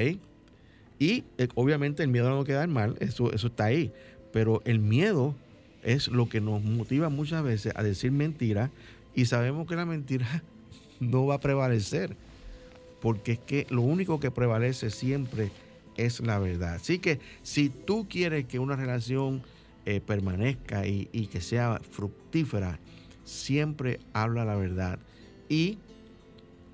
Y 0.98 1.24
eh, 1.38 1.48
obviamente 1.54 2.02
el 2.02 2.08
miedo 2.08 2.28
a 2.28 2.30
no 2.30 2.44
quedar 2.44 2.68
mal, 2.68 2.96
eso, 3.00 3.32
eso 3.32 3.48
está 3.48 3.66
ahí. 3.66 3.92
Pero 4.32 4.62
el 4.64 4.80
miedo 4.80 5.34
es 5.82 6.08
lo 6.08 6.28
que 6.28 6.40
nos 6.40 6.62
motiva 6.62 7.08
muchas 7.08 7.44
veces 7.44 7.72
a 7.76 7.82
decir 7.82 8.10
mentiras 8.10 8.70
y 9.14 9.26
sabemos 9.26 9.68
que 9.68 9.76
la 9.76 9.86
mentira 9.86 10.42
no 11.00 11.26
va 11.26 11.36
a 11.36 11.40
prevalecer. 11.40 12.16
Porque 13.00 13.32
es 13.32 13.38
que 13.38 13.66
lo 13.70 13.82
único 13.82 14.18
que 14.18 14.30
prevalece 14.30 14.90
siempre 14.90 15.50
es 15.96 16.20
la 16.20 16.38
verdad. 16.38 16.74
Así 16.74 16.98
que 16.98 17.20
si 17.42 17.68
tú 17.68 18.06
quieres 18.08 18.46
que 18.46 18.58
una 18.58 18.76
relación 18.76 19.42
eh, 19.84 20.00
permanezca 20.00 20.86
y, 20.86 21.06
que 21.30 21.40
sea 21.40 21.80
fructífera, 21.90 22.78
siempre 23.24 24.00
habla 24.12 24.44
la 24.44 24.56
verdad. 24.56 24.98
Y 25.48 25.78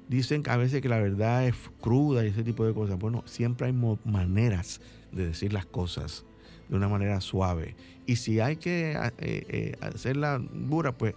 dicen 0.08 0.42
que 0.42 0.50
a 0.50 0.56
veces 0.56 0.80
que 0.80 0.88
la 0.88 0.98
verdad 0.98 1.46
es 1.46 1.54
cruda 1.80 2.24
y 2.24 2.28
ese 2.28 2.42
tipo 2.42 2.64
de 2.64 2.74
cosas. 2.74 2.98
Bueno, 2.98 3.22
siempre 3.26 3.66
hay 3.66 3.72
maneras 3.72 4.80
de 5.12 5.26
decir 5.26 5.52
las 5.52 5.66
cosas 5.66 6.24
de 6.68 6.76
una 6.76 6.88
manera 6.88 7.20
suave. 7.20 7.76
Y 8.06 8.16
si 8.16 8.40
hay 8.40 8.56
que 8.56 8.92
eh, 8.92 9.12
eh, 9.18 9.76
hacerla 9.80 10.38
dura, 10.38 10.92
pues 10.92 11.14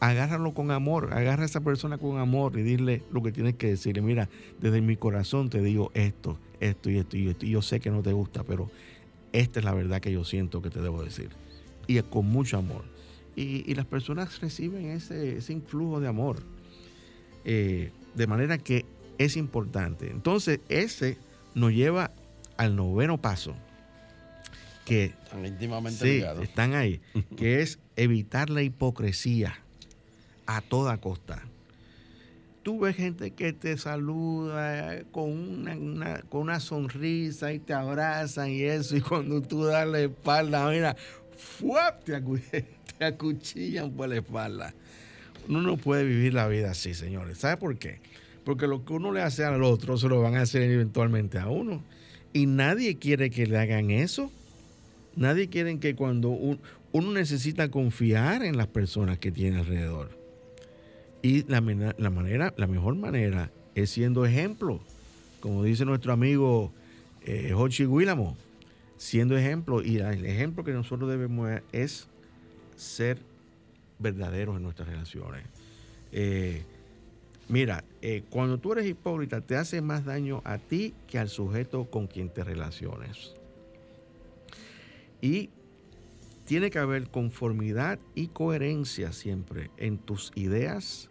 agárralo 0.00 0.52
con 0.52 0.70
amor, 0.70 1.14
agarra 1.14 1.44
a 1.44 1.46
esa 1.46 1.60
persona 1.60 1.96
con 1.96 2.18
amor 2.18 2.58
y 2.58 2.62
dile 2.62 3.02
lo 3.12 3.22
que 3.22 3.32
tienes 3.32 3.54
que 3.54 3.68
decirle. 3.68 4.02
Mira, 4.02 4.28
desde 4.60 4.80
mi 4.80 4.96
corazón 4.96 5.48
te 5.48 5.62
digo 5.62 5.92
esto, 5.94 6.38
esto 6.62 6.90
y 6.90 6.98
esto 6.98 7.16
y 7.16 7.28
esto. 7.28 7.46
Y 7.46 7.50
yo 7.50 7.62
sé 7.62 7.80
que 7.80 7.90
no 7.90 8.02
te 8.02 8.12
gusta, 8.12 8.44
pero 8.44 8.70
esta 9.32 9.58
es 9.60 9.64
la 9.64 9.74
verdad 9.74 10.00
que 10.00 10.12
yo 10.12 10.24
siento 10.24 10.62
que 10.62 10.70
te 10.70 10.80
debo 10.80 11.02
decir. 11.02 11.30
Y 11.86 11.98
es 11.98 12.04
con 12.04 12.26
mucho 12.26 12.58
amor. 12.58 12.84
Y, 13.34 13.74
las 13.74 13.86
personas 13.86 14.40
reciben 14.40 14.90
ese, 14.90 15.38
influjo 15.48 16.00
de 16.00 16.08
amor. 16.08 16.42
Eh, 17.44 17.90
de 18.14 18.26
manera 18.26 18.58
que 18.58 18.84
es 19.18 19.36
importante. 19.36 20.10
Entonces, 20.10 20.60
ese 20.68 21.16
nos 21.54 21.72
lleva 21.72 22.10
al 22.56 22.76
noveno 22.76 23.20
paso. 23.20 23.54
Que 24.84 25.06
están 25.06 25.46
íntimamente 25.46 26.26
están 26.42 26.74
ahí. 26.74 27.00
que 27.36 27.62
es 27.62 27.78
evitar 27.96 28.50
la 28.50 28.62
hipocresía 28.62 29.58
a 30.46 30.60
toda 30.60 30.98
costa. 30.98 31.42
Tú 32.62 32.78
ves 32.78 32.94
gente 32.94 33.32
que 33.32 33.52
te 33.52 33.76
saluda 33.76 35.02
con 35.10 35.30
una, 35.30 36.20
con 36.22 36.42
una 36.42 36.60
sonrisa 36.60 37.52
y 37.52 37.58
te 37.58 37.72
abrazan 37.72 38.50
y 38.50 38.62
eso, 38.62 38.96
y 38.96 39.00
cuando 39.00 39.42
tú 39.42 39.64
das 39.64 39.86
la 39.88 40.00
espalda, 40.00 40.70
mira, 40.70 40.96
te, 42.04 42.20
te 42.98 43.04
acuchillan 43.04 43.90
por 43.90 44.08
la 44.08 44.16
espalda. 44.16 44.74
Uno 45.48 45.60
no 45.62 45.76
puede 45.76 46.04
vivir 46.04 46.34
la 46.34 46.46
vida 46.46 46.70
así, 46.70 46.94
señores. 46.94 47.38
¿Sabe 47.38 47.56
por 47.56 47.76
qué? 47.78 47.98
Porque 48.44 48.68
lo 48.68 48.84
que 48.84 48.92
uno 48.92 49.12
le 49.12 49.22
hace 49.22 49.44
al 49.44 49.64
otro 49.64 49.98
se 49.98 50.08
lo 50.08 50.20
van 50.22 50.36
a 50.36 50.42
hacer 50.42 50.62
eventualmente 50.62 51.38
a 51.38 51.48
uno. 51.48 51.82
Y 52.32 52.46
nadie 52.46 52.96
quiere 52.96 53.30
que 53.30 53.46
le 53.46 53.58
hagan 53.58 53.90
eso. 53.90 54.30
Nadie 55.16 55.48
quiere 55.48 55.78
que 55.78 55.96
cuando 55.96 56.30
uno 56.30 57.12
necesita 57.12 57.70
confiar 57.70 58.44
en 58.44 58.56
las 58.56 58.68
personas 58.68 59.18
que 59.18 59.32
tiene 59.32 59.58
alrededor. 59.58 60.21
Y 61.22 61.44
la, 61.44 61.60
manera, 61.60 62.52
la 62.56 62.66
mejor 62.66 62.96
manera 62.96 63.50
es 63.74 63.90
siendo 63.90 64.26
ejemplo, 64.26 64.80
como 65.40 65.62
dice 65.62 65.84
nuestro 65.84 66.12
amigo 66.12 66.72
eh, 67.24 67.54
Hochi 67.54 67.86
siendo 68.96 69.36
ejemplo. 69.36 69.82
Y 69.82 69.98
el 69.98 70.26
ejemplo 70.26 70.64
que 70.64 70.72
nosotros 70.72 71.08
debemos 71.08 71.50
es 71.72 72.08
ser 72.76 73.18
verdaderos 73.98 74.56
en 74.56 74.62
nuestras 74.62 74.88
relaciones. 74.88 75.44
Eh, 76.10 76.62
mira, 77.48 77.84
eh, 78.02 78.24
cuando 78.30 78.58
tú 78.58 78.72
eres 78.72 78.86
hipócrita, 78.86 79.40
te 79.40 79.56
hace 79.56 79.80
más 79.80 80.04
daño 80.04 80.42
a 80.44 80.58
ti 80.58 80.94
que 81.06 81.18
al 81.18 81.28
sujeto 81.28 81.84
con 81.90 82.06
quien 82.06 82.28
te 82.28 82.44
relaciones. 82.44 83.34
Y 85.20 85.50
tiene 86.44 86.70
que 86.70 86.80
haber 86.80 87.08
conformidad 87.08 87.98
y 88.14 88.26
coherencia 88.28 89.12
siempre 89.12 89.70
en 89.76 89.98
tus 89.98 90.32
ideas, 90.34 91.08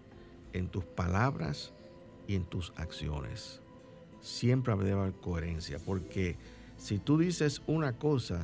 en 0.53 0.67
tus 0.67 0.85
palabras 0.85 1.73
y 2.27 2.35
en 2.35 2.45
tus 2.45 2.73
acciones. 2.75 3.61
Siempre 4.21 4.75
debe 4.75 4.99
haber 4.99 5.13
coherencia, 5.13 5.79
porque 5.79 6.35
si 6.77 6.99
tú 6.99 7.17
dices 7.17 7.61
una 7.67 7.97
cosa 7.97 8.43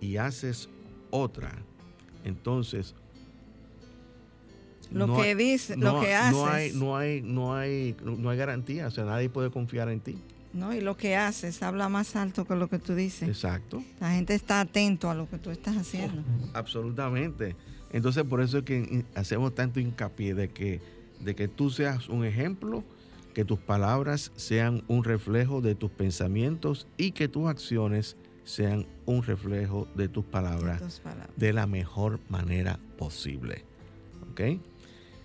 y 0.00 0.16
haces 0.16 0.68
otra, 1.10 1.52
entonces 2.24 2.94
lo 4.90 5.16
que 5.16 5.34
dices, 5.34 5.76
lo 5.78 6.00
que 6.00 6.14
haces. 6.14 6.32
No 6.32 6.46
hay, 6.46 6.72
no 6.72 6.96
hay, 6.96 7.22
no 7.22 7.54
hay, 7.54 7.96
no 8.04 8.30
hay 8.30 8.38
garantía, 8.38 8.88
o 8.88 8.90
sea, 8.90 9.04
nadie 9.04 9.28
puede 9.28 9.50
confiar 9.50 9.88
en 9.88 10.00
ti. 10.00 10.18
No, 10.52 10.74
y 10.74 10.82
lo 10.82 10.96
que 10.98 11.16
haces 11.16 11.62
habla 11.62 11.88
más 11.88 12.14
alto 12.14 12.44
que 12.44 12.54
lo 12.54 12.68
que 12.68 12.78
tú 12.78 12.94
dices. 12.94 13.28
Exacto. 13.28 13.82
La 14.00 14.12
gente 14.12 14.34
está 14.34 14.60
atento 14.60 15.08
a 15.08 15.14
lo 15.14 15.28
que 15.28 15.38
tú 15.38 15.50
estás 15.50 15.76
haciendo. 15.76 16.22
absolutamente. 16.52 17.56
Entonces, 17.90 18.24
por 18.24 18.42
eso 18.42 18.58
es 18.58 18.64
que 18.64 19.04
hacemos 19.14 19.54
tanto 19.54 19.80
hincapié 19.80 20.34
de 20.34 20.50
que 20.50 20.80
de 21.24 21.34
que 21.34 21.48
tú 21.48 21.70
seas 21.70 22.08
un 22.08 22.24
ejemplo, 22.24 22.84
que 23.34 23.44
tus 23.44 23.58
palabras 23.58 24.32
sean 24.36 24.84
un 24.88 25.04
reflejo 25.04 25.60
de 25.60 25.74
tus 25.74 25.90
pensamientos 25.90 26.86
y 26.96 27.12
que 27.12 27.28
tus 27.28 27.48
acciones 27.48 28.16
sean 28.44 28.86
un 29.06 29.22
reflejo 29.22 29.86
de 29.94 30.08
tus 30.08 30.24
palabras 30.24 31.00
de, 31.36 31.52
la 31.52 31.66
mejor 31.66 32.20
manera 32.28 32.78
posible. 32.98 33.64
¿Ok? 34.30 34.60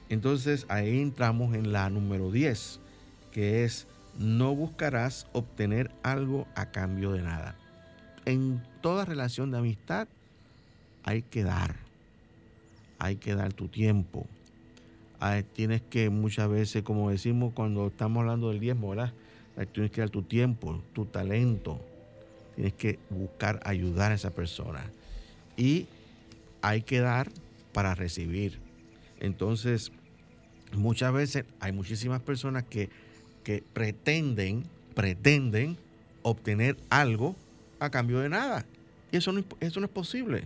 Entonces 0.10 0.66
ahí 0.70 1.02
entramos 1.02 1.56
en 1.56 1.72
la 1.74 1.90
número 1.90 2.32
10, 2.32 2.80
que 3.32 3.64
es 3.64 3.88
no 4.18 4.56
buscarás 4.56 5.28
obtener 5.34 5.92
algo 6.04 6.48
a 6.56 6.72
cambio 6.72 7.12
de 7.12 7.22
nada. 7.22 7.56
En 8.26 8.64
toda 8.82 9.06
relación 9.06 9.52
de 9.52 9.58
amistad 9.58 10.08
hay 11.04 11.22
que 11.22 11.44
dar, 11.44 11.76
hay 13.00 13.18
que 13.18 13.36
dar 13.36 13.54
tu 13.54 13.68
tiempo, 13.68 14.28
tienes 15.54 15.82
que 15.82 16.10
muchas 16.10 16.50
veces, 16.50 16.84
como 16.84 17.10
decimos 17.10 17.54
cuando 17.54 17.88
estamos 17.88 18.22
hablando 18.22 18.50
del 18.50 18.60
diezmo, 18.60 18.90
¿verdad? 18.90 19.14
Tienes 19.72 19.92
que 19.92 20.02
dar 20.02 20.10
tu 20.10 20.22
tiempo, 20.22 20.82
tu 20.94 21.06
talento. 21.06 21.80
Tienes 22.56 22.74
que 22.74 23.00
buscar 23.10 23.60
ayudar 23.66 24.12
a 24.12 24.16
esa 24.16 24.32
persona. 24.32 24.86
Y 25.56 25.88
hay 26.62 26.82
que 26.82 27.00
dar 27.00 27.30
para 27.74 27.96
recibir. 27.96 28.60
Entonces, 29.20 29.92
muchas 30.76 31.12
veces 31.14 31.46
hay 31.60 31.72
muchísimas 31.72 32.22
personas 32.22 32.64
que, 32.64 32.90
que 33.44 33.64
pretenden, 33.74 34.64
pretenden 34.94 35.78
obtener 36.22 36.78
algo 36.90 37.36
a 37.80 37.90
cambio 37.90 38.20
de 38.20 38.30
nada. 38.30 38.66
Y 39.12 39.18
eso 39.18 39.32
no, 39.32 39.44
eso 39.60 39.80
no 39.80 39.88
es 39.88 39.92
posible. 39.92 40.44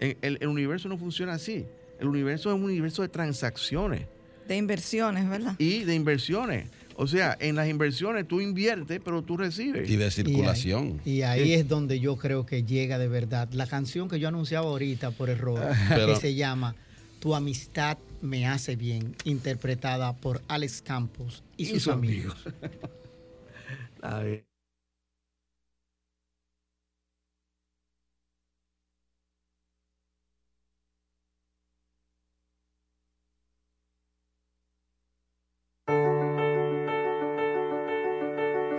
el 0.00 0.46
universo 0.46 0.88
no 0.88 0.98
funciona 0.98 1.34
así. 1.34 1.64
El 2.00 2.08
universo 2.08 2.50
es 2.50 2.56
un 2.56 2.64
universo 2.64 3.02
de 3.02 3.08
transacciones. 3.08 4.06
De 4.48 4.56
inversiones, 4.56 5.28
¿verdad? 5.28 5.54
Y 5.58 5.84
de 5.84 5.94
inversiones. 5.94 6.68
O 6.96 7.06
sea, 7.06 7.36
en 7.40 7.56
las 7.56 7.68
inversiones 7.68 8.28
tú 8.28 8.40
inviertes, 8.40 9.00
pero 9.04 9.22
tú 9.22 9.36
recibes. 9.36 9.88
Y 9.88 9.96
de 9.96 10.10
circulación. 10.10 11.00
Y 11.04 11.22
ahí, 11.22 11.40
y 11.40 11.42
ahí 11.42 11.52
es 11.54 11.68
donde 11.68 11.98
yo 11.98 12.16
creo 12.16 12.46
que 12.46 12.62
llega 12.62 12.98
de 12.98 13.08
verdad. 13.08 13.48
La 13.52 13.66
canción 13.66 14.08
que 14.08 14.20
yo 14.20 14.28
anunciaba 14.28 14.66
ahorita 14.66 15.10
por 15.10 15.30
error, 15.30 15.60
que 15.88 16.16
se 16.16 16.34
llama 16.34 16.76
Tu 17.20 17.34
amistad 17.34 17.98
me 18.20 18.46
hace 18.46 18.76
bien, 18.76 19.16
interpretada 19.24 20.14
por 20.16 20.42
Alex 20.48 20.82
Campos 20.82 21.42
y, 21.56 21.66
sus, 21.66 21.88
amigos. 21.88 22.36
amigos. 24.02 24.40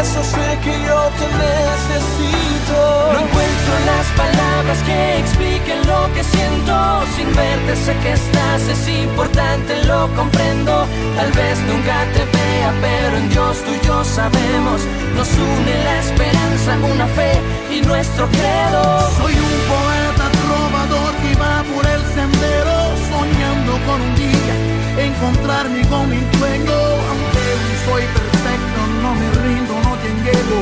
Eso 0.00 0.24
sé 0.24 0.58
que 0.64 0.72
yo 0.88 0.98
te 1.18 1.26
necesito. 1.44 2.78
No 3.12 3.18
encuentro 3.20 3.72
las 3.84 4.06
palabras 4.16 4.78
que 4.86 5.18
expliquen 5.18 5.78
lo 5.86 6.10
que 6.14 6.24
siento. 6.24 6.74
Sin 7.16 7.28
verte 7.36 7.76
sé 7.76 7.94
que 8.02 8.12
estás, 8.12 8.62
es 8.62 8.88
importante, 8.88 9.84
lo 9.84 10.08
comprendo. 10.16 10.86
Tal 11.16 11.30
vez 11.32 11.58
nunca 11.68 11.96
te 12.14 12.24
vea, 12.24 12.72
pero 12.80 13.16
en 13.18 13.28
Dios 13.28 13.58
tú 13.64 13.72
y 13.74 13.86
yo 13.86 14.02
sabemos. 14.02 14.80
Nos 15.16 15.28
une 15.28 15.74
la 15.84 15.98
esperanza, 16.00 16.70
una 16.94 17.06
fe 17.18 17.32
y 17.70 17.82
nuestro 17.82 18.26
credo. 18.28 18.82
Soy 19.18 19.34
un 19.34 19.56
poeta 19.68 20.26
trovador 20.40 21.12
que 21.20 21.34
va 21.42 21.62
por 21.74 21.84
el 21.84 22.02
sendero, 22.16 22.76
soñando 23.12 23.72
con 23.86 24.00
un 24.00 24.14
día 24.16 24.80
encontrarme 24.98 25.86
con 25.88 26.08
mi 26.08 26.20
dueño. 26.38 26.78
Aunque 27.10 27.44
no 27.64 27.92
soy 27.92 28.04
perfecto, 28.16 28.59
no 29.10 29.16
me 29.16 29.30
rindo, 29.42 29.74
no 29.74 29.96
tengo. 29.98 30.58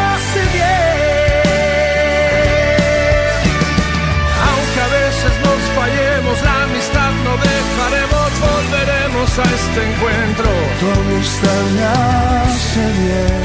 bien. 9.35 9.41
a 9.41 9.43
este 9.43 9.79
encuentro. 9.91 10.49
Tu 10.79 10.85
amistad 10.99 11.63
me 11.75 11.83
hace 11.83 12.83
bien. 13.01 13.43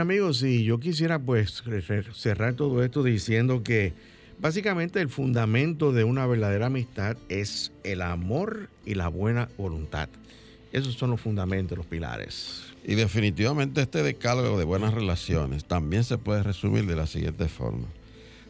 Amigos, 0.00 0.44
y 0.44 0.62
yo 0.62 0.78
quisiera 0.78 1.18
pues 1.18 1.64
cerrar 2.14 2.54
todo 2.54 2.84
esto 2.84 3.02
diciendo 3.02 3.64
que 3.64 3.92
básicamente 4.38 5.00
el 5.00 5.08
fundamento 5.08 5.92
de 5.92 6.04
una 6.04 6.24
verdadera 6.24 6.66
amistad 6.66 7.16
es 7.28 7.72
el 7.82 8.02
amor 8.02 8.68
y 8.86 8.94
la 8.94 9.08
buena 9.08 9.48
voluntad. 9.58 10.08
Esos 10.72 10.94
son 10.94 11.10
los 11.10 11.20
fundamentos, 11.20 11.76
los 11.76 11.86
pilares. 11.86 12.72
Y 12.84 12.94
definitivamente 12.94 13.80
este 13.80 14.04
decálogo 14.04 14.56
de 14.56 14.64
buenas 14.64 14.94
relaciones 14.94 15.64
también 15.64 16.04
se 16.04 16.16
puede 16.16 16.44
resumir 16.44 16.86
de 16.86 16.94
la 16.94 17.08
siguiente 17.08 17.48
forma. 17.48 17.88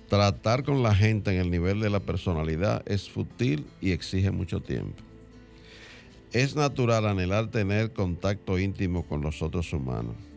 Tratar 0.08 0.64
con 0.64 0.82
la 0.82 0.94
gente 0.94 1.30
en 1.30 1.40
el 1.40 1.50
nivel 1.50 1.80
de 1.80 1.88
la 1.88 2.00
personalidad 2.00 2.82
es 2.86 3.08
fútil 3.08 3.64
y 3.80 3.92
exige 3.92 4.30
mucho 4.30 4.60
tiempo. 4.60 5.02
Es 6.32 6.56
natural 6.56 7.06
anhelar 7.06 7.50
tener 7.50 7.92
contacto 7.94 8.58
íntimo 8.58 9.06
con 9.06 9.22
los 9.22 9.40
otros 9.40 9.72
humanos. 9.72 10.27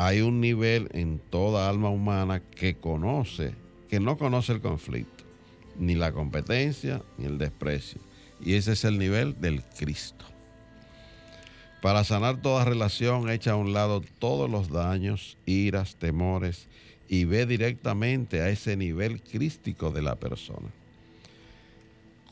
Hay 0.00 0.20
un 0.20 0.40
nivel 0.40 0.88
en 0.92 1.18
toda 1.18 1.68
alma 1.68 1.90
humana 1.90 2.40
que 2.40 2.76
conoce, 2.76 3.52
que 3.90 3.98
no 3.98 4.16
conoce 4.16 4.52
el 4.52 4.60
conflicto, 4.60 5.24
ni 5.76 5.96
la 5.96 6.12
competencia, 6.12 7.02
ni 7.16 7.26
el 7.26 7.36
desprecio. 7.36 8.00
Y 8.40 8.54
ese 8.54 8.74
es 8.74 8.84
el 8.84 8.96
nivel 8.96 9.40
del 9.40 9.64
Cristo. 9.76 10.24
Para 11.82 12.04
sanar 12.04 12.40
toda 12.40 12.64
relación, 12.64 13.28
echa 13.28 13.50
a 13.50 13.56
un 13.56 13.72
lado 13.72 14.00
todos 14.20 14.48
los 14.48 14.68
daños, 14.68 15.36
iras, 15.46 15.96
temores 15.96 16.68
y 17.08 17.24
ve 17.24 17.44
directamente 17.44 18.40
a 18.40 18.50
ese 18.50 18.76
nivel 18.76 19.20
crístico 19.20 19.90
de 19.90 20.02
la 20.02 20.14
persona. 20.14 20.68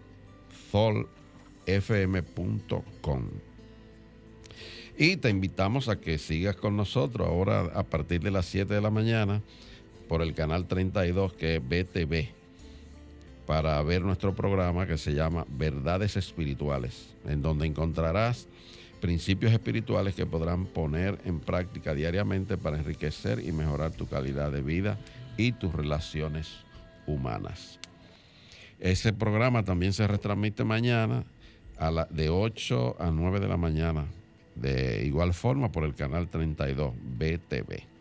Y 4.97 5.17
te 5.17 5.29
invitamos 5.29 5.89
a 5.89 5.99
que 6.01 6.17
sigas 6.17 6.55
con 6.55 6.75
nosotros 6.75 7.27
ahora 7.27 7.69
a 7.75 7.83
partir 7.83 8.21
de 8.21 8.31
las 8.31 8.47
7 8.47 8.73
de 8.73 8.81
la 8.81 8.89
mañana 8.89 9.43
por 10.07 10.23
el 10.23 10.33
canal 10.33 10.65
32 10.65 11.33
que 11.33 11.57
es 11.57 11.61
BTV 11.61 12.38
para 13.49 13.81
ver 13.81 14.03
nuestro 14.03 14.35
programa 14.35 14.85
que 14.85 14.99
se 14.99 15.15
llama 15.15 15.43
Verdades 15.49 16.15
Espirituales, 16.17 17.15
en 17.25 17.41
donde 17.41 17.65
encontrarás 17.65 18.47
principios 19.01 19.51
espirituales 19.51 20.13
que 20.13 20.27
podrán 20.27 20.67
poner 20.67 21.17
en 21.25 21.39
práctica 21.39 21.95
diariamente 21.95 22.57
para 22.57 22.77
enriquecer 22.77 23.39
y 23.43 23.51
mejorar 23.51 23.89
tu 23.89 24.07
calidad 24.07 24.51
de 24.51 24.61
vida 24.61 24.99
y 25.35 25.53
tus 25.53 25.73
relaciones 25.73 26.57
humanas. 27.07 27.79
Ese 28.79 29.13
programa 29.13 29.63
también 29.63 29.93
se 29.93 30.05
retransmite 30.05 30.63
mañana 30.63 31.23
a 31.79 32.05
de 32.07 32.29
8 32.29 32.97
a 32.99 33.09
9 33.09 33.39
de 33.39 33.47
la 33.47 33.57
mañana, 33.57 34.05
de 34.53 35.03
igual 35.07 35.33
forma 35.33 35.71
por 35.71 35.85
el 35.85 35.95
canal 35.95 36.29
32 36.29 36.93
BTV. 37.17 37.98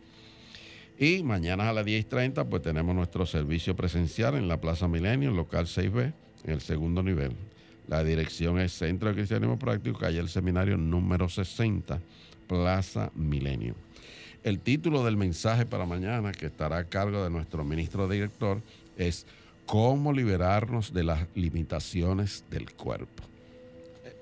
Y 1.01 1.23
mañana 1.23 1.69
a 1.69 1.73
las 1.73 1.85
10.30 1.85 2.49
pues 2.49 2.61
tenemos 2.61 2.93
nuestro 2.93 3.25
servicio 3.25 3.73
presencial 3.73 4.35
en 4.35 4.49
la 4.49 4.59
Plaza 4.59 4.89
Milenio, 4.89 5.31
local 5.31 5.65
6B, 5.65 6.11
en 6.43 6.51
el 6.51 6.59
segundo 6.59 7.01
nivel. 7.01 7.31
La 7.87 8.03
dirección 8.03 8.59
es 8.59 8.73
Centro 8.73 9.07
de 9.07 9.15
Cristianismo 9.15 9.57
Práctico, 9.57 9.97
calle 9.97 10.19
el 10.19 10.27
Seminario 10.27 10.75
número 10.75 11.29
60, 11.29 12.01
Plaza 12.47 13.11
Milenio. 13.15 13.75
El 14.43 14.59
título 14.59 15.05
del 15.05 15.15
mensaje 15.15 15.65
para 15.65 15.85
mañana, 15.85 16.33
que 16.33 16.47
estará 16.47 16.79
a 16.79 16.89
cargo 16.89 17.23
de 17.23 17.29
nuestro 17.29 17.63
ministro 17.63 18.09
director, 18.09 18.61
es 18.97 19.25
¿Cómo 19.65 20.11
liberarnos 20.11 20.93
de 20.93 21.05
las 21.05 21.27
limitaciones 21.33 22.43
del 22.49 22.73
cuerpo? 22.73 23.23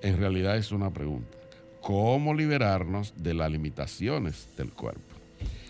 En 0.03 0.17
realidad 0.17 0.57
es 0.57 0.71
una 0.71 0.91
pregunta. 0.91 1.36
¿Cómo 1.82 2.36
liberarnos 2.36 3.15
de 3.17 3.34
las 3.34 3.49
limitaciones 3.49 4.47
del 4.55 4.71
cuerpo? 4.71 5.07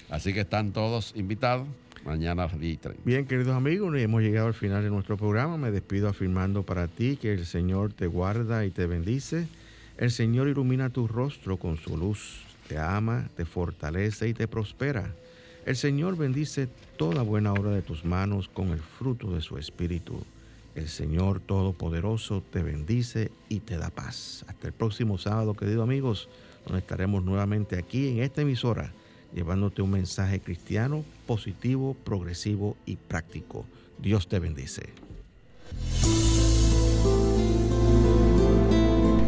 Así 0.09 0.33
que 0.33 0.41
están 0.41 0.71
todos 0.71 1.13
invitados 1.15 1.67
mañana 2.05 2.43
a 2.43 2.47
las 2.47 2.59
10 2.59 2.79
Bien, 3.03 3.25
queridos 3.25 3.53
amigos, 3.53 3.93
hemos 3.97 4.21
llegado 4.21 4.47
al 4.47 4.53
final 4.53 4.81
de 4.81 4.89
nuestro 4.89 5.17
programa. 5.17 5.57
Me 5.57 5.71
despido 5.71 6.07
afirmando 6.07 6.63
para 6.63 6.87
ti 6.87 7.17
que 7.17 7.33
el 7.33 7.45
Señor 7.45 7.91
te 7.91 8.07
guarda 8.07 8.65
y 8.65 8.69
te 8.69 8.85
bendice. 8.87 9.47
El 9.97 10.11
Señor 10.11 10.47
ilumina 10.47 10.89
tu 10.89 11.07
rostro 11.07 11.57
con 11.57 11.75
su 11.75 11.97
luz, 11.97 12.43
te 12.69 12.77
ama, 12.77 13.27
te 13.35 13.43
fortalece 13.43 14.29
y 14.29 14.33
te 14.33 14.47
prospera. 14.47 15.13
El 15.65 15.75
Señor 15.75 16.15
bendice 16.15 16.69
toda 16.95 17.21
buena 17.23 17.51
obra 17.51 17.71
de 17.71 17.81
tus 17.81 18.05
manos 18.05 18.47
con 18.47 18.69
el 18.69 18.79
fruto 18.79 19.33
de 19.33 19.41
su 19.41 19.57
espíritu. 19.57 20.23
El 20.75 20.87
Señor 20.87 21.41
Todopoderoso 21.41 22.41
te 22.49 22.63
bendice 22.63 23.31
y 23.49 23.59
te 23.59 23.77
da 23.77 23.89
paz. 23.89 24.45
Hasta 24.47 24.67
el 24.67 24.73
próximo 24.73 25.17
sábado, 25.17 25.55
queridos 25.55 25.83
amigos, 25.83 26.29
donde 26.65 26.79
estaremos 26.79 27.25
nuevamente 27.25 27.77
aquí 27.77 28.07
en 28.07 28.19
esta 28.19 28.43
emisora 28.43 28.93
llevándote 29.37 29.83
un 29.83 29.91
mensaje 29.91 30.39
cristiano 30.39 31.05
positivo, 31.27 31.95
progresivo 32.03 32.75
y 32.87 32.95
práctico. 32.95 33.65
Dios 33.99 34.27
te 34.27 34.39
bendice. 34.39 34.89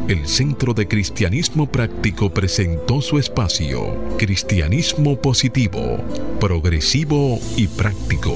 El 0.08 0.26
Centro 0.26 0.74
de 0.74 0.88
Cristianismo 0.88 1.72
Práctico 1.72 2.34
presentó 2.34 3.02
su 3.02 3.20
espacio, 3.20 3.96
Cristianismo 4.18 5.22
Positivo, 5.22 5.98
Progresivo 6.40 7.40
y 7.56 7.68
Práctico, 7.68 8.34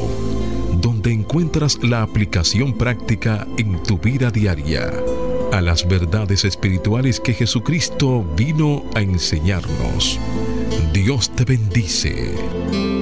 donde 0.80 1.12
encuentras 1.12 1.84
la 1.84 2.04
aplicación 2.04 2.78
práctica 2.78 3.48
en 3.58 3.82
tu 3.82 3.98
vida 3.98 4.30
diaria 4.30 4.92
a 5.52 5.62
las 5.62 5.88
verdades 5.88 6.46
espirituales 6.46 7.20
que 7.20 7.34
Jesucristo 7.34 8.24
vino 8.36 8.84
a 8.94 9.02
enseñarnos. 9.02 10.20
Dios 10.94 11.30
te 11.36 11.44
bendice. 11.46 12.93